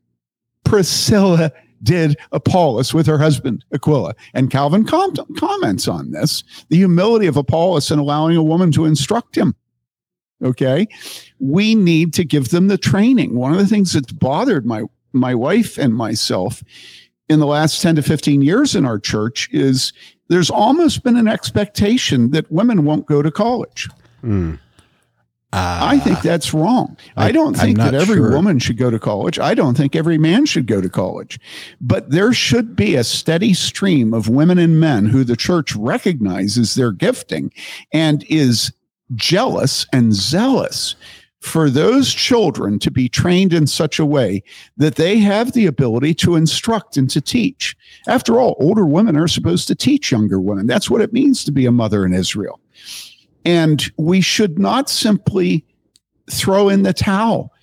Priscilla 0.64 1.52
did 1.82 2.18
Apollos 2.32 2.94
with 2.94 3.08
her 3.08 3.18
husband 3.18 3.66
Aquila. 3.74 4.14
And 4.36 4.52
Calvin 4.52 4.86
com- 4.86 5.16
comments 5.38 5.88
on 5.88 6.12
this 6.12 6.44
the 6.70 6.78
humility 6.78 7.26
of 7.26 7.38
Apollos 7.38 7.90
in 7.90 7.98
allowing 7.98 8.38
a 8.38 8.44
woman 8.44 8.72
to 8.74 8.86
instruct 8.86 9.36
him. 9.36 9.56
Okay. 10.44 10.88
We 11.40 11.76
need 11.76 12.14
to 12.14 12.24
give 12.24 12.50
them 12.50 12.68
the 12.68 12.78
training. 12.78 13.36
One 13.36 13.52
of 13.52 13.58
the 13.58 13.68
things 13.68 13.94
that's 13.94 14.12
bothered 14.12 14.66
my 14.66 14.84
my 15.14 15.34
wife 15.34 15.78
and 15.78 15.96
myself 15.96 16.64
in 17.30 17.40
the 17.40 17.48
last 17.48 17.82
10 17.82 17.96
to 17.96 18.02
15 18.04 18.42
years 18.42 18.76
in 18.76 18.86
our 18.86 19.00
church 19.00 19.50
is 19.52 19.94
there's 20.30 20.50
almost 20.50 21.04
been 21.04 21.16
an 21.18 21.28
expectation 21.28 22.32
that 22.32 22.52
women 22.52 22.84
won't 22.86 23.06
go 23.06 23.22
to 23.22 23.32
college. 23.32 23.90
Mm. 24.24 24.60
I 25.54 25.98
think 26.00 26.22
that's 26.22 26.54
wrong. 26.54 26.98
I, 27.16 27.28
I- 27.28 27.32
don't 27.32 27.56
think 27.56 27.78
that 27.78 27.96
every 27.96 28.18
sure. 28.18 28.32
woman 28.32 28.60
should 28.60 28.78
go 28.78 28.92
to 28.92 29.00
college. 29.00 29.40
I 29.40 29.54
don't 29.54 29.76
think 29.78 29.96
every 29.96 30.18
man 30.18 30.46
should 30.46 30.68
go 30.68 30.82
to 30.82 30.90
college. 30.90 31.40
But 31.80 32.12
there 32.12 32.34
should 32.34 32.76
be 32.76 32.96
a 32.96 33.04
steady 33.04 33.54
stream 33.54 34.14
of 34.14 34.28
women 34.28 34.58
and 34.58 34.80
men 34.80 35.06
who 35.06 35.24
the 35.24 35.38
church 35.38 35.76
recognizes 35.76 36.76
their 36.76 36.92
gifting 36.92 37.52
and 37.94 38.24
is 38.30 38.72
jealous 39.16 39.86
and 39.94 40.14
zealous 40.14 40.96
for 41.40 41.70
those 41.70 42.14
children 42.14 42.80
to 42.80 42.92
be 42.92 43.08
trained 43.08 43.54
in 43.54 43.68
such 43.68 44.00
a 44.00 44.06
way 44.06 44.44
that 44.78 44.96
they 44.96 45.18
have 45.20 45.54
the 45.54 45.66
ability 45.66 46.14
to 46.14 46.36
instruct 46.36 46.98
and 46.98 47.10
to 47.10 47.22
teach. 47.22 47.76
After 48.08 48.40
all, 48.40 48.56
older 48.60 48.86
women 48.86 49.16
are 49.16 49.28
supposed 49.28 49.68
to 49.68 49.76
teach 49.76 50.12
younger 50.12 50.40
women. 50.40 50.68
That's 50.68 50.90
what 50.90 51.02
it 51.02 51.14
means 51.14 51.44
to 51.46 51.52
be 51.52 51.66
a 51.66 51.72
mother 51.72 52.06
in 52.06 52.14
Israel. 52.14 52.60
And 53.46 53.90
we 53.98 54.20
should 54.20 54.60
not 54.60 54.90
simply 54.90 55.64
throw 56.30 56.70
in 56.70 56.84
the 56.84 56.94
towel 56.94 57.54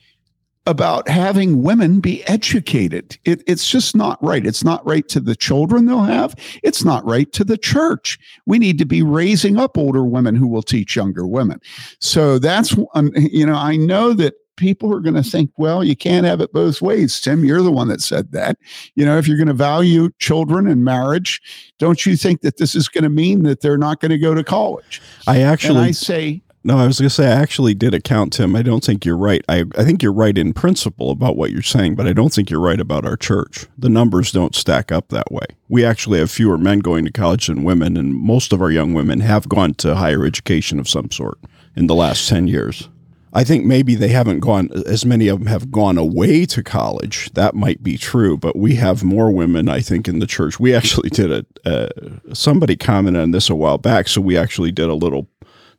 about 0.66 1.08
having 1.08 1.62
women 1.62 2.00
be 2.00 2.24
educated. 2.26 3.18
It, 3.24 3.42
it's 3.46 3.68
just 3.68 3.94
not 3.94 4.22
right. 4.22 4.46
It's 4.46 4.64
not 4.64 4.86
right 4.86 5.06
to 5.08 5.20
the 5.20 5.36
children 5.36 5.86
they'll 5.86 6.02
have. 6.02 6.34
It's 6.62 6.84
not 6.84 7.04
right 7.04 7.30
to 7.32 7.44
the 7.44 7.58
church. 7.58 8.18
We 8.46 8.58
need 8.58 8.78
to 8.78 8.86
be 8.86 9.02
raising 9.02 9.58
up 9.58 9.76
older 9.76 10.04
women 10.04 10.34
who 10.34 10.46
will 10.46 10.62
teach 10.62 10.96
younger 10.96 11.26
women. 11.26 11.60
So 12.00 12.38
that's, 12.38 12.74
um, 12.94 13.12
you 13.14 13.44
know, 13.44 13.56
I 13.56 13.76
know 13.76 14.14
that 14.14 14.34
people 14.56 14.94
are 14.94 15.00
going 15.00 15.14
to 15.14 15.22
think, 15.22 15.50
well, 15.56 15.82
you 15.84 15.96
can't 15.96 16.26
have 16.26 16.40
it 16.40 16.52
both 16.52 16.80
ways. 16.80 17.20
Tim, 17.20 17.44
you're 17.44 17.62
the 17.62 17.72
one 17.72 17.88
that 17.88 18.00
said 18.00 18.32
that. 18.32 18.56
You 18.94 19.04
know, 19.04 19.18
if 19.18 19.26
you're 19.26 19.36
going 19.36 19.48
to 19.48 19.54
value 19.54 20.10
children 20.18 20.66
and 20.66 20.84
marriage, 20.84 21.42
don't 21.78 22.06
you 22.06 22.16
think 22.16 22.40
that 22.42 22.56
this 22.56 22.74
is 22.74 22.88
going 22.88 23.04
to 23.04 23.10
mean 23.10 23.42
that 23.42 23.60
they're 23.60 23.78
not 23.78 24.00
going 24.00 24.12
to 24.12 24.18
go 24.18 24.34
to 24.34 24.44
college? 24.44 25.02
I 25.26 25.38
And 25.38 25.46
actually 25.46 25.80
I 25.80 25.90
say, 25.90 26.42
No, 26.66 26.78
I 26.78 26.86
was 26.86 26.98
going 26.98 27.10
to 27.10 27.14
say 27.14 27.26
I 27.28 27.40
actually 27.42 27.74
did 27.74 27.92
account, 27.92 28.32
Tim. 28.32 28.56
I 28.56 28.62
don't 28.62 28.82
think 28.82 29.04
you're 29.04 29.18
right. 29.18 29.44
I, 29.50 29.64
I 29.76 29.84
think 29.84 30.02
you're 30.02 30.14
right 30.14 30.36
in 30.36 30.54
principle 30.54 31.10
about 31.10 31.36
what 31.36 31.50
you're 31.50 31.60
saying, 31.60 31.94
but 31.94 32.06
I 32.06 32.14
don't 32.14 32.32
think 32.32 32.48
you're 32.48 32.58
right 32.58 32.80
about 32.80 33.04
our 33.04 33.18
church. 33.18 33.66
The 33.76 33.90
numbers 33.90 34.32
don't 34.32 34.54
stack 34.54 34.90
up 34.90 35.08
that 35.08 35.30
way. 35.30 35.44
We 35.68 35.84
actually 35.84 36.20
have 36.20 36.30
fewer 36.30 36.56
men 36.56 36.78
going 36.78 37.04
to 37.04 37.12
college 37.12 37.48
than 37.48 37.64
women, 37.64 37.98
and 37.98 38.14
most 38.14 38.50
of 38.50 38.62
our 38.62 38.70
young 38.70 38.94
women 38.94 39.20
have 39.20 39.46
gone 39.46 39.74
to 39.74 39.94
higher 39.94 40.24
education 40.24 40.80
of 40.80 40.88
some 40.88 41.10
sort 41.10 41.38
in 41.76 41.86
the 41.86 41.94
last 41.94 42.30
10 42.30 42.48
years. 42.48 42.88
I 43.36 43.42
think 43.42 43.64
maybe 43.64 43.96
they 43.96 44.08
haven't 44.08 44.40
gone, 44.40 44.70
as 44.86 45.04
many 45.04 45.26
of 45.26 45.40
them 45.40 45.48
have 45.48 45.72
gone 45.72 45.98
away 45.98 46.46
to 46.46 46.62
college. 46.62 47.30
That 47.32 47.56
might 47.56 47.82
be 47.82 47.98
true, 47.98 48.36
but 48.36 48.54
we 48.56 48.76
have 48.76 49.02
more 49.02 49.32
women, 49.32 49.68
I 49.68 49.80
think, 49.80 50.06
in 50.06 50.20
the 50.20 50.26
church. 50.26 50.60
We 50.60 50.72
actually 50.74 51.10
did 51.10 51.30
a, 51.32 51.44
Uh, 51.66 51.88
somebody 52.32 52.76
commented 52.76 53.22
on 53.22 53.32
this 53.32 53.50
a 53.50 53.54
while 53.54 53.78
back, 53.78 54.06
so 54.06 54.20
we 54.20 54.36
actually 54.36 54.70
did 54.70 54.88
a 54.88 54.94
little 54.94 55.28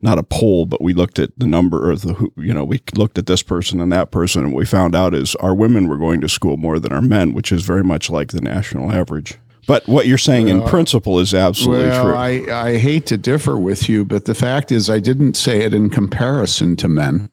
not 0.06 0.18
a 0.18 0.24
poll, 0.24 0.66
but 0.66 0.82
we 0.82 0.94
looked 0.94 1.20
at 1.20 1.32
the 1.38 1.46
number 1.48 1.92
of 1.92 2.02
the, 2.04 2.14
who- 2.14 2.32
you 2.38 2.54
know, 2.54 2.64
we 2.64 2.80
looked 2.96 3.18
at 3.18 3.26
this 3.26 3.42
person 3.44 3.82
and 3.82 3.92
that 3.92 4.12
person, 4.12 4.44
and 4.44 4.54
what 4.54 4.60
we 4.60 4.66
found 4.66 4.96
out 4.96 5.14
is 5.14 5.36
our 5.36 5.54
women 5.54 5.88
were 5.88 5.98
going 5.98 6.22
to 6.22 6.30
school 6.30 6.56
more 6.56 6.80
than 6.80 6.94
our 6.94 7.02
men, 7.02 7.34
which 7.34 7.52
is 7.52 7.64
very 7.64 7.84
much 7.84 8.10
like 8.10 8.30
the 8.32 8.40
national 8.42 8.92
average. 8.94 9.36
But 9.68 9.88
what 9.88 10.06
you're 10.06 10.20
saying 10.20 10.48
in 10.48 10.62
principle 10.62 11.20
is 11.20 11.34
absolutely 11.34 11.88
well, 11.88 12.04
true. 12.06 12.14
I, 12.16 12.68
I 12.68 12.78
hate 12.78 13.08
to 13.08 13.18
differ 13.18 13.58
with 13.58 13.90
you, 13.90 14.06
but 14.06 14.26
the 14.26 14.36
fact 14.36 14.72
is, 14.72 14.92
I 14.92 15.00
didn't 15.00 15.34
say 15.36 15.64
it 15.64 15.74
in 15.74 15.90
comparison 15.90 16.76
to 16.76 16.88
men. 16.88 17.32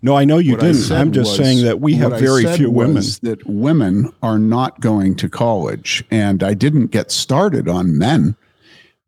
no, 0.00 0.16
I 0.16 0.24
know 0.24 0.38
you 0.38 0.52
What 0.52 0.60
didn't. 0.62 0.90
I'm 0.90 1.12
just 1.12 1.32
was- 1.32 1.36
saying 1.36 1.62
that 1.66 1.78
we 1.78 1.92
have 1.96 2.18
very 2.18 2.46
few 2.56 2.70
women. 2.70 3.02
That 3.20 3.46
women 3.46 4.10
are 4.22 4.38
not 4.38 4.80
going 4.80 5.14
to 5.16 5.28
college, 5.28 6.02
and 6.10 6.42
I 6.42 6.54
didn't 6.54 6.86
get 6.86 7.10
started 7.10 7.68
on 7.68 7.98
men. 7.98 8.34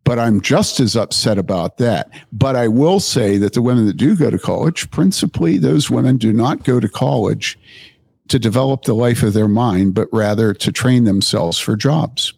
But 0.04 0.18
I'm 0.18 0.40
just 0.40 0.80
as 0.80 0.96
upset 0.96 1.38
about 1.38 1.78
that. 1.78 2.10
But 2.32 2.56
I 2.56 2.68
will 2.68 2.98
say 2.98 3.38
that 3.38 3.52
the 3.52 3.62
women 3.62 3.86
that 3.86 3.96
do 3.96 4.16
go 4.16 4.30
to 4.30 4.38
college, 4.38 4.90
principally 4.90 5.58
those 5.58 5.90
women 5.90 6.16
do 6.16 6.32
not 6.32 6.64
go 6.64 6.80
to 6.80 6.88
college 6.88 7.58
to 8.28 8.38
develop 8.38 8.82
the 8.82 8.94
life 8.94 9.22
of 9.22 9.32
their 9.32 9.48
mind, 9.48 9.94
but 9.94 10.08
rather 10.12 10.54
to 10.54 10.72
train 10.72 11.04
themselves 11.04 11.58
for 11.58 11.76
jobs. 11.76 12.32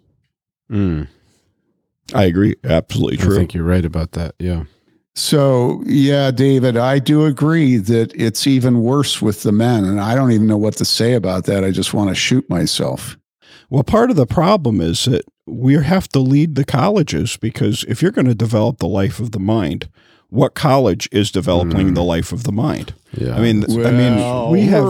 Mm, 0.70 1.08
I 2.12 2.24
agree. 2.24 2.56
Absolutely 2.64 3.16
true. 3.16 3.34
I 3.34 3.38
think 3.38 3.54
you're 3.54 3.64
right 3.64 3.84
about 3.84 4.12
that. 4.12 4.34
Yeah. 4.38 4.64
So, 5.14 5.82
yeah, 5.86 6.32
David, 6.32 6.76
I 6.76 6.98
do 6.98 7.24
agree 7.24 7.76
that 7.76 8.12
it's 8.14 8.46
even 8.46 8.82
worse 8.82 9.22
with 9.22 9.44
the 9.44 9.52
men. 9.52 9.84
And 9.84 10.00
I 10.00 10.16
don't 10.16 10.32
even 10.32 10.48
know 10.48 10.56
what 10.56 10.76
to 10.78 10.84
say 10.84 11.14
about 11.14 11.44
that. 11.44 11.62
I 11.64 11.70
just 11.70 11.94
want 11.94 12.08
to 12.08 12.14
shoot 12.16 12.48
myself. 12.50 13.16
Well, 13.70 13.84
part 13.84 14.10
of 14.10 14.16
the 14.16 14.26
problem 14.26 14.80
is 14.80 15.04
that 15.04 15.24
we 15.46 15.74
have 15.74 16.08
to 16.08 16.18
lead 16.18 16.54
the 16.54 16.64
colleges 16.64 17.36
because 17.36 17.84
if 17.88 18.00
you're 18.02 18.10
going 18.12 18.26
to 18.26 18.34
develop 18.34 18.78
the 18.78 18.88
life 18.88 19.20
of 19.20 19.32
the 19.32 19.38
mind, 19.40 19.88
what 20.30 20.54
college 20.54 21.08
is 21.12 21.30
developing 21.30 21.90
Mm. 21.90 21.94
the 21.94 22.02
life 22.02 22.32
of 22.32 22.44
the 22.44 22.50
mind? 22.52 22.94
Yeah. 23.16 23.36
I 23.36 23.40
mean, 23.40 23.62
I 23.84 23.90
mean, 23.92 24.50
we 24.50 24.62
have 24.62 24.84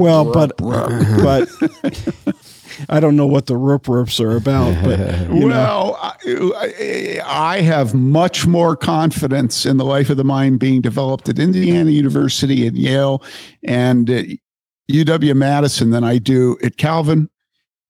well, 0.00 0.24
but 0.24 0.56
but 0.58 1.48
I 2.88 3.00
don't 3.00 3.16
know 3.16 3.26
what 3.26 3.46
the 3.46 3.56
rope 3.56 3.86
ropes 3.86 4.18
are 4.18 4.36
about, 4.36 4.82
but 4.84 4.98
you 5.32 5.48
know, 5.48 5.96
well, 5.96 5.98
I, 6.02 7.20
I 7.24 7.60
have 7.60 7.94
much 7.94 8.46
more 8.46 8.76
confidence 8.76 9.64
in 9.66 9.76
the 9.76 9.84
life 9.84 10.10
of 10.10 10.16
the 10.16 10.24
mind 10.24 10.58
being 10.58 10.80
developed 10.80 11.28
at 11.28 11.38
Indiana 11.38 11.90
University, 11.90 12.66
at 12.66 12.74
Yale, 12.74 13.22
and 13.62 14.08
at 14.10 14.26
UW 14.90 15.36
Madison 15.36 15.90
than 15.90 16.02
I 16.02 16.18
do 16.18 16.56
at 16.62 16.76
Calvin, 16.76 17.28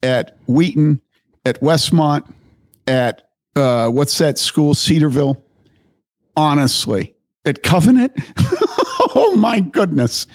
at 0.03 0.37
Wheaton, 0.47 1.01
at 1.45 1.61
Westmont, 1.61 2.31
at 2.87 3.29
uh, 3.57 3.89
what's 3.89 4.19
that 4.19 4.39
school, 4.39 4.75
Cedarville? 4.75 5.43
Honestly, 6.37 7.15
at 7.45 7.63
Covenant. 7.63 8.13
oh 9.15 9.35
my 9.37 9.61
goodness. 9.61 10.27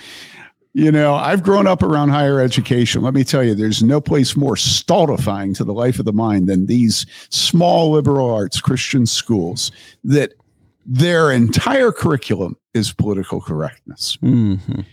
You 0.75 0.91
know, 0.91 1.13
I've 1.13 1.43
grown 1.43 1.67
up 1.67 1.83
around 1.83 2.09
higher 2.09 2.39
education. 2.39 3.03
Let 3.03 3.13
me 3.13 3.23
tell 3.23 3.43
you, 3.43 3.53
there's 3.53 3.83
no 3.83 4.01
place 4.01 4.35
more 4.35 4.57
stultifying 4.57 5.53
to 5.55 5.63
the 5.63 5.73
life 5.73 5.99
of 5.99 6.05
the 6.05 6.13
mind 6.13 6.47
than 6.47 6.65
these 6.65 7.05
small 7.29 7.91
liberal 7.91 8.33
arts 8.33 8.59
Christian 8.59 9.05
schools 9.05 9.71
that 10.03 10.33
their 10.85 11.31
entire 11.31 11.91
curriculum 11.91 12.57
is 12.73 12.91
political 12.91 13.39
correctness. 13.39 14.17
mhm. 14.21 14.85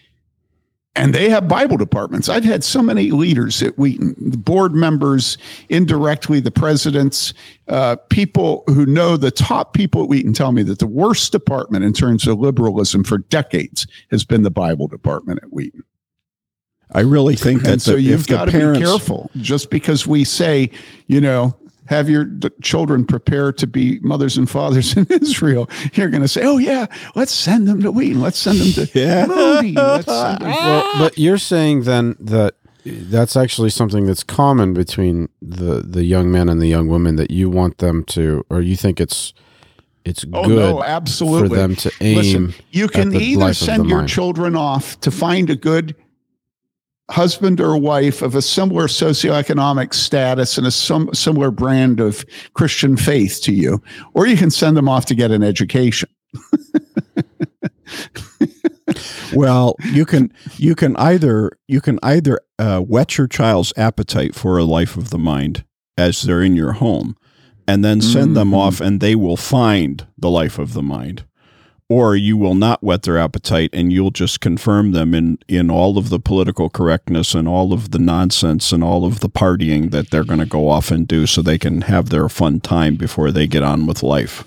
And 0.97 1.14
they 1.14 1.30
have 1.30 1.47
Bible 1.47 1.76
departments. 1.76 2.28
I've 2.28 2.45
had 2.45 2.64
so 2.64 2.82
many 2.82 3.12
leaders 3.12 3.62
at 3.62 3.78
Wheaton, 3.78 4.16
the 4.18 4.36
board 4.36 4.74
members, 4.74 5.38
indirectly, 5.68 6.41
the 6.41 6.51
presidents, 6.51 7.32
uh, 7.68 7.95
people 8.09 8.64
who 8.66 8.86
know 8.86 9.16
the 9.16 9.30
top 9.30 9.72
people 9.72 10.03
at 10.03 10.09
Wheaton 10.09 10.32
tell 10.32 10.51
me 10.51 10.64
that 10.64 10.80
the 10.80 10.88
worst 10.88 11.30
department 11.30 11.84
in 11.84 11.93
terms 11.93 12.26
of 12.26 12.41
liberalism 12.41 13.05
for 13.05 13.18
decades 13.18 13.86
has 14.11 14.24
been 14.24 14.43
the 14.43 14.51
Bible 14.51 14.88
department 14.88 15.38
at 15.43 15.53
Wheaton. 15.53 15.84
I 16.93 17.01
really 17.01 17.36
think 17.36 17.62
that 17.62 17.72
And 17.72 17.82
so 17.82 17.93
the, 17.93 18.03
you've 18.03 18.26
got 18.26 18.47
to 18.47 18.51
parents, 18.51 18.80
be 18.80 18.84
careful. 18.84 19.30
Just 19.36 19.70
because 19.70 20.09
we 20.09 20.24
say, 20.24 20.70
you 21.07 21.20
know, 21.20 21.57
have 21.91 22.09
your 22.09 22.24
d- 22.24 22.49
children 22.62 23.05
prepare 23.05 23.53
to 23.53 23.66
be 23.66 23.99
mothers 24.01 24.38
and 24.38 24.49
fathers 24.49 24.97
in 24.97 25.07
Israel, 25.11 25.68
you're 25.93 26.09
going 26.09 26.22
to 26.22 26.28
say, 26.28 26.43
oh, 26.45 26.57
yeah, 26.57 26.86
let's 27.16 27.32
send 27.32 27.66
them 27.68 27.82
to 27.82 27.91
Wheaton. 27.93 28.20
Let's 28.22 28.38
send 28.38 28.59
them 28.61 28.86
to 28.86 28.91
Yeah. 28.99 29.26
Moody. 29.26 29.72
Let's 29.72 30.07
send 30.07 30.41
them 30.41 30.49
well, 30.51 30.99
but 30.99 31.18
you're 31.18 31.36
saying 31.38 31.82
then 31.82 32.16
that 32.20 32.55
that's 32.84 33.36
actually 33.36 33.68
something 33.70 34.07
that's 34.07 34.22
common 34.22 34.72
between 34.72 35.28
the 35.43 35.82
the 35.82 36.05
young 36.05 36.30
men 36.32 36.49
and 36.49 36.62
the 36.62 36.66
young 36.68 36.88
women 36.88 37.16
that 37.16 37.30
you 37.30 37.51
want 37.51 37.76
them 37.78 38.05
to, 38.05 38.47
or 38.49 38.62
you 38.62 38.74
think 38.76 39.01
it's 39.01 39.34
it's 40.05 40.24
Oh, 40.32 40.47
good 40.47 40.57
no, 40.57 40.82
absolutely. 40.82 41.49
for 41.51 41.55
them 41.57 41.76
to 41.76 41.93
aim. 42.01 42.16
Listen, 42.16 42.55
you 42.70 42.88
can 42.88 43.11
the 43.11 43.18
either 43.18 43.41
life 43.41 43.57
send 43.57 43.86
your 43.86 43.99
mind. 43.99 44.09
children 44.09 44.57
off 44.57 44.99
to 45.01 45.11
find 45.11 45.51
a 45.51 45.57
good 45.57 45.95
husband 47.11 47.61
or 47.61 47.76
wife 47.76 48.22
of 48.22 48.34
a 48.34 48.42
similar 48.42 48.86
socioeconomic 48.86 49.94
status 49.94 50.58
and 50.58 50.66
a 50.66 50.70
some, 50.70 51.12
similar 51.12 51.50
brand 51.50 52.00
of 52.00 52.24
Christian 52.54 52.96
faith 52.96 53.40
to 53.42 53.52
you, 53.52 53.82
or 54.14 54.26
you 54.26 54.36
can 54.36 54.50
send 54.50 54.76
them 54.76 54.88
off 54.88 55.06
to 55.06 55.14
get 55.14 55.30
an 55.30 55.42
education. 55.42 56.08
well, 59.34 59.76
you 59.92 60.04
can 60.04 60.32
you 60.56 60.74
can 60.74 60.96
either 60.96 61.52
you 61.68 61.80
can 61.80 61.98
either 62.02 62.40
uh, 62.58 62.80
whet 62.80 63.18
your 63.18 63.26
child's 63.26 63.72
appetite 63.76 64.34
for 64.34 64.58
a 64.58 64.64
life 64.64 64.96
of 64.96 65.11
the 65.11 65.18
mind 65.18 65.64
as 65.96 66.22
they're 66.22 66.42
in 66.42 66.56
your 66.56 66.72
home, 66.72 67.16
and 67.68 67.84
then 67.84 68.00
send 68.00 68.36
them 68.36 68.50
Mhm. 68.52 68.56
off, 68.56 68.80
and 68.80 69.00
they 69.00 69.14
will 69.14 69.36
find 69.36 70.06
the 70.16 70.30
life 70.30 70.58
of 70.58 70.72
the 70.72 70.82
mind. 70.82 71.24
Or 71.91 72.14
you 72.14 72.36
will 72.36 72.55
not 72.55 72.84
whet 72.84 73.03
their 73.03 73.18
appetite, 73.18 73.70
and 73.72 73.93
you'll 73.93 74.12
just 74.12 74.41
confirm 74.41 74.93
them 74.93 75.12
in 75.12 75.38
in 75.49 75.70
all 75.70 75.99
of 75.99 76.09
the 76.09 76.20
political 76.20 76.70
correctness 76.70 77.34
and 77.34 77.49
all 77.49 77.72
of 77.72 77.91
the 77.91 77.99
nonsense 77.99 78.70
and 78.70 78.84
all 78.84 79.05
of 79.05 79.18
the 79.18 79.28
partying 79.28 79.91
that 79.91 80.11
they're 80.11 80.22
going 80.22 80.38
to 80.38 80.47
go 80.47 80.68
off 80.68 80.93
and 80.93 81.09
do, 81.09 81.26
so 81.26 81.43
they 81.43 81.59
can 81.59 81.80
have 81.82 82.11
their 82.11 82.28
fun 82.28 82.61
time 82.61 82.95
before 82.95 83.32
they 83.32 83.49
get 83.49 83.64
on 83.64 83.86
with 83.86 84.05
life. 84.05 84.45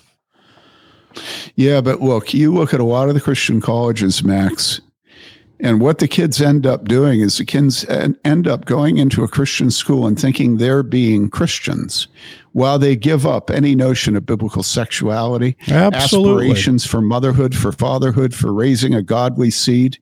Yeah, 1.55 1.81
but 1.81 2.01
look, 2.01 2.33
you 2.33 2.53
look 2.53 2.73
at 2.73 2.79
a 2.79 2.85
lot 2.85 3.09
of 3.09 3.13
the 3.13 3.21
Christian 3.21 3.59
colleges, 3.59 4.23
Max, 4.23 4.79
And 5.63 5.79
what 5.79 5.99
the 5.99 6.09
kids 6.09 6.41
end 6.41 6.65
up 6.67 6.83
doing 6.85 7.21
is 7.21 7.37
the 7.37 7.45
kids 7.45 7.85
end 7.87 8.47
up 8.47 8.65
going 8.65 8.97
into 8.97 9.23
a 9.23 9.29
Christian 9.29 9.71
school 9.71 10.05
and 10.05 10.19
thinking 10.19 10.57
they're 10.57 10.83
being 10.83 11.29
Christians 11.29 12.07
while 12.53 12.79
they 12.79 12.95
give 12.95 13.25
up 13.27 13.49
any 13.51 13.75
notion 13.75 14.15
of 14.15 14.25
biblical 14.25 14.63
sexuality, 14.63 15.57
Absolutely. 15.67 16.45
aspirations 16.47 16.85
for 16.85 17.01
motherhood, 17.01 17.55
for 17.55 17.71
fatherhood, 17.71 18.33
for 18.33 18.53
raising 18.53 18.93
a 18.95 19.01
godly 19.03 19.51
seed. 19.51 19.97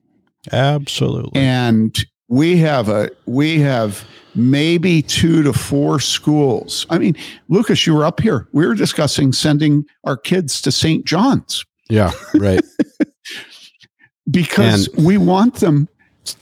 Absolutely. 0.52 1.32
And 1.40 1.96
we 2.28 2.56
have 2.58 2.88
a 2.88 3.10
we 3.26 3.58
have 3.60 4.04
maybe 4.34 5.02
two 5.02 5.42
to 5.42 5.52
four 5.52 6.00
schools. 6.00 6.86
I 6.88 6.98
mean, 6.98 7.14
Lucas, 7.48 7.86
you 7.86 7.94
were 7.94 8.04
up 8.04 8.20
here. 8.20 8.48
We 8.52 8.66
were 8.66 8.74
discussing 8.74 9.32
sending 9.32 9.84
our 10.04 10.16
kids 10.16 10.62
to 10.62 10.72
St. 10.72 11.04
John's 11.04 11.64
Yeah, 11.90 12.12
right. 12.34 12.60
because 14.30 14.88
we 14.96 15.18
want 15.18 15.56
them 15.56 15.88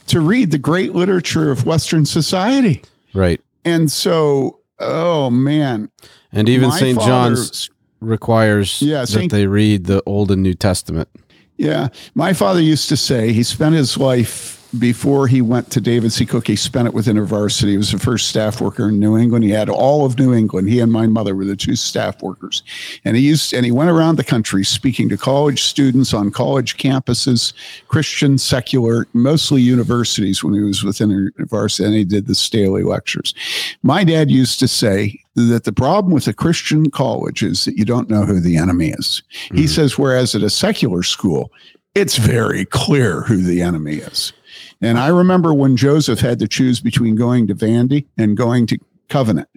to 0.07 0.21
read 0.21 0.51
the 0.51 0.59
great 0.59 0.95
literature 0.95 1.51
of 1.51 1.67
Western 1.67 2.05
society. 2.07 2.83
right. 3.15 3.41
And 3.65 3.91
so, 3.91 4.60
oh 4.81 5.31
man, 5.31 5.91
And 6.33 6.49
even 6.49 6.71
St. 6.73 7.01
John's 7.01 7.71
requires 8.01 8.81
Yeah, 8.83 9.05
that 9.05 9.31
they 9.31 9.47
read 9.47 9.85
the 9.85 10.03
Old 10.07 10.31
and 10.31 10.43
New 10.43 10.55
Testament. 10.55 11.09
Yeah. 11.57 11.89
My 12.15 12.33
father 12.33 12.61
used 12.61 12.89
to 12.89 12.97
say 12.97 13.33
he 13.33 13.43
spent 13.43 13.75
his 13.75 13.99
life 13.99 14.60
before 14.79 15.27
he 15.27 15.43
went 15.43 15.71
to 15.73 15.81
David 15.81 16.13
C. 16.13 16.25
Cook, 16.25 16.47
he 16.47 16.57
spent 16.57 16.87
it 16.87 16.95
with 16.95 17.07
InterVarsity. 17.07 17.71
He 17.71 17.77
was 17.77 17.93
the 17.93 17.99
first 17.99 18.29
staff 18.29 18.61
worker 18.61 18.89
in 18.89 19.01
New 19.01 19.17
England. 19.17 19.45
He 19.45 19.51
had 19.51 19.69
all 19.69 20.07
of 20.07 20.19
New 20.19 20.33
England. 20.33 20.69
He 20.69 20.81
and 20.81 20.93
my 20.93 21.07
mother 21.07 21.35
were 21.35 21.45
the 21.45 21.57
two 21.57 21.77
staff 21.77 22.23
workers. 22.23 22.63
And 23.05 23.17
he 23.17 23.23
used 23.23 23.53
and 23.53 23.65
he 23.65 23.73
went 23.73 23.91
around 23.91 24.17
the 24.17 24.25
country 24.25 24.65
speaking 24.65 25.09
to 25.09 25.17
college 25.17 25.63
students 25.63 26.15
on 26.15 26.31
college 26.31 26.77
campuses, 26.77 27.53
Christian, 27.89 28.39
secular, 28.39 29.07
mostly 29.13 29.61
universities 29.61 30.45
when 30.45 30.55
he 30.55 30.61
was 30.61 30.85
with 30.85 30.99
InterVarsity, 30.99 31.85
and 31.85 31.95
he 31.95 32.05
did 32.05 32.27
the 32.27 32.35
Staley 32.35 32.83
lectures. 32.83 33.35
My 33.83 34.05
dad 34.05 34.31
used 34.31 34.61
to 34.61 34.69
say 34.69 35.21
that 35.35 35.65
the 35.65 35.73
problem 35.73 36.13
with 36.13 36.27
a 36.29 36.33
Christian 36.33 36.91
college 36.91 37.43
is 37.43 37.65
that 37.65 37.77
you 37.77 37.85
don't 37.85 38.11
know 38.11 38.25
who 38.25 38.41
the 38.41 38.57
enemy 38.57 38.91
is. 38.91 39.23
He 39.53 39.63
hmm. 39.63 39.67
says, 39.67 39.99
whereas 39.99 40.35
at 40.35 40.43
a 40.43 40.51
secular 40.51 41.03
school, 41.03 41.51
it's 41.95 42.17
very 42.17 42.65
clear 42.65 43.23
who 43.23 43.43
the 43.43 43.63
enemy 43.63 43.97
is. 43.97 44.33
And 44.81 44.99
I 44.99 45.09
remember 45.09 45.53
when 45.53 45.77
Joseph 45.77 46.21
had 46.21 46.39
to 46.39 46.49
choose 46.49 46.81
between 46.81 47.15
going 47.15 47.47
to 47.49 47.55
Vandy 47.55 48.07
and 48.17 48.37
going 48.37 48.67
to 48.69 48.79
Covenant. 49.09 49.49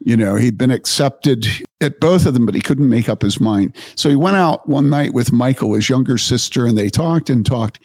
You 0.00 0.16
know, 0.16 0.36
he'd 0.36 0.58
been 0.58 0.70
accepted 0.70 1.46
at 1.80 2.00
both 2.00 2.26
of 2.26 2.34
them, 2.34 2.46
but 2.46 2.54
he 2.54 2.60
couldn't 2.60 2.88
make 2.88 3.08
up 3.08 3.22
his 3.22 3.40
mind. 3.40 3.74
So 3.94 4.08
he 4.08 4.16
went 4.16 4.36
out 4.36 4.68
one 4.68 4.90
night 4.90 5.14
with 5.14 5.32
Michael, 5.32 5.74
his 5.74 5.88
younger 5.88 6.18
sister, 6.18 6.66
and 6.66 6.76
they 6.76 6.88
talked 6.88 7.30
and 7.30 7.44
talked. 7.44 7.80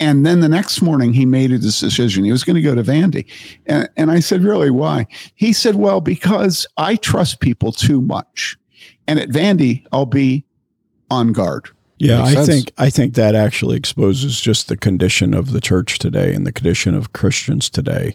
And 0.00 0.26
then 0.26 0.40
the 0.40 0.48
next 0.48 0.82
morning, 0.82 1.12
he 1.12 1.24
made 1.24 1.52
a 1.52 1.58
decision. 1.58 2.24
He 2.24 2.32
was 2.32 2.44
going 2.44 2.56
to 2.56 2.62
go 2.62 2.74
to 2.74 2.82
Vandy. 2.82 3.26
And, 3.66 3.88
and 3.96 4.10
I 4.10 4.20
said, 4.20 4.42
Really, 4.42 4.70
why? 4.70 5.06
He 5.36 5.52
said, 5.52 5.76
Well, 5.76 6.00
because 6.00 6.66
I 6.76 6.96
trust 6.96 7.40
people 7.40 7.72
too 7.72 8.00
much. 8.00 8.56
And 9.06 9.18
at 9.18 9.28
Vandy, 9.28 9.86
I'll 9.92 10.06
be 10.06 10.44
on 11.10 11.32
guard. 11.32 11.70
Yeah, 11.98 12.22
I 12.22 12.34
sense. 12.34 12.46
think 12.48 12.72
I 12.76 12.90
think 12.90 13.14
that 13.14 13.34
actually 13.34 13.76
exposes 13.76 14.40
just 14.40 14.68
the 14.68 14.76
condition 14.76 15.32
of 15.32 15.52
the 15.52 15.60
church 15.60 15.98
today 15.98 16.34
and 16.34 16.46
the 16.46 16.52
condition 16.52 16.94
of 16.94 17.12
Christians 17.12 17.70
today, 17.70 18.14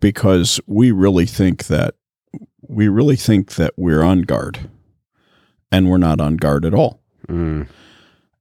because 0.00 0.60
we 0.66 0.90
really 0.90 1.26
think 1.26 1.66
that 1.66 1.94
we 2.68 2.88
really 2.88 3.16
think 3.16 3.54
that 3.54 3.72
we're 3.76 4.02
on 4.02 4.22
guard, 4.22 4.68
and 5.72 5.90
we're 5.90 5.96
not 5.98 6.20
on 6.20 6.36
guard 6.36 6.64
at 6.64 6.74
all. 6.74 7.00
Mm. 7.28 7.68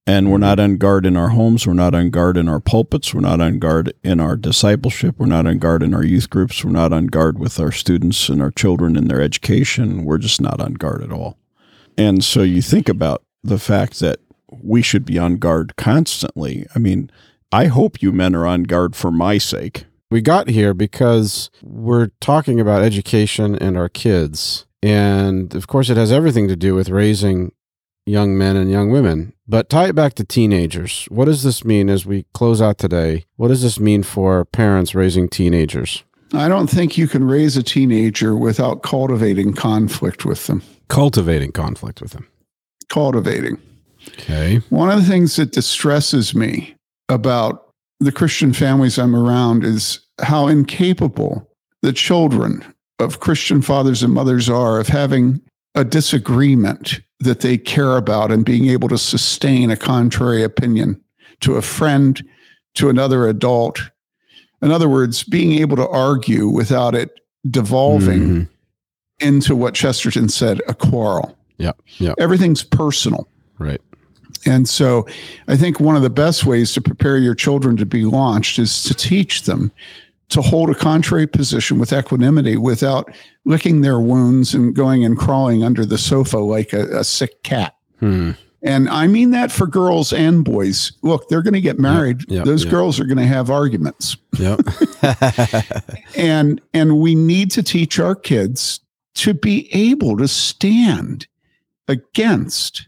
And 0.07 0.31
we're 0.31 0.37
not 0.37 0.59
on 0.59 0.77
guard 0.77 1.03
in 1.07 1.17
our 1.17 1.29
homes. 1.29 1.65
We're 1.65 1.73
not 1.73 1.95
on 1.95 2.11
guard 2.11 2.37
in 2.37 2.47
our 2.47 2.59
pulpits. 2.59 3.11
We're 3.11 3.21
not 3.21 3.41
on 3.41 3.57
guard 3.57 3.91
in 4.03 4.19
our 4.19 4.35
discipleship. 4.35 5.15
We're 5.17 5.25
not 5.25 5.47
on 5.47 5.57
guard 5.57 5.81
in 5.81 5.95
our 5.95 6.03
youth 6.03 6.29
groups. 6.29 6.63
We're 6.63 6.69
not 6.69 6.93
on 6.93 7.07
guard 7.07 7.39
with 7.39 7.59
our 7.59 7.71
students 7.71 8.29
and 8.29 8.39
our 8.39 8.51
children 8.51 8.97
in 8.97 9.07
their 9.07 9.19
education. 9.19 10.05
We're 10.05 10.19
just 10.19 10.39
not 10.39 10.61
on 10.61 10.75
guard 10.75 11.01
at 11.01 11.11
all. 11.11 11.39
And 11.97 12.23
so 12.23 12.43
you 12.43 12.61
think 12.61 12.87
about 12.87 13.23
the 13.43 13.57
fact 13.57 13.99
that 14.01 14.19
we 14.65 14.81
should 14.81 15.05
be 15.05 15.17
on 15.17 15.37
guard 15.37 15.75
constantly. 15.75 16.65
I 16.75 16.79
mean, 16.79 17.09
I 17.51 17.67
hope 17.67 18.01
you 18.01 18.11
men 18.11 18.35
are 18.35 18.45
on 18.45 18.63
guard 18.63 18.95
for 18.95 19.11
my 19.11 19.37
sake. 19.37 19.85
We 20.11 20.21
got 20.21 20.49
here 20.49 20.73
because 20.73 21.49
we're 21.63 22.07
talking 22.19 22.59
about 22.59 22.83
education 22.83 23.55
and 23.55 23.77
our 23.77 23.89
kids. 23.89 24.65
And 24.83 25.53
of 25.55 25.67
course, 25.67 25.89
it 25.89 25.97
has 25.97 26.11
everything 26.11 26.47
to 26.47 26.55
do 26.55 26.75
with 26.75 26.89
raising 26.89 27.51
young 28.05 28.37
men 28.37 28.55
and 28.55 28.69
young 28.69 28.91
women. 28.91 29.33
But 29.47 29.69
tie 29.69 29.89
it 29.89 29.95
back 29.95 30.13
to 30.15 30.23
teenagers. 30.23 31.05
What 31.09 31.25
does 31.25 31.43
this 31.43 31.63
mean 31.63 31.89
as 31.89 32.05
we 32.05 32.25
close 32.33 32.61
out 32.61 32.77
today? 32.77 33.25
What 33.35 33.47
does 33.49 33.61
this 33.61 33.79
mean 33.79 34.03
for 34.03 34.45
parents 34.45 34.95
raising 34.95 35.27
teenagers? 35.27 36.03
I 36.33 36.47
don't 36.47 36.67
think 36.67 36.97
you 36.97 37.07
can 37.07 37.23
raise 37.23 37.55
a 37.55 37.63
teenager 37.63 38.35
without 38.35 38.83
cultivating 38.83 39.53
conflict 39.53 40.25
with 40.25 40.47
them. 40.47 40.61
Cultivating 40.87 41.51
conflict 41.51 42.01
with 42.01 42.11
them. 42.11 42.27
Cultivating. 42.89 43.57
Okay. 44.09 44.57
One 44.69 44.89
of 44.89 44.97
the 44.99 45.07
things 45.09 45.35
that 45.35 45.51
distresses 45.51 46.33
me 46.35 46.75
about 47.09 47.69
the 47.99 48.11
Christian 48.11 48.53
families 48.53 48.97
I'm 48.97 49.15
around 49.15 49.63
is 49.63 49.99
how 50.21 50.47
incapable 50.47 51.49
the 51.81 51.93
children 51.93 52.63
of 52.99 53.19
Christian 53.19 53.61
fathers 53.61 54.03
and 54.03 54.13
mothers 54.13 54.49
are 54.49 54.79
of 54.79 54.87
having 54.87 55.41
a 55.75 55.83
disagreement 55.83 57.01
that 57.19 57.41
they 57.41 57.57
care 57.57 57.97
about 57.97 58.31
and 58.31 58.45
being 58.45 58.67
able 58.69 58.87
to 58.89 58.97
sustain 58.97 59.69
a 59.69 59.77
contrary 59.77 60.43
opinion 60.43 60.99
to 61.41 61.55
a 61.55 61.61
friend, 61.61 62.23
to 62.75 62.89
another 62.89 63.27
adult. 63.27 63.81
In 64.61 64.71
other 64.71 64.87
words, 64.89 65.23
being 65.23 65.53
able 65.59 65.75
to 65.77 65.87
argue 65.87 66.47
without 66.47 66.95
it 66.95 67.19
devolving 67.49 68.21
Mhm. 68.21 68.47
into 69.19 69.55
what 69.55 69.73
Chesterton 69.73 70.29
said, 70.29 70.61
a 70.67 70.73
quarrel. 70.73 71.37
Yeah. 71.57 71.73
Yeah. 71.99 72.13
Everything's 72.17 72.63
personal. 72.63 73.27
Right. 73.59 73.81
And 74.45 74.69
so 74.69 75.07
I 75.47 75.57
think 75.57 75.79
one 75.79 75.95
of 75.95 76.01
the 76.01 76.09
best 76.09 76.45
ways 76.45 76.73
to 76.73 76.81
prepare 76.81 77.17
your 77.17 77.35
children 77.35 77.77
to 77.77 77.85
be 77.85 78.05
launched 78.05 78.59
is 78.59 78.83
to 78.83 78.93
teach 78.93 79.43
them 79.43 79.71
to 80.29 80.41
hold 80.41 80.69
a 80.69 80.75
contrary 80.75 81.27
position 81.27 81.79
with 81.79 81.93
equanimity 81.93 82.57
without 82.57 83.13
licking 83.45 83.81
their 83.81 83.99
wounds 83.99 84.53
and 84.53 84.75
going 84.75 85.05
and 85.05 85.17
crawling 85.17 85.63
under 85.63 85.85
the 85.85 85.97
sofa 85.97 86.39
like 86.39 86.73
a, 86.73 86.99
a 86.99 87.03
sick 87.03 87.43
cat. 87.43 87.75
Hmm. 87.99 88.31
And 88.63 88.89
I 88.89 89.05
mean 89.05 89.29
that 89.31 89.51
for 89.51 89.67
girls 89.67 90.11
and 90.11 90.43
boys. 90.43 90.91
Look, 91.03 91.29
they're 91.29 91.43
going 91.43 91.53
to 91.53 91.61
get 91.61 91.77
married. 91.77 92.23
yep, 92.27 92.45
Those 92.45 92.63
yep. 92.63 92.71
girls 92.71 92.99
are 92.99 93.05
going 93.05 93.19
to 93.19 93.27
have 93.27 93.51
arguments. 93.51 94.17
Yep. 94.37 94.61
And 96.17 96.61
and 96.73 96.99
we 96.99 97.13
need 97.13 97.51
to 97.51 97.61
teach 97.61 97.99
our 97.99 98.15
kids 98.15 98.79
to 99.15 99.33
be 99.33 99.69
able 99.73 100.17
to 100.17 100.27
stand 100.27 101.27
against 101.87 102.87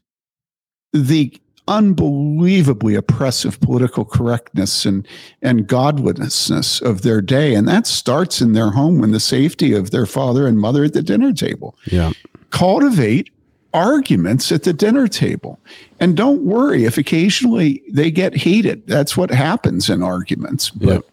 the 0.93 1.39
unbelievably 1.67 2.95
oppressive 2.95 3.59
political 3.59 4.05
correctness 4.05 4.85
and 4.85 5.07
and 5.41 5.67
godlessness 5.67 6.81
of 6.81 7.01
their 7.01 7.21
day. 7.21 7.53
And 7.53 7.67
that 7.67 7.87
starts 7.87 8.41
in 8.41 8.53
their 8.53 8.71
home 8.71 8.99
when 8.99 9.11
the 9.11 9.19
safety 9.19 9.73
of 9.73 9.91
their 9.91 10.05
father 10.05 10.47
and 10.47 10.59
mother 10.59 10.85
at 10.85 10.93
the 10.93 11.03
dinner 11.03 11.33
table. 11.33 11.75
Yeah. 11.85 12.11
cultivate 12.49 13.29
arguments 13.73 14.51
at 14.51 14.63
the 14.63 14.73
dinner 14.73 15.07
table. 15.07 15.59
And 15.99 16.15
don't 16.15 16.43
worry 16.43 16.85
if 16.85 16.97
occasionally 16.97 17.83
they 17.91 18.09
get 18.09 18.33
heated. 18.33 18.87
That's 18.87 19.15
what 19.17 19.29
happens 19.29 19.89
in 19.89 20.01
arguments. 20.01 20.69
But 20.69 21.05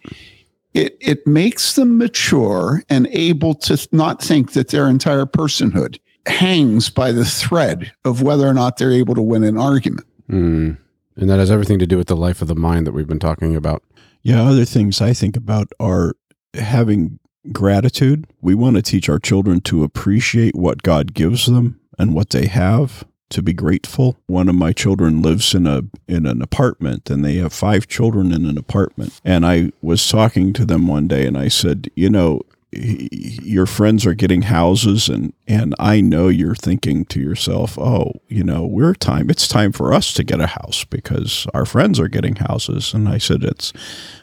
it 0.73 0.97
it 0.99 1.27
makes 1.27 1.73
them 1.73 1.97
mature 1.97 2.83
and 2.89 3.07
able 3.11 3.55
to 3.55 3.87
not 3.91 4.21
think 4.21 4.53
that 4.53 4.69
their 4.69 4.87
entire 4.87 5.25
personhood 5.25 5.99
hangs 6.27 6.89
by 6.89 7.11
the 7.11 7.25
thread 7.25 7.91
of 8.03 8.21
whether 8.21 8.47
or 8.47 8.53
not 8.53 8.77
they're 8.77 8.91
able 8.91 9.15
to 9.15 9.21
win 9.21 9.43
an 9.43 9.57
argument 9.57 10.07
Hmm. 10.27 10.73
And 11.17 11.29
that 11.29 11.39
has 11.39 11.51
everything 11.51 11.79
to 11.79 11.87
do 11.87 11.97
with 11.97 12.07
the 12.07 12.15
life 12.15 12.41
of 12.41 12.47
the 12.47 12.55
mind 12.55 12.85
that 12.85 12.91
we've 12.91 13.07
been 13.07 13.19
talking 13.19 13.55
about. 13.55 13.83
Yeah, 14.21 14.43
other 14.43 14.65
things 14.65 15.01
I 15.01 15.13
think 15.13 15.37
about 15.37 15.67
are 15.79 16.15
having 16.53 17.19
gratitude. 17.51 18.27
We 18.41 18.55
want 18.55 18.75
to 18.75 18.81
teach 18.81 19.07
our 19.07 19.19
children 19.19 19.61
to 19.61 19.83
appreciate 19.83 20.55
what 20.55 20.83
God 20.83 21.13
gives 21.13 21.45
them 21.45 21.79
and 21.97 22.13
what 22.13 22.31
they 22.31 22.47
have, 22.47 23.05
to 23.29 23.41
be 23.41 23.53
grateful. 23.53 24.17
One 24.27 24.49
of 24.49 24.55
my 24.55 24.73
children 24.73 25.21
lives 25.21 25.53
in 25.53 25.67
a 25.67 25.83
in 26.07 26.25
an 26.25 26.41
apartment 26.41 27.09
and 27.09 27.23
they 27.23 27.35
have 27.35 27.53
five 27.53 27.87
children 27.87 28.31
in 28.31 28.45
an 28.45 28.57
apartment. 28.57 29.19
And 29.23 29.45
I 29.45 29.71
was 29.81 30.07
talking 30.07 30.53
to 30.53 30.65
them 30.65 30.87
one 30.87 31.07
day 31.07 31.25
and 31.25 31.37
I 31.37 31.47
said, 31.47 31.89
"You 31.95 32.09
know, 32.09 32.41
your 32.75 33.65
friends 33.65 34.05
are 34.05 34.13
getting 34.13 34.43
houses 34.43 35.09
and 35.09 35.33
and 35.47 35.75
I 35.79 36.01
know 36.01 36.27
you're 36.27 36.55
thinking 36.55 37.05
to 37.05 37.19
yourself, 37.19 37.77
"Oh, 37.77 38.13
you 38.27 38.43
know, 38.43 38.65
we're 38.65 38.93
time 38.93 39.29
it's 39.29 39.47
time 39.47 39.71
for 39.71 39.93
us 39.93 40.13
to 40.13 40.23
get 40.23 40.41
a 40.41 40.47
house 40.47 40.83
because 40.83 41.47
our 41.53 41.65
friends 41.65 41.99
are 41.99 42.07
getting 42.07 42.35
houses." 42.35 42.93
And 42.93 43.07
I 43.07 43.17
said 43.17 43.43
it's 43.43 43.71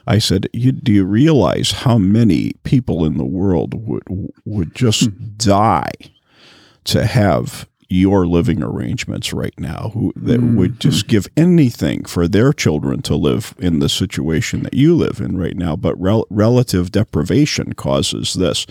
I 0.07 0.19
said, 0.19 0.49
you, 0.53 0.73
"Do 0.73 0.93
you 0.93 1.05
realize 1.05 1.73
how 1.73 1.99
many 1.99 2.53
people 2.65 3.05
in 3.05 3.19
the 3.19 3.25
world 3.25 3.75
would 3.75 4.05
would 4.45 4.75
just 4.75 5.05
mm-hmm. 5.05 5.37
die 5.37 5.93
to 6.85 7.07
have 7.07 7.69
your 7.93 8.27
living 8.27 8.63
arrangements 8.63 9.33
right 9.33 9.59
now 9.59 9.91
who 9.95 10.13
that 10.17 10.41
Mm-hmm. 10.41 10.57
would 10.57 10.81
just 10.81 11.09
give 11.09 11.27
anything 11.37 12.05
for 12.05 12.27
their 12.27 12.53
children 12.53 13.03
to 13.03 13.15
live 13.15 13.55
in 13.59 13.79
the 13.81 13.89
situation 13.89 14.63
that 14.63 14.75
you 14.75 14.95
live 14.95 15.21
in 15.21 15.37
right 15.37 15.57
now. 15.57 15.77
But 15.77 16.01
rel- 16.01 16.27
relative 16.31 16.91
deprivation 16.91 17.75
causes 17.75 18.35
this. 18.35 18.67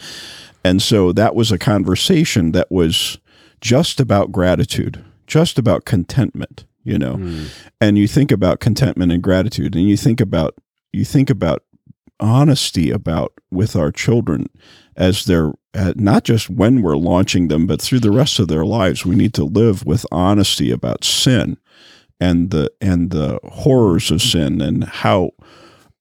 And 0.63 0.82
so 0.82 1.11
that 1.13 1.36
was 1.36 1.51
a 1.51 1.57
conversation 1.57 2.51
that 2.51 2.72
was 2.72 3.19
just 3.61 3.99
about 3.99 4.32
gratitude 4.32 5.03
just 5.28 5.57
about 5.57 5.86
contentment 5.86 6.65
you 6.84 6.97
know? 6.97 7.45
And 7.80 7.97
you 7.97 8.07
think 8.07 8.32
about 8.32 8.59
contentment 8.59 9.11
and 9.11 9.22
gratitude 9.22 9.76
and 9.76 9.88
you 9.88 9.97
think 9.97 10.19
about 10.19 10.55
you 10.91 11.05
think 11.05 11.30
about 11.30 11.63
honesty 12.19 12.91
about 12.91 13.34
with 13.51 13.76
our 13.76 13.91
children 13.91 14.47
as 14.95 15.26
they're 15.26 15.53
uh, 15.74 15.93
not 15.95 16.24
just 16.24 16.49
when 16.49 16.82
we're 16.82 16.97
launching 16.97 17.47
them 17.47 17.65
but 17.65 17.82
through 17.82 17.99
the 17.99 18.11
rest 18.11 18.39
of 18.39 18.47
their 18.47 18.65
lives 18.65 19.05
we 19.05 19.15
need 19.15 19.34
to 19.34 19.43
live 19.43 19.86
with 19.86 20.05
honesty 20.11 20.72
about 20.72 21.03
sin 21.03 21.57
and 22.19 22.51
the 22.51 22.72
and 22.82 23.11
the 23.11 23.39
horrors 23.43 24.11
of 24.11 24.22
sin 24.22 24.61
and 24.61 24.84
how 24.84 25.32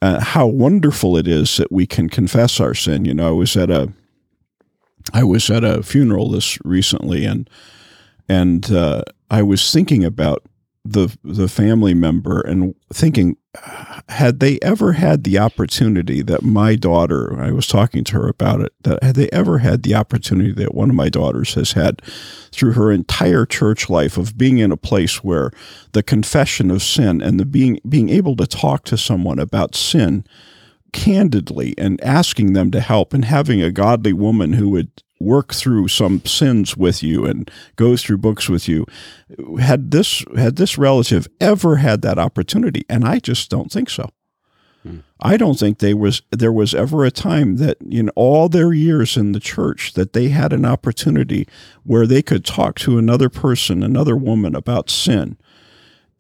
uh, 0.03 0.21
how 0.21 0.47
wonderful 0.47 1.17
it 1.17 1.29
is 1.29 1.57
that 1.59 1.71
we 1.71 1.87
can 1.87 2.09
confess 2.09 2.59
our 2.59 2.75
sin. 2.75 3.05
You 3.05 3.15
know 3.15 3.29
i 3.29 3.33
was 3.33 3.57
at 3.57 3.71
a 3.71 3.93
i 5.13 5.23
was 5.23 5.51
at 5.51 5.65
a 5.65 5.83
funeral 5.83 6.31
this 6.31 6.59
recently 6.65 7.25
and 7.25 7.49
and 8.29 8.71
uh, 8.71 9.03
i 9.31 9.43
was 9.43 9.73
thinking 9.73 10.05
about 10.05 10.45
the 10.85 11.17
the 11.25 11.49
family 11.49 11.95
member 11.95 12.41
and 12.41 12.75
thinking 12.93 13.37
had 14.09 14.39
they 14.39 14.61
ever 14.63 14.93
had 14.93 15.25
the 15.25 15.39
opportunity 15.39 16.23
that 16.23 16.43
my 16.43 16.77
daughter 16.77 17.37
I 17.41 17.51
was 17.51 17.67
talking 17.67 18.05
to 18.05 18.13
her 18.15 18.29
about 18.29 18.61
it 18.61 18.73
that 18.83 19.03
had 19.03 19.17
they 19.17 19.29
ever 19.31 19.59
had 19.59 19.83
the 19.83 19.95
opportunity 19.95 20.53
that 20.53 20.75
one 20.75 20.89
of 20.89 20.95
my 20.95 21.09
daughters 21.09 21.55
has 21.55 21.73
had 21.73 22.01
through 22.53 22.73
her 22.73 22.93
entire 22.93 23.45
church 23.45 23.91
life 23.91 24.17
of 24.17 24.39
being 24.39 24.59
in 24.59 24.71
a 24.71 24.77
place 24.77 25.25
where 25.25 25.51
the 25.93 26.03
confession 26.03 26.71
of 26.71 26.81
sin 26.81 27.21
and 27.21 27.41
the 27.41 27.45
being 27.45 27.81
being 27.89 28.09
able 28.09 28.37
to 28.37 28.47
talk 28.47 28.85
to 28.85 28.97
someone 28.97 29.41
about 29.41 29.75
sin 29.75 30.25
candidly 30.93 31.75
and 31.77 32.01
asking 32.05 32.53
them 32.53 32.71
to 32.71 32.81
help 32.81 33.13
and 33.13 33.25
having 33.25 33.61
a 33.61 33.73
godly 33.73 34.13
woman 34.13 34.53
who 34.53 34.69
would 34.69 34.91
work 35.21 35.53
through 35.53 35.87
some 35.87 36.25
sins 36.25 36.77
with 36.77 37.03
you 37.03 37.27
and 37.27 37.51
go 37.77 37.97
through 37.97 38.19
books 38.19 38.49
with 38.49 38.67
you. 38.67 38.87
Had 39.61 39.91
this 39.91 40.25
had 40.37 40.57
this 40.57 40.79
relative 40.79 41.29
ever 41.41 41.77
had 41.77 42.03
that 42.03 42.19
opportunity? 42.19 42.85
And 42.89 43.05
i 43.05 43.19
just 43.19 43.51
don't 43.51 43.71
think 43.71 43.91
so. 43.91 44.11
Hmm. 44.83 45.01
I 45.21 45.37
don't 45.37 45.59
think 45.59 45.79
they 45.79 45.93
was 45.93 46.23
there 46.31 46.53
was 46.53 46.75
ever 46.75 47.05
a 47.05 47.11
time 47.11 47.57
that 47.57 47.77
in 47.83 48.09
all 48.11 48.49
their 48.49 48.73
years 48.73 49.17
in 49.17 49.33
the 49.33 49.41
church 49.41 49.93
that 49.93 50.15
they 50.15 50.29
had 50.29 50.53
an 50.55 50.65
opportunity 50.65 51.47
where 51.85 52.07
they 52.07 52.23
could 52.23 52.45
talk 52.45 52.79
to 52.81 52.97
another 52.97 53.29
person 53.29 53.83
another 53.83 54.17
woman 54.17 54.57
about 54.57 54.89
sin. 54.89 55.37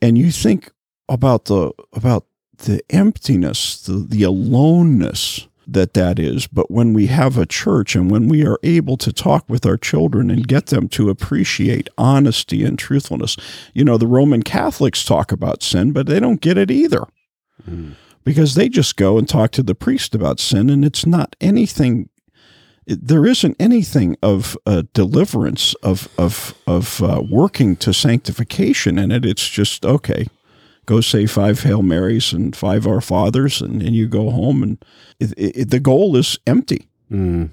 And 0.03 0.19
you 0.19 0.31
think 0.31 0.71
about 1.09 1.47
the 1.47 1.73
about 1.95 2.27
the 2.59 2.83
emptiness 2.91 3.81
the, 3.83 3.95
the 3.95 4.23
aloneness 4.23 5.49
that 5.73 5.95
that 5.95 6.19
is. 6.19 6.47
But 6.47 6.71
when 6.71 6.93
we 6.93 7.07
have 7.07 7.39
a 7.39 7.47
church 7.47 7.95
and 7.95 8.11
when 8.11 8.29
we 8.29 8.47
are 8.47 8.59
able 8.63 8.97
to 8.99 9.13
talk 9.13 9.49
with 9.49 9.65
our 9.65 9.77
children 9.77 10.31
and 10.31 10.47
get 10.47 10.67
them 10.67 10.89
to 10.91 11.11
appreciate 11.11 11.89
honesty 11.97 12.65
and 12.65 12.79
truthfulness 12.79 13.37
you 13.75 13.85
know 13.85 13.97
the 13.97 14.07
roman 14.07 14.43
catholics 14.43 15.05
talk 15.05 15.33
about 15.33 15.63
sin 15.63 15.93
but 15.93 16.07
they 16.07 16.21
don't 16.21 16.41
get 16.41 16.59
it 16.59 16.71
either. 16.71 17.05
Because 18.25 18.55
they 18.55 18.69
just 18.69 18.97
go 18.97 19.17
and 19.17 19.29
talk 19.29 19.51
to 19.53 19.63
the 19.63 19.75
priest 19.75 20.15
about 20.15 20.41
sin 20.41 20.69
and 20.71 20.85
it's 20.85 21.07
not 21.07 21.37
anything 21.41 22.09
there 22.87 23.25
isn't 23.25 23.55
anything 23.61 24.17
of 24.21 24.57
uh, 24.67 24.83
deliverance 24.95 25.75
of 25.75 26.09
of 26.19 26.55
of 26.67 27.03
uh, 27.03 27.23
working 27.31 27.77
to 27.77 27.93
sanctification 27.93 28.99
in 28.99 29.13
it. 29.13 29.25
It's 29.25 29.49
just 29.49 29.87
okay 29.87 30.27
go 30.91 31.01
say 31.01 31.25
five 31.25 31.63
Hail 31.63 31.83
Marys 31.83 32.33
and 32.33 32.55
five 32.55 32.85
Our 32.85 33.01
Fathers, 33.01 33.63
and, 33.63 33.81
and 33.81 33.95
you 33.95 34.09
go 34.09 34.31
home, 34.31 34.63
and 34.63 34.85
it, 35.21 35.33
it, 35.37 35.71
the 35.71 35.79
goal 35.79 36.17
is 36.17 36.37
empty. 36.49 36.89
Mm. 37.11 37.51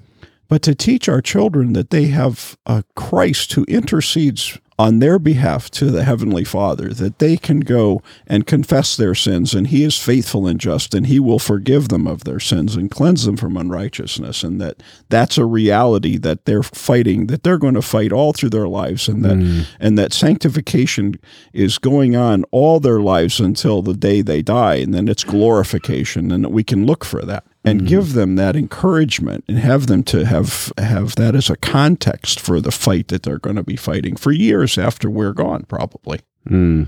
But 0.48 0.64
to 0.64 0.74
teach 0.74 1.08
our 1.08 1.22
children 1.22 1.74
that 1.74 1.92
they 1.92 2.06
have 2.06 2.58
a 2.66 2.84
Christ 2.96 3.54
who 3.54 3.64
intercedes 3.66 4.58
on 4.80 5.00
their 5.00 5.18
behalf 5.18 5.72
to 5.72 5.90
the 5.90 6.04
Heavenly 6.04 6.44
Father, 6.44 6.94
that 6.94 7.18
they 7.18 7.36
can 7.36 7.62
go 7.62 8.02
and 8.28 8.46
confess 8.46 8.96
their 8.96 9.16
sins, 9.16 9.56
and 9.56 9.68
He 9.68 9.84
is 9.84 9.98
faithful 9.98 10.46
and 10.46 10.60
just, 10.60 10.94
and 10.94 11.08
He 11.08 11.20
will 11.20 11.40
forgive 11.40 11.90
them 11.90 12.06
of 12.06 12.24
their 12.24 12.40
sins 12.40 12.76
and 12.76 12.92
cleanse 12.92 13.26
them 13.26 13.38
from 13.38 13.58
unrighteousness, 13.58 14.44
and 14.44 14.62
that 14.62 14.84
that's 15.10 15.38
a 15.38 15.46
reality 15.46 16.18
that 16.18 16.46
they're 16.46 16.64
fighting, 16.64 17.28
that 17.28 17.44
they're 17.44 17.58
going 17.58 17.74
to 17.74 17.82
fight 17.82 18.12
all 18.12 18.34
through 18.34 18.52
their 18.52 18.68
lives, 18.68 19.08
and 19.08 19.26
that 19.26 19.38
mm. 19.38 19.66
and 19.80 19.98
that 19.98 20.14
sanctification 20.14 21.20
is 21.54 21.80
going 21.80 22.16
on 22.16 22.44
all 22.52 22.80
their 22.80 23.00
lives 23.00 23.40
until 23.40 23.82
the 23.82 23.96
day 23.96 24.22
they 24.22 24.44
die, 24.44 24.76
and 24.76 24.94
then 24.94 25.08
it's 25.08 25.24
glorification, 25.24 26.32
and 26.32 26.44
that 26.44 26.50
we 26.50 26.64
can 26.64 26.86
look 26.86 27.04
for 27.04 27.26
that 27.26 27.44
and 27.70 27.88
give 27.88 28.14
them 28.14 28.36
that 28.36 28.56
encouragement 28.56 29.44
and 29.48 29.60
have 29.60 29.88
them 29.88 30.04
to 30.04 30.26
have 30.26 30.72
have 30.78 31.16
that 31.16 31.36
as 31.36 31.50
a 31.50 31.58
context 31.58 32.40
for 32.40 32.62
the 32.62 32.72
fight 32.72 33.08
that 33.10 33.24
they're 33.24 33.40
going 33.40 33.56
to 33.56 33.64
be 33.64 33.76
fighting 33.76 34.16
for 34.16 34.32
years 34.32 34.78
after 34.78 35.10
we're 35.10 35.34
gone 35.34 35.64
probably 35.64 36.20
Mm. 36.50 36.88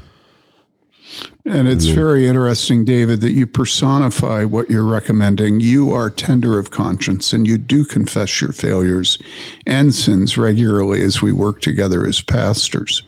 And 1.46 1.68
it's 1.68 1.86
very 1.86 2.28
interesting, 2.28 2.86
David, 2.86 3.22
that 3.22 3.32
you 3.32 3.48
personify 3.48 4.44
what 4.44 4.70
you're 4.70 4.84
recommending. 4.84 5.60
You 5.60 5.92
are 5.92 6.10
tender 6.10 6.60
of 6.60 6.70
conscience 6.70 7.34
and 7.34 7.48
you 7.48 7.58
do 7.58 7.84
confess 7.84 8.40
your 8.40 8.52
failures 8.52 9.18
and 9.66 9.94
sins 9.94 10.38
regularly 10.38 11.02
as 11.02 11.22
we 11.22 11.32
work 11.32 11.62
together 11.62 12.06
as 12.06 12.22
pastors. 12.22 13.02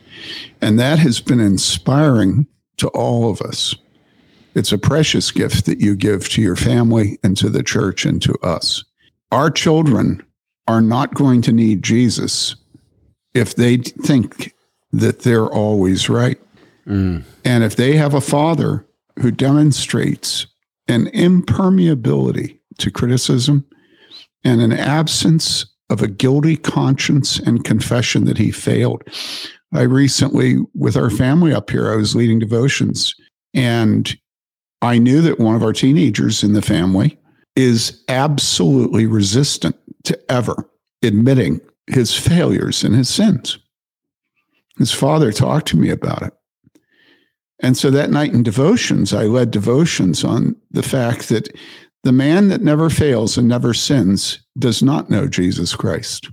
And 0.61 0.79
that 0.79 0.97
has 0.97 1.21
been 1.21 1.39
inspiring 1.39 2.47
to 2.77 2.87
all 2.89 3.29
of 3.29 3.41
us. 3.41 3.75
It's 4.53 4.71
a 4.71 4.77
precious 4.77 5.31
gift 5.31 5.65
that 5.65 5.79
you 5.79 5.95
give 5.95 6.29
to 6.29 6.41
your 6.41 6.55
family 6.55 7.17
and 7.23 7.37
to 7.37 7.49
the 7.49 7.63
church 7.63 8.05
and 8.05 8.21
to 8.21 8.33
us. 8.43 8.83
Our 9.31 9.49
children 9.49 10.25
are 10.67 10.81
not 10.81 11.13
going 11.13 11.41
to 11.43 11.51
need 11.51 11.83
Jesus 11.83 12.55
if 13.33 13.55
they 13.55 13.77
think 13.77 14.53
that 14.91 15.21
they're 15.21 15.47
always 15.47 16.09
right. 16.09 16.39
Mm. 16.85 17.23
And 17.45 17.63
if 17.63 17.77
they 17.77 17.95
have 17.95 18.13
a 18.13 18.21
father 18.21 18.85
who 19.21 19.31
demonstrates 19.31 20.47
an 20.87 21.07
impermeability 21.07 22.59
to 22.79 22.91
criticism 22.91 23.65
and 24.43 24.61
an 24.61 24.73
absence 24.73 25.65
of 25.89 26.01
a 26.01 26.07
guilty 26.07 26.55
conscience 26.57 27.39
and 27.39 27.63
confession 27.63 28.25
that 28.25 28.37
he 28.37 28.51
failed. 28.51 29.03
I 29.73 29.81
recently, 29.81 30.57
with 30.73 30.95
our 30.95 31.09
family 31.09 31.53
up 31.53 31.69
here, 31.69 31.91
I 31.91 31.95
was 31.95 32.15
leading 32.15 32.39
devotions 32.39 33.13
and 33.53 34.17
I 34.81 34.97
knew 34.97 35.21
that 35.21 35.39
one 35.39 35.55
of 35.55 35.63
our 35.63 35.73
teenagers 35.73 36.43
in 36.43 36.53
the 36.53 36.61
family 36.61 37.17
is 37.55 38.03
absolutely 38.07 39.05
resistant 39.05 39.75
to 40.03 40.19
ever 40.31 40.69
admitting 41.03 41.61
his 41.87 42.15
failures 42.15 42.83
and 42.83 42.95
his 42.95 43.09
sins. 43.09 43.59
His 44.77 44.91
father 44.91 45.31
talked 45.31 45.67
to 45.67 45.77
me 45.77 45.89
about 45.89 46.23
it. 46.23 46.33
And 47.61 47.77
so 47.77 47.91
that 47.91 48.09
night 48.09 48.33
in 48.33 48.41
devotions, 48.41 49.13
I 49.13 49.25
led 49.25 49.51
devotions 49.51 50.23
on 50.23 50.55
the 50.71 50.81
fact 50.81 51.29
that 51.29 51.55
the 52.03 52.11
man 52.11 52.47
that 52.47 52.61
never 52.61 52.89
fails 52.89 53.37
and 53.37 53.47
never 53.47 53.73
sins 53.73 54.39
does 54.57 54.81
not 54.81 55.09
know 55.09 55.27
Jesus 55.27 55.75
Christ. 55.75 56.29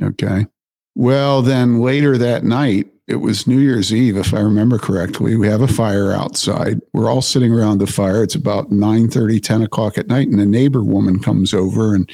Okay. 0.00 0.46
Well, 0.94 1.42
then 1.42 1.80
later 1.80 2.16
that 2.18 2.44
night, 2.44 2.88
it 3.08 3.16
was 3.16 3.46
New 3.46 3.58
Year's 3.58 3.92
Eve, 3.92 4.16
if 4.16 4.34
I 4.34 4.40
remember 4.40 4.78
correctly. 4.78 5.34
We 5.36 5.48
have 5.48 5.62
a 5.62 5.66
fire 5.68 6.12
outside. 6.12 6.80
We're 6.92 7.10
all 7.10 7.22
sitting 7.22 7.52
around 7.52 7.78
the 7.78 7.86
fire. 7.86 8.22
It's 8.22 8.34
about 8.34 8.70
9 8.70 9.08
30, 9.08 9.40
10 9.40 9.62
o'clock 9.62 9.96
at 9.98 10.08
night. 10.08 10.28
And 10.28 10.38
a 10.40 10.46
neighbor 10.46 10.84
woman 10.84 11.18
comes 11.18 11.54
over 11.54 11.94
and 11.94 12.08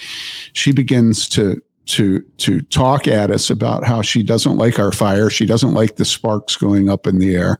she 0.52 0.72
begins 0.72 1.28
to 1.30 1.60
to 1.86 2.20
to 2.38 2.62
talk 2.62 3.06
at 3.06 3.30
us 3.30 3.50
about 3.50 3.84
how 3.84 4.00
she 4.00 4.22
doesn't 4.22 4.56
like 4.56 4.78
our 4.78 4.92
fire. 4.92 5.28
She 5.28 5.44
doesn't 5.46 5.74
like 5.74 5.96
the 5.96 6.04
sparks 6.04 6.56
going 6.56 6.88
up 6.88 7.06
in 7.06 7.18
the 7.18 7.34
air. 7.36 7.58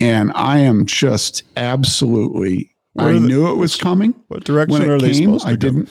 And 0.00 0.32
I 0.34 0.58
am 0.58 0.86
just 0.86 1.42
absolutely 1.56 2.70
Where 2.94 3.08
I 3.08 3.12
the- 3.14 3.20
knew 3.20 3.50
it 3.50 3.56
was 3.56 3.76
coming. 3.76 4.14
what 4.28 4.44
direction 4.44 4.88
are 4.88 4.96
it 4.96 5.02
they 5.02 5.12
supposed 5.14 5.44
to 5.44 5.50
I 5.50 5.52
go 5.52 5.56
didn't 5.56 5.90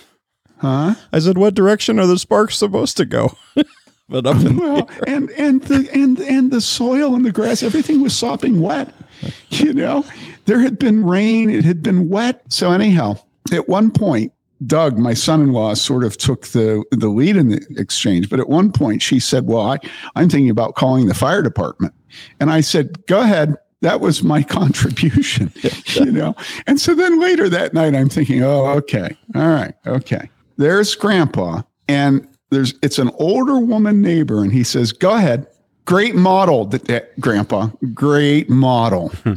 huh? 0.58 0.95
i 1.12 1.20
said 1.20 1.38
what 1.38 1.53
direction 1.53 1.99
are 1.99 2.08
the 2.08 2.18
sparks 2.18 2.56
supposed 2.58 2.95
to 2.97 3.06
go 3.06 3.36
but 4.08 4.28
up 4.28 4.38
in 4.38 4.58
well, 4.58 4.89
and 5.08 5.30
and 5.32 5.64
the 5.64 5.89
and 5.93 6.20
and 6.20 6.51
the 6.51 6.62
soil 6.62 7.16
and 7.16 7.26
the 7.26 7.32
grass, 7.32 7.64
everything 7.64 8.01
was 8.01 8.16
sopping 8.16 8.62
wet. 8.62 8.93
You 9.49 9.74
know, 9.74 10.03
there 10.43 10.60
had 10.60 10.78
been 10.78 11.06
rain, 11.06 11.49
it 11.49 11.64
had 11.64 11.82
been 11.82 12.10
wet. 12.10 12.41
So 12.49 12.72
anyhow, 12.72 13.18
at 13.53 13.70
one 13.70 13.89
point, 13.89 14.34
Doug, 14.66 14.97
my 14.97 15.14
son-in-law, 15.14 15.76
sort 15.76 16.03
of 16.03 16.18
took 16.18 16.47
the 16.47 16.84
the 16.91 17.08
lead 17.08 17.38
in 17.38 17.49
the 17.49 17.66
exchange. 17.78 18.30
But 18.30 18.39
at 18.39 18.49
one 18.49 18.72
point, 18.72 19.01
she 19.01 19.20
said, 19.20 19.47
"Well, 19.47 19.62
I 19.62 19.80
I'm 20.16 20.30
thinking 20.30 20.49
about 20.49 20.76
calling 20.76 21.08
the 21.08 21.14
fire 21.14 21.41
department," 21.41 21.93
and 22.39 22.51
I 22.51 22.62
said, 22.62 23.06
"Go 23.08 23.22
ahead." 23.22 23.56
That 23.82 24.01
was 24.01 24.24
my 24.24 24.43
contribution, 24.60 25.51
you 25.88 26.12
know. 26.12 26.36
And 26.68 26.80
so 26.80 26.95
then 26.95 27.20
later 27.20 27.49
that 27.49 27.74
night, 27.74 27.95
I'm 27.95 28.10
thinking, 28.10 28.43
"Oh, 28.43 28.66
okay, 28.78 29.16
all 29.34 29.47
right, 29.47 29.74
okay." 29.88 30.30
There's 30.58 30.95
Grandpa, 30.95 31.62
and 31.88 32.28
there's 32.51 32.73
it's 32.81 32.99
an 32.99 33.11
older 33.19 33.59
woman 33.59 34.01
neighbor 34.01 34.43
and 34.43 34.51
he 34.53 34.63
says 34.63 34.91
go 34.91 35.15
ahead. 35.15 35.47
Great 35.85 36.15
model, 36.15 36.65
that, 36.65 36.85
that- 36.85 37.03
eh, 37.03 37.05
Grandpa, 37.19 37.67
great 37.93 38.49
model. 38.49 39.09
Hmm. 39.23 39.33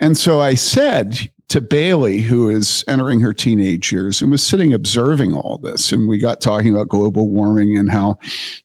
and 0.00 0.16
so 0.16 0.40
I 0.40 0.54
said 0.54 1.30
to 1.48 1.60
Bailey, 1.60 2.22
who 2.22 2.48
is 2.48 2.82
entering 2.88 3.20
her 3.20 3.34
teenage 3.34 3.92
years 3.92 4.22
and 4.22 4.30
was 4.30 4.42
sitting 4.42 4.72
observing 4.72 5.34
all 5.34 5.58
this, 5.58 5.92
and 5.92 6.08
we 6.08 6.16
got 6.16 6.40
talking 6.40 6.72
about 6.74 6.88
global 6.88 7.28
warming 7.28 7.76
and 7.76 7.90
how 7.90 8.18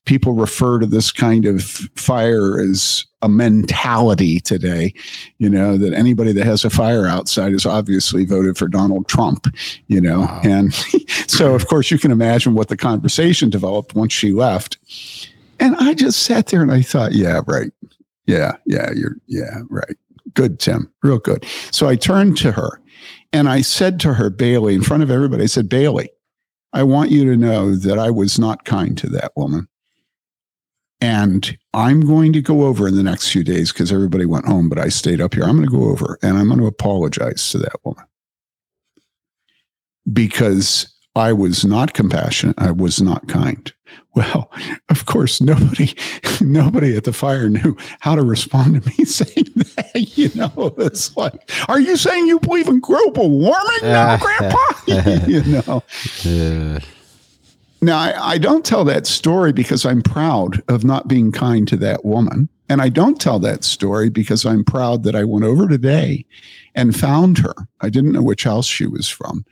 people 0.05 0.31
refer 0.35 0.79
to 0.79 0.85
this 0.85 1.11
kind 1.11 1.45
of 1.45 1.61
fire 1.63 2.61
as 2.61 3.05
a 3.21 3.29
mentality 3.29 4.39
today. 4.39 4.93
You 5.37 5.49
know, 5.49 5.77
that 5.77 5.93
anybody 5.93 6.31
that 6.33 6.45
has 6.45 6.63
a 6.63 6.69
fire 6.69 7.07
outside 7.07 7.53
is 7.53 7.65
obviously 7.65 8.25
voted 8.25 8.57
for 8.57 8.67
Donald 8.67 9.07
Trump, 9.07 9.47
you 9.87 10.01
know. 10.01 10.21
Wow. 10.21 10.41
And 10.43 10.73
so, 11.27 11.55
of 11.55 11.67
course, 11.67 11.91
you 11.91 11.97
can 11.97 12.11
imagine 12.11 12.53
what 12.53 12.67
the 12.67 12.77
conversation 12.77 13.49
developed 13.49 13.95
once 13.95 14.13
she 14.13 14.33
left. 14.33 14.77
And 15.59 15.75
I 15.77 15.93
just 15.93 16.23
sat 16.23 16.47
there 16.47 16.61
and 16.61 16.71
I 16.71 16.81
thought, 16.81 17.13
yeah, 17.13 17.41
right. 17.47 17.71
Yeah, 18.27 18.57
yeah, 18.65 18.91
you're, 18.93 19.15
yeah, 19.25 19.61
right. 19.69 19.95
Good, 20.33 20.59
Tim. 20.59 20.91
Real 21.01 21.17
good. 21.17 21.45
So 21.71 21.87
I 21.87 21.95
turned 21.95 22.37
to 22.37 22.51
her 22.51 22.81
and 23.33 23.49
I 23.49 23.61
said 23.61 23.99
to 24.01 24.13
her, 24.13 24.29
Bailey, 24.29 24.75
in 24.75 24.83
front 24.83 25.03
of 25.03 25.09
everybody, 25.09 25.43
I 25.43 25.47
said, 25.47 25.69
Bailey, 25.69 26.09
I 26.73 26.83
want 26.83 27.11
you 27.11 27.25
to 27.25 27.37
know 27.37 27.75
that 27.75 27.97
I 27.97 28.11
was 28.11 28.37
not 28.37 28.65
kind 28.65 28.97
to 28.99 29.07
that 29.09 29.31
woman. 29.35 29.67
And 30.99 31.57
I'm 31.73 32.01
going 32.01 32.33
to 32.33 32.41
go 32.41 32.63
over 32.63 32.87
in 32.87 32.95
the 32.95 33.03
next 33.03 33.29
few 33.29 33.43
days 33.43 33.71
because 33.71 33.91
everybody 33.91 34.25
went 34.25 34.45
home, 34.45 34.67
but 34.67 34.79
I 34.79 34.89
stayed 34.89 35.21
up 35.21 35.35
here. 35.35 35.43
I'm 35.43 35.55
going 35.55 35.69
to 35.69 35.75
go 35.75 35.89
over 35.89 36.17
and 36.23 36.37
I'm 36.37 36.47
going 36.47 36.59
to 36.59 36.65
apologize 36.65 37.51
to 37.51 37.59
that 37.59 37.75
woman 37.83 38.05
because 40.11 40.93
I 41.15 41.33
was 41.33 41.65
not 41.65 41.93
compassionate. 41.93 42.55
I 42.59 42.71
was 42.71 43.01
not 43.01 43.27
kind. 43.27 43.71
Well, 44.15 44.51
of 44.89 45.05
course, 45.05 45.41
nobody, 45.41 45.93
nobody 46.41 46.97
at 46.97 47.03
the 47.03 47.13
fire 47.13 47.49
knew 47.49 47.75
how 47.99 48.15
to 48.15 48.23
respond 48.23 48.81
to 48.81 48.89
me 48.89 49.05
saying 49.05 49.53
that. 49.55 50.17
You 50.17 50.31
know, 50.35 50.73
it's 50.77 51.15
like, 51.15 51.51
are 51.67 51.79
you 51.79 51.97
saying 51.97 52.27
you 52.27 52.39
believe 52.39 52.67
in 52.67 52.79
global 52.79 53.29
warming 53.29 53.79
now, 53.83 54.17
Grandpa? 54.17 55.25
you 55.27 55.43
know. 55.43 55.83
Now, 57.81 57.99
I, 57.99 58.31
I 58.31 58.37
don't 58.37 58.65
tell 58.65 58.83
that 58.85 59.05
story 59.05 59.53
because 59.53 59.85
I'm 59.85 60.01
proud 60.01 60.63
of 60.67 60.83
not 60.83 61.07
being 61.07 61.31
kind 61.31 61.67
to 61.67 61.77
that 61.77 62.03
woman. 62.03 62.49
And 62.69 62.81
I 62.81 62.89
don't 62.89 63.21
tell 63.21 63.39
that 63.39 63.63
story 63.63 64.09
because 64.09 64.45
I'm 64.45 64.63
proud 64.63 65.03
that 65.03 65.15
I 65.15 65.23
went 65.23 65.45
over 65.45 65.67
today 65.67 66.25
and 66.75 66.97
found 66.97 67.37
her. 67.37 67.53
I 67.81 67.89
didn't 67.89 68.11
know 68.11 68.21
which 68.21 68.43
house 68.43 68.65
she 68.65 68.87
was 68.87 69.07
from 69.07 69.45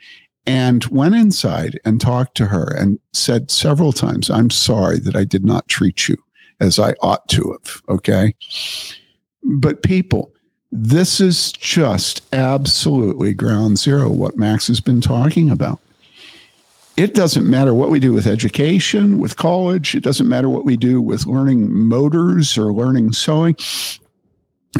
and 0.45 0.85
went 0.85 1.15
inside 1.15 1.79
and 1.85 1.99
talked 1.99 2.35
to 2.37 2.45
her 2.45 2.75
and 2.75 2.99
said 3.13 3.49
several 3.49 3.93
times, 3.93 4.29
I'm 4.29 4.49
sorry 4.49 4.99
that 4.99 5.15
I 5.15 5.23
did 5.23 5.43
not 5.43 5.67
treat 5.67 6.07
you 6.07 6.17
as 6.59 6.77
I 6.77 6.93
ought 7.01 7.27
to 7.29 7.51
have. 7.51 7.81
Okay. 7.89 8.35
But 9.43 9.83
people, 9.83 10.31
this 10.71 11.19
is 11.19 11.51
just 11.53 12.21
absolutely 12.33 13.33
ground 13.33 13.79
zero, 13.79 14.09
what 14.09 14.37
Max 14.37 14.67
has 14.67 14.79
been 14.79 15.01
talking 15.01 15.49
about. 15.49 15.79
It 16.97 17.13
doesn't 17.13 17.49
matter 17.49 17.73
what 17.73 17.89
we 17.89 17.99
do 17.99 18.13
with 18.13 18.25
education, 18.25 19.19
with 19.19 19.35
college. 19.35 19.95
It 19.95 20.03
doesn't 20.03 20.29
matter 20.29 20.49
what 20.49 20.63
we 20.63 20.77
do 20.77 21.01
with 21.01 21.25
learning 21.25 21.73
motors 21.73 22.57
or 22.57 22.73
learning 22.73 23.11
sewing. 23.11 23.57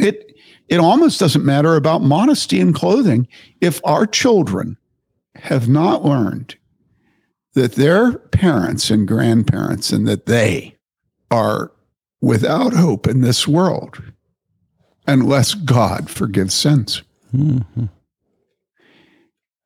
It, 0.00 0.34
it 0.68 0.78
almost 0.78 1.20
doesn't 1.20 1.44
matter 1.44 1.76
about 1.76 2.02
modesty 2.02 2.58
and 2.60 2.74
clothing. 2.74 3.28
If 3.60 3.80
our 3.84 4.06
children 4.06 4.78
have 5.34 5.68
not 5.68 6.04
learned 6.04 6.56
that 7.52 7.72
their 7.72 8.12
parents 8.18 8.90
and 8.90 9.06
grandparents 9.06 9.90
and 9.90 10.08
that 10.08 10.26
they 10.26 10.76
are 11.30 11.72
without 12.20 12.72
hope 12.72 13.06
in 13.06 13.20
this 13.20 13.46
world 13.46 14.02
unless 15.06 15.54
God 15.54 16.10
forgives 16.10 16.54
sins. 16.54 17.02
Mhm. 17.34 17.90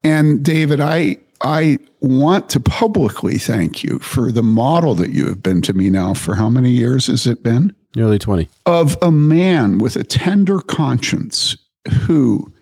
And 0.02 0.42
David, 0.44 0.80
I 0.80 1.18
I 1.42 1.78
want 2.00 2.50
to 2.50 2.60
publicly 2.60 3.38
thank 3.38 3.82
you 3.82 3.98
for 3.98 4.30
the 4.30 4.42
model 4.42 4.94
that 4.96 5.10
you 5.10 5.26
have 5.26 5.42
been 5.42 5.62
to 5.62 5.72
me 5.72 5.90
now 5.90 6.14
for 6.14 6.34
how 6.34 6.50
many 6.50 6.70
years 6.70 7.06
has 7.06 7.26
it 7.26 7.42
been? 7.42 7.74
Nearly 7.96 8.18
20. 8.18 8.48
Of 8.66 8.96
a 9.02 9.10
man 9.10 9.78
with 9.78 9.96
a 9.96 10.04
tender 10.04 10.60
conscience 10.60 11.56
who 12.02 12.52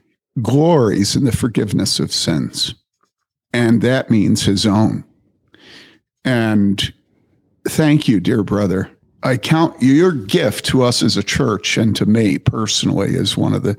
glories 0.40 1.16
in 1.16 1.24
the 1.24 1.32
forgiveness 1.32 1.98
of 1.98 2.12
sins. 2.12 2.74
And 3.52 3.82
that 3.82 4.10
means 4.10 4.42
his 4.42 4.66
own. 4.66 5.04
And 6.24 6.92
thank 7.68 8.08
you, 8.08 8.20
dear 8.20 8.42
brother. 8.42 8.90
I 9.22 9.36
count 9.36 9.82
your 9.82 10.12
gift 10.12 10.64
to 10.66 10.82
us 10.82 11.02
as 11.02 11.16
a 11.16 11.22
church 11.22 11.76
and 11.76 11.96
to 11.96 12.06
me 12.06 12.38
personally 12.38 13.16
as 13.16 13.36
one 13.36 13.54
of 13.54 13.62
the 13.62 13.76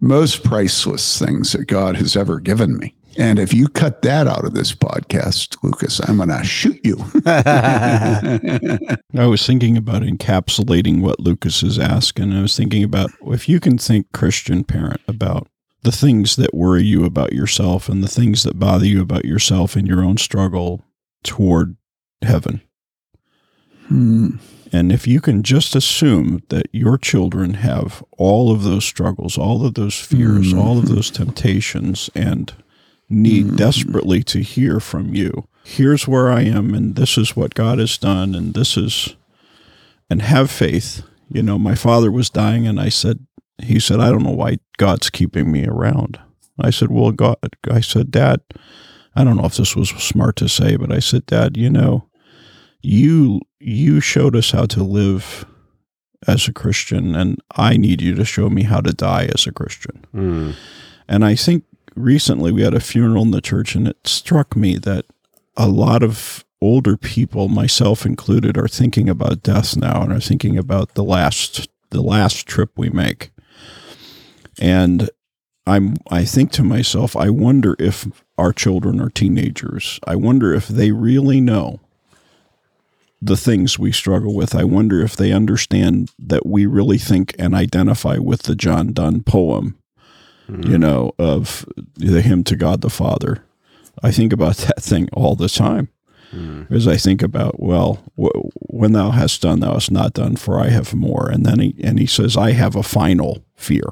most 0.00 0.44
priceless 0.44 1.18
things 1.18 1.52
that 1.52 1.66
God 1.66 1.96
has 1.96 2.16
ever 2.16 2.40
given 2.40 2.76
me. 2.76 2.95
And 3.18 3.38
if 3.38 3.54
you 3.54 3.68
cut 3.68 4.02
that 4.02 4.26
out 4.26 4.44
of 4.44 4.54
this 4.54 4.72
podcast, 4.72 5.56
Lucas, 5.62 6.00
I'm 6.06 6.16
going 6.18 6.28
to 6.28 6.44
shoot 6.44 6.78
you. 6.84 6.98
I 7.26 9.26
was 9.26 9.46
thinking 9.46 9.76
about 9.76 10.02
encapsulating 10.02 11.00
what 11.00 11.20
Lucas 11.20 11.62
is 11.62 11.78
asking. 11.78 12.32
I 12.32 12.42
was 12.42 12.56
thinking 12.56 12.84
about 12.84 13.10
if 13.26 13.48
you 13.48 13.60
can 13.60 13.78
think 13.78 14.12
Christian 14.12 14.64
parent 14.64 15.00
about 15.08 15.48
the 15.82 15.92
things 15.92 16.36
that 16.36 16.54
worry 16.54 16.82
you 16.82 17.04
about 17.04 17.32
yourself 17.32 17.88
and 17.88 18.02
the 18.02 18.08
things 18.08 18.42
that 18.42 18.58
bother 18.58 18.86
you 18.86 19.00
about 19.00 19.24
yourself 19.24 19.76
and 19.76 19.86
your 19.86 20.02
own 20.04 20.16
struggle 20.18 20.84
toward 21.22 21.76
heaven. 22.22 22.60
Hmm. 23.86 24.36
And 24.72 24.90
if 24.90 25.06
you 25.06 25.20
can 25.20 25.44
just 25.44 25.76
assume 25.76 26.42
that 26.48 26.66
your 26.72 26.98
children 26.98 27.54
have 27.54 28.02
all 28.18 28.50
of 28.52 28.64
those 28.64 28.84
struggles, 28.84 29.38
all 29.38 29.64
of 29.64 29.74
those 29.74 29.94
fears, 29.94 30.52
Mhm. 30.52 30.58
all 30.58 30.76
of 30.78 30.88
those 30.88 31.08
temptations, 31.10 32.10
and 32.16 32.52
need 33.08 33.46
Mhm. 33.46 33.56
desperately 33.56 34.22
to 34.24 34.40
hear 34.40 34.80
from 34.80 35.14
you, 35.14 35.46
here's 35.64 36.06
where 36.08 36.30
I 36.30 36.42
am, 36.42 36.74
and 36.74 36.94
this 36.96 37.16
is 37.18 37.36
what 37.36 37.54
God 37.54 37.78
has 37.78 37.96
done, 37.98 38.34
and 38.34 38.54
this 38.54 38.76
is, 38.76 39.14
and 40.10 40.22
have 40.22 40.50
faith. 40.50 41.02
You 41.32 41.42
know, 41.42 41.58
my 41.58 41.74
father 41.74 42.10
was 42.10 42.30
dying, 42.30 42.66
and 42.66 42.80
I 42.80 42.88
said, 42.88 43.20
he 43.62 43.80
said, 43.80 44.00
I 44.00 44.10
don't 44.10 44.22
know 44.22 44.30
why 44.30 44.58
God's 44.76 45.10
keeping 45.10 45.50
me 45.50 45.66
around. 45.66 46.18
I 46.60 46.70
said, 46.70 46.90
well, 46.90 47.10
God, 47.12 47.36
I 47.70 47.80
said, 47.80 48.10
Dad, 48.10 48.40
I 49.14 49.24
don't 49.24 49.36
know 49.36 49.46
if 49.46 49.56
this 49.56 49.74
was 49.74 49.88
smart 49.90 50.36
to 50.36 50.48
say, 50.48 50.76
but 50.76 50.92
I 50.92 50.98
said, 51.00 51.26
Dad, 51.26 51.56
you 51.56 51.70
know, 51.70 52.08
you 52.82 53.40
you 53.58 54.00
showed 54.00 54.36
us 54.36 54.52
how 54.52 54.66
to 54.66 54.84
live 54.84 55.44
as 56.28 56.46
a 56.46 56.52
Christian, 56.52 57.16
and 57.16 57.40
I 57.56 57.76
need 57.76 58.00
you 58.00 58.14
to 58.14 58.24
show 58.24 58.48
me 58.48 58.62
how 58.62 58.80
to 58.80 58.92
die 58.92 59.28
as 59.34 59.46
a 59.46 59.52
Christian. 59.52 60.04
Mm. 60.14 60.54
And 61.08 61.24
I 61.24 61.34
think 61.34 61.64
recently 61.96 62.52
we 62.52 62.62
had 62.62 62.74
a 62.74 62.80
funeral 62.80 63.22
in 63.22 63.30
the 63.30 63.40
church, 63.40 63.74
and 63.74 63.88
it 63.88 64.06
struck 64.06 64.56
me 64.56 64.76
that 64.78 65.06
a 65.56 65.68
lot 65.68 66.02
of 66.02 66.44
older 66.60 66.96
people, 66.96 67.48
myself 67.48 68.06
included, 68.06 68.56
are 68.56 68.68
thinking 68.68 69.08
about 69.08 69.42
death 69.42 69.76
now 69.76 70.02
and 70.02 70.12
are 70.12 70.20
thinking 70.20 70.58
about 70.58 70.94
the 70.94 71.04
last 71.04 71.68
the 71.90 72.02
last 72.02 72.46
trip 72.46 72.70
we 72.76 72.90
make. 72.90 73.30
And 74.58 75.10
I'm 75.66 75.96
I 76.10 76.24
think 76.24 76.52
to 76.52 76.62
myself, 76.62 77.16
I 77.16 77.30
wonder 77.30 77.74
if 77.78 78.06
our 78.38 78.52
children 78.52 79.00
are 79.00 79.10
teenagers. 79.10 79.98
I 80.06 80.16
wonder 80.16 80.54
if 80.54 80.68
they 80.68 80.92
really 80.92 81.40
know 81.40 81.80
the 83.20 83.36
things 83.36 83.78
we 83.78 83.92
struggle 83.92 84.34
with. 84.34 84.54
I 84.54 84.64
wonder 84.64 85.00
if 85.00 85.16
they 85.16 85.32
understand 85.32 86.12
that 86.18 86.46
we 86.46 86.66
really 86.66 86.98
think 86.98 87.34
and 87.38 87.54
identify 87.54 88.18
with 88.18 88.42
the 88.42 88.54
John 88.54 88.92
Donne 88.92 89.22
poem, 89.22 89.78
you 90.48 90.78
know, 90.78 91.12
of 91.18 91.66
the 91.94 92.22
hymn 92.22 92.44
to 92.44 92.56
God 92.56 92.80
the 92.80 92.90
Father. 92.90 93.42
I 94.02 94.10
think 94.12 94.32
about 94.32 94.56
that 94.68 94.82
thing 94.82 95.08
all 95.12 95.34
the 95.34 95.48
time. 95.48 95.88
As 96.70 96.86
I 96.86 96.96
think 96.96 97.22
about, 97.22 97.60
well, 97.60 98.02
w- 98.16 98.50
when 98.68 98.92
thou 98.92 99.10
hast 99.10 99.40
done, 99.40 99.60
thou 99.60 99.72
hast 99.74 99.90
not 99.90 100.12
done, 100.12 100.36
for 100.36 100.60
I 100.60 100.68
have 100.68 100.92
more. 100.92 101.30
And 101.30 101.46
then 101.46 101.60
he 101.60 101.74
and 101.82 101.98
he 101.98 102.04
says, 102.06 102.36
I 102.36 102.50
have 102.52 102.76
a 102.76 102.82
final 102.82 103.42
fear 103.54 103.84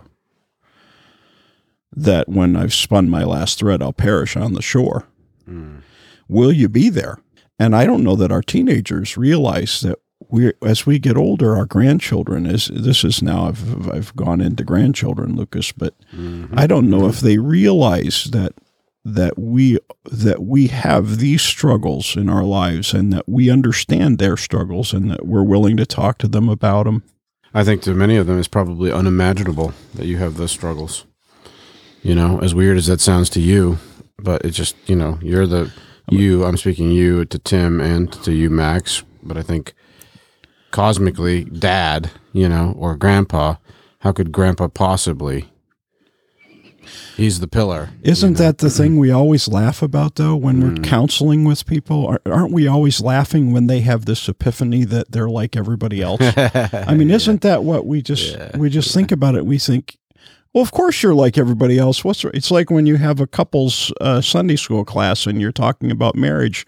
that 1.96 2.28
when 2.28 2.56
I've 2.56 2.74
spun 2.74 3.08
my 3.08 3.24
last 3.24 3.58
thread, 3.58 3.80
I'll 3.82 3.92
perish 3.92 4.36
on 4.36 4.52
the 4.52 4.62
shore. 4.62 5.06
Mm. 5.48 5.80
Will 6.28 6.52
you 6.52 6.68
be 6.68 6.88
there? 6.90 7.18
And 7.58 7.74
I 7.74 7.86
don't 7.86 8.02
know 8.04 8.16
that 8.16 8.32
our 8.32 8.42
teenagers 8.42 9.16
realize 9.16 9.80
that 9.82 9.98
we, 10.28 10.52
as 10.62 10.86
we 10.86 10.98
get 10.98 11.16
older, 11.16 11.56
our 11.56 11.66
grandchildren 11.66 12.46
is. 12.46 12.70
This 12.72 13.04
is 13.04 13.22
now 13.22 13.48
I've 13.48 13.90
I've 13.90 14.16
gone 14.16 14.40
into 14.40 14.64
grandchildren, 14.64 15.36
Lucas, 15.36 15.72
but 15.72 15.94
mm-hmm. 16.14 16.58
I 16.58 16.66
don't 16.66 16.90
know 16.90 17.06
if 17.06 17.20
they 17.20 17.38
realize 17.38 18.24
that 18.32 18.54
that 19.04 19.38
we 19.38 19.78
that 20.10 20.42
we 20.42 20.68
have 20.68 21.18
these 21.18 21.42
struggles 21.42 22.16
in 22.16 22.28
our 22.28 22.44
lives 22.44 22.94
and 22.94 23.12
that 23.12 23.28
we 23.28 23.50
understand 23.50 24.18
their 24.18 24.36
struggles 24.36 24.92
and 24.92 25.10
that 25.10 25.26
we're 25.26 25.42
willing 25.42 25.76
to 25.76 25.86
talk 25.86 26.18
to 26.18 26.28
them 26.28 26.48
about 26.48 26.84
them. 26.84 27.02
I 27.52 27.64
think 27.64 27.82
to 27.82 27.94
many 27.94 28.16
of 28.16 28.26
them 28.26 28.38
it's 28.38 28.48
probably 28.48 28.90
unimaginable 28.90 29.74
that 29.94 30.06
you 30.06 30.16
have 30.18 30.36
those 30.36 30.52
struggles. 30.52 31.04
You 32.02 32.14
know, 32.14 32.38
as 32.40 32.54
weird 32.54 32.76
as 32.76 32.86
that 32.86 33.00
sounds 33.00 33.30
to 33.30 33.40
you, 33.40 33.78
but 34.18 34.44
it's 34.44 34.56
just, 34.56 34.76
you 34.86 34.96
know, 34.96 35.18
you're 35.22 35.46
the 35.46 35.72
you, 36.10 36.44
I'm 36.44 36.56
speaking 36.56 36.90
you 36.90 37.24
to 37.24 37.38
Tim 37.38 37.80
and 37.80 38.12
to 38.24 38.32
you, 38.32 38.50
Max, 38.50 39.04
but 39.22 39.36
I 39.36 39.42
think 39.42 39.74
cosmically 40.74 41.44
dad, 41.44 42.10
you 42.32 42.48
know, 42.48 42.74
or 42.76 42.96
grandpa. 42.96 43.54
How 44.00 44.10
could 44.10 44.32
grandpa 44.32 44.66
possibly? 44.66 45.48
He's 47.16 47.38
the 47.38 47.46
pillar. 47.46 47.90
Isn't 48.02 48.30
you 48.30 48.34
know? 48.34 48.38
that 48.38 48.58
the 48.58 48.70
thing 48.70 48.98
we 48.98 49.12
always 49.12 49.46
laugh 49.46 49.82
about, 49.82 50.16
though, 50.16 50.34
when 50.34 50.60
we're 50.60 50.80
mm. 50.80 50.84
counseling 50.84 51.44
with 51.44 51.64
people? 51.64 52.18
Aren't 52.26 52.52
we 52.52 52.66
always 52.66 53.00
laughing 53.00 53.52
when 53.52 53.68
they 53.68 53.80
have 53.82 54.04
this 54.04 54.28
epiphany 54.28 54.84
that 54.86 55.12
they're 55.12 55.30
like 55.30 55.54
everybody 55.54 56.02
else? 56.02 56.20
I 56.36 56.94
mean, 56.94 57.10
isn't 57.10 57.42
that 57.42 57.62
what 57.62 57.86
we 57.86 58.02
just 58.02 58.36
we 58.56 58.68
just 58.68 58.92
think 58.92 59.12
about 59.12 59.36
it? 59.36 59.46
We 59.46 59.58
think, 59.58 59.96
well, 60.54 60.62
of 60.62 60.70
course 60.70 61.02
you're 61.02 61.14
like 61.14 61.36
everybody 61.36 61.78
else. 61.78 62.04
What's 62.04 62.24
it's 62.24 62.50
like 62.50 62.70
when 62.70 62.86
you 62.86 62.96
have 62.96 63.20
a 63.20 63.26
couple's 63.26 63.92
uh, 64.00 64.20
Sunday 64.20 64.56
school 64.56 64.84
class 64.84 65.26
and 65.26 65.40
you're 65.40 65.52
talking 65.52 65.90
about 65.90 66.14
marriage, 66.14 66.64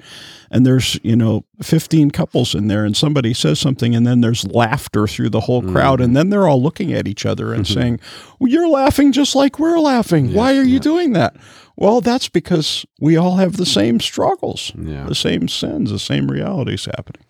and 0.51 0.67
there's 0.67 0.99
you 1.05 1.15
know 1.17 1.45
15 1.63 2.11
couples 2.11 2.55
in 2.55 2.67
there, 2.69 2.85
and 2.85 2.97
somebody 2.97 3.33
says 3.33 3.59
something, 3.61 3.95
and 3.95 4.07
then 4.07 4.21
there's 4.21 4.45
laughter 4.49 5.07
through 5.07 5.31
the 5.31 5.41
whole 5.43 5.63
crowd, 5.63 6.01
and 6.01 6.17
then 6.17 6.31
they're 6.31 6.49
all 6.49 6.61
looking 6.63 6.93
at 6.93 7.07
each 7.09 7.25
other 7.25 7.55
and 7.55 7.67
saying, 7.67 8.01
well, 8.41 8.51
"You're 8.51 8.69
laughing 8.69 9.13
just 9.13 9.35
like 9.37 9.59
we're 9.59 9.79
laughing. 9.79 10.35
Why 10.35 10.57
are 10.57 10.63
you 10.65 10.81
doing 10.81 11.13
that?" 11.13 11.37
Well, 11.77 12.01
that's 12.01 12.29
because 12.29 12.85
we 13.01 13.17
all 13.17 13.37
have 13.37 13.57
the 13.59 13.67
same 13.67 14.01
struggles, 14.01 14.73
Yeah. 14.77 15.05
the 15.05 15.15
same 15.15 15.47
sins, 15.47 15.91
the 15.91 15.99
same 15.99 16.29
realities 16.31 16.87
happening. 16.87 17.23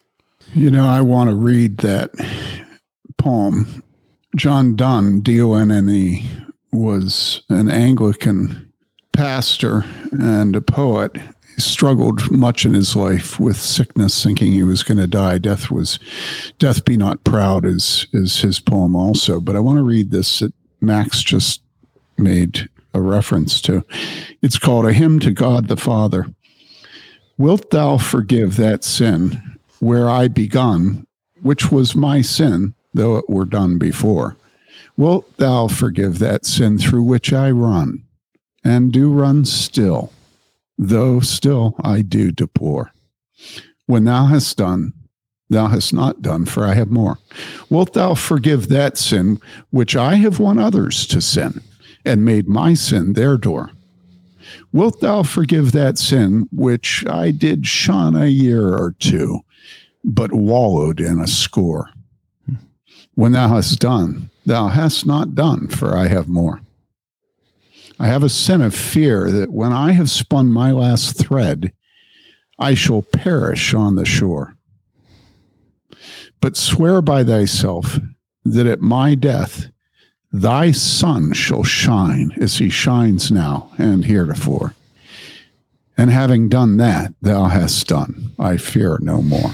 You 0.55 0.71
know, 0.71 0.87
I 0.87 1.01
want 1.01 1.29
to 1.31 1.37
read 1.37 1.79
that 1.79 2.11
poem. 3.19 3.83
John 4.37 4.77
Donne, 4.77 5.21
D 5.21 5.41
O 5.41 5.55
N 5.55 5.71
N 5.71 5.89
E, 5.89 6.29
was 6.77 7.43
an 7.49 7.71
Anglican 7.71 8.73
pastor 9.13 9.85
and 10.13 10.55
a 10.55 10.61
poet. 10.61 11.17
He 11.55 11.61
struggled 11.61 12.31
much 12.31 12.67
in 12.67 12.75
his 12.75 12.95
life 12.95 13.41
with 13.41 13.57
sickness, 13.57 14.23
thinking 14.23 14.53
he 14.53 14.63
was 14.63 14.83
going 14.83 14.99
to 14.99 15.07
die. 15.07 15.39
Death 15.39 15.71
was, 15.71 15.99
"Death 16.59 16.85
be 16.85 16.97
not 16.97 17.25
proud" 17.25 17.65
is 17.65 18.07
is 18.13 18.41
his 18.41 18.61
poem 18.61 18.95
also. 18.95 19.41
But 19.41 19.57
I 19.57 19.61
want 19.61 19.79
to 19.79 19.83
read 19.83 20.11
this 20.11 20.41
that 20.41 20.53
Max 20.81 21.23
just 21.23 21.63
made 22.19 22.69
a 22.93 23.01
reference 23.01 23.61
to. 23.63 23.85
It's 24.43 24.59
called 24.59 24.85
"A 24.87 24.93
Hymn 24.93 25.19
to 25.21 25.31
God 25.31 25.69
the 25.69 25.77
Father." 25.77 26.27
Wilt 27.39 27.71
thou 27.71 27.99
forgive 27.99 28.57
that 28.57 28.85
sin 28.85 29.41
where 29.79 30.09
I 30.09 30.29
begun, 30.29 31.07
which 31.43 31.71
was 31.71 31.95
my 31.95 32.23
sin, 32.23 32.75
though 32.95 33.17
it 33.17 33.29
were 33.29 33.45
done 33.45 33.79
before? 33.79 34.37
Wilt 34.97 35.37
thou 35.37 35.69
forgive 35.69 36.19
that 36.21 36.47
sin 36.47 36.79
through 36.79 37.03
which 37.03 37.33
I 37.33 37.51
run, 37.51 38.05
and 38.65 38.93
do 38.93 39.13
run 39.13 39.45
still, 39.45 40.13
though 40.79 41.21
still 41.21 41.77
I 41.83 42.01
do 42.01 42.33
deplore? 42.33 42.93
When 43.85 44.05
thou 44.05 44.27
hast 44.27 44.57
done, 44.57 44.95
thou 45.51 45.69
hast 45.69 45.93
not 45.93 46.23
done, 46.23 46.47
for 46.47 46.65
I 46.65 46.75
have 46.75 46.91
more. 46.91 47.19
Wilt 47.69 47.93
thou 47.93 48.15
forgive 48.15 48.69
that 48.69 48.97
sin 48.97 49.39
which 49.71 49.95
I 49.95 50.15
have 50.15 50.39
won 50.41 50.59
others 50.59 51.07
to 51.09 51.21
sin, 51.21 51.61
and 52.05 52.25
made 52.25 52.49
my 52.49 52.73
sin 52.73 53.13
their 53.13 53.37
door? 53.37 53.73
Wilt 54.73 55.01
thou 55.01 55.23
forgive 55.23 55.73
that 55.73 55.99
sin 55.99 56.49
which 56.51 57.05
I 57.07 57.33
did 57.33 57.67
shun 57.67 58.17
a 58.17 58.27
year 58.27 58.75
or 58.75 58.95
two, 58.99 59.41
but 60.03 60.33
wallowed 60.33 61.01
in 61.01 61.21
a 61.21 61.27
score? 61.27 61.91
When 63.15 63.33
thou 63.33 63.49
hast 63.49 63.79
done, 63.79 64.31
thou 64.47 64.69
hast 64.69 65.05
not 65.05 65.35
done, 65.35 65.69
for 65.69 65.97
I 65.97 66.07
have 66.07 66.29
more. 66.29 66.61
I 67.99 68.07
have 68.07 68.23
a 68.23 68.29
sin 68.29 68.63
of 68.63 68.75
fear 68.75 69.31
that 69.31 69.53
when 69.53 69.73
I 69.73 69.93
have 69.93 70.11
spun 70.11 70.49
my 70.49 70.71
last 70.71 71.19
thread, 71.19 71.73
I 72.59 72.75
shall 72.75 73.03
perish 73.03 73.75
on 73.75 73.97
the 73.97 74.05
shore. 74.05 74.57
But 76.41 76.57
swear 76.57 77.03
by 77.03 77.25
thyself 77.25 77.99
that 78.45 78.67
at 78.67 78.81
my 78.81 79.15
death 79.15 79.67
thy 80.33 80.71
sun 80.71 81.33
shall 81.33 81.65
shine 81.65 82.33
as 82.41 82.59
he 82.59 82.69
shines 82.69 83.31
now 83.31 83.71
and 83.79 84.05
heretofore. 84.05 84.75
And 85.99 86.11
having 86.11 86.49
done 86.51 86.77
that, 86.77 87.15
thou 87.23 87.45
hast 87.47 87.87
done. 87.89 88.35
I 88.39 88.59
fear 88.59 88.99
no 89.01 89.23
more. 89.23 89.53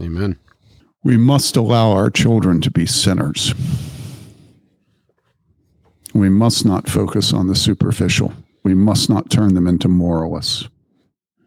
Amen. 0.00 0.36
We 1.06 1.16
must 1.16 1.56
allow 1.56 1.92
our 1.92 2.10
children 2.10 2.60
to 2.62 2.70
be 2.72 2.84
sinners. 2.84 3.54
We 6.12 6.28
must 6.28 6.66
not 6.66 6.90
focus 6.90 7.32
on 7.32 7.46
the 7.46 7.54
superficial. 7.54 8.32
We 8.64 8.74
must 8.74 9.08
not 9.08 9.30
turn 9.30 9.54
them 9.54 9.68
into 9.68 9.86
moralists. 9.86 10.68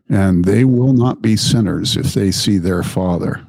And 0.08 0.46
they 0.46 0.64
will 0.64 0.94
not 0.94 1.22
be 1.22 1.36
sinners 1.36 1.98
if 1.98 2.14
they 2.14 2.32
see 2.32 2.58
their 2.58 2.84
father 2.84 3.46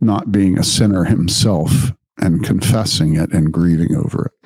not 0.00 0.30
being 0.30 0.60
a 0.60 0.62
sinner 0.62 1.06
himself 1.06 1.90
and 2.18 2.44
confessing 2.44 3.16
it 3.16 3.32
and 3.32 3.52
grieving 3.52 3.96
over 3.96 4.26
it. 4.26 4.41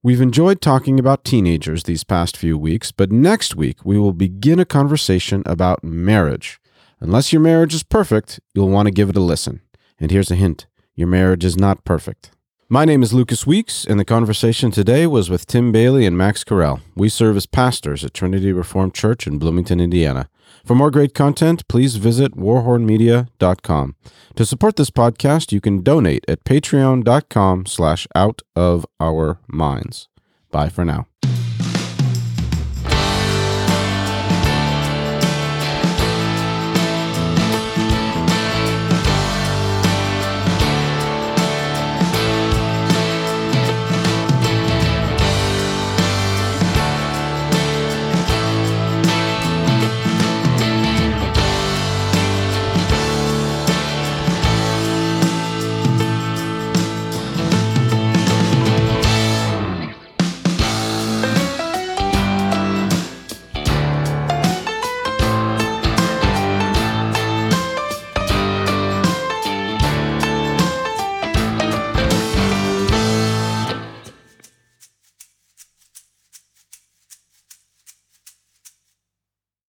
We've 0.00 0.20
enjoyed 0.20 0.60
talking 0.60 1.00
about 1.00 1.24
teenagers 1.24 1.82
these 1.82 2.04
past 2.04 2.36
few 2.36 2.56
weeks, 2.56 2.92
but 2.92 3.10
next 3.10 3.56
week 3.56 3.84
we 3.84 3.98
will 3.98 4.12
begin 4.12 4.60
a 4.60 4.64
conversation 4.64 5.42
about 5.44 5.82
marriage. 5.82 6.60
Unless 7.00 7.32
your 7.32 7.42
marriage 7.42 7.74
is 7.74 7.82
perfect, 7.82 8.38
you'll 8.54 8.68
want 8.68 8.86
to 8.86 8.92
give 8.92 9.10
it 9.10 9.16
a 9.16 9.20
listen. 9.20 9.60
And 9.98 10.12
here's 10.12 10.30
a 10.30 10.36
hint 10.36 10.68
your 10.94 11.08
marriage 11.08 11.44
is 11.44 11.56
not 11.56 11.84
perfect. 11.84 12.30
My 12.68 12.84
name 12.84 13.02
is 13.02 13.12
Lucas 13.12 13.44
Weeks, 13.44 13.84
and 13.84 13.98
the 13.98 14.04
conversation 14.04 14.70
today 14.70 15.04
was 15.04 15.30
with 15.30 15.46
Tim 15.46 15.72
Bayly 15.72 16.06
and 16.06 16.16
Max 16.16 16.44
Carell. 16.44 16.80
We 16.94 17.08
serve 17.08 17.36
as 17.36 17.46
pastors 17.46 18.04
at 18.04 18.14
Trinity 18.14 18.52
Reformed 18.52 18.94
Church 18.94 19.26
in 19.26 19.38
Bloomington, 19.38 19.80
Indiana. 19.80 20.28
For 20.68 20.74
more 20.74 20.90
great 20.90 21.14
content, 21.14 21.66
please 21.66 21.96
visit 21.96 22.36
warhornmedia.com. 22.36 23.96
To 24.36 24.44
support 24.44 24.76
this 24.76 24.90
podcast, 24.90 25.50
you 25.50 25.62
can 25.62 25.80
donate 25.80 26.26
at 26.28 26.44
patreon.com 26.44 27.64
slash 27.64 28.06
out 28.14 28.42
of 28.54 28.84
our 29.00 29.40
minds. 29.48 30.08
Bye 30.50 30.68
for 30.68 30.84
now. 30.84 31.07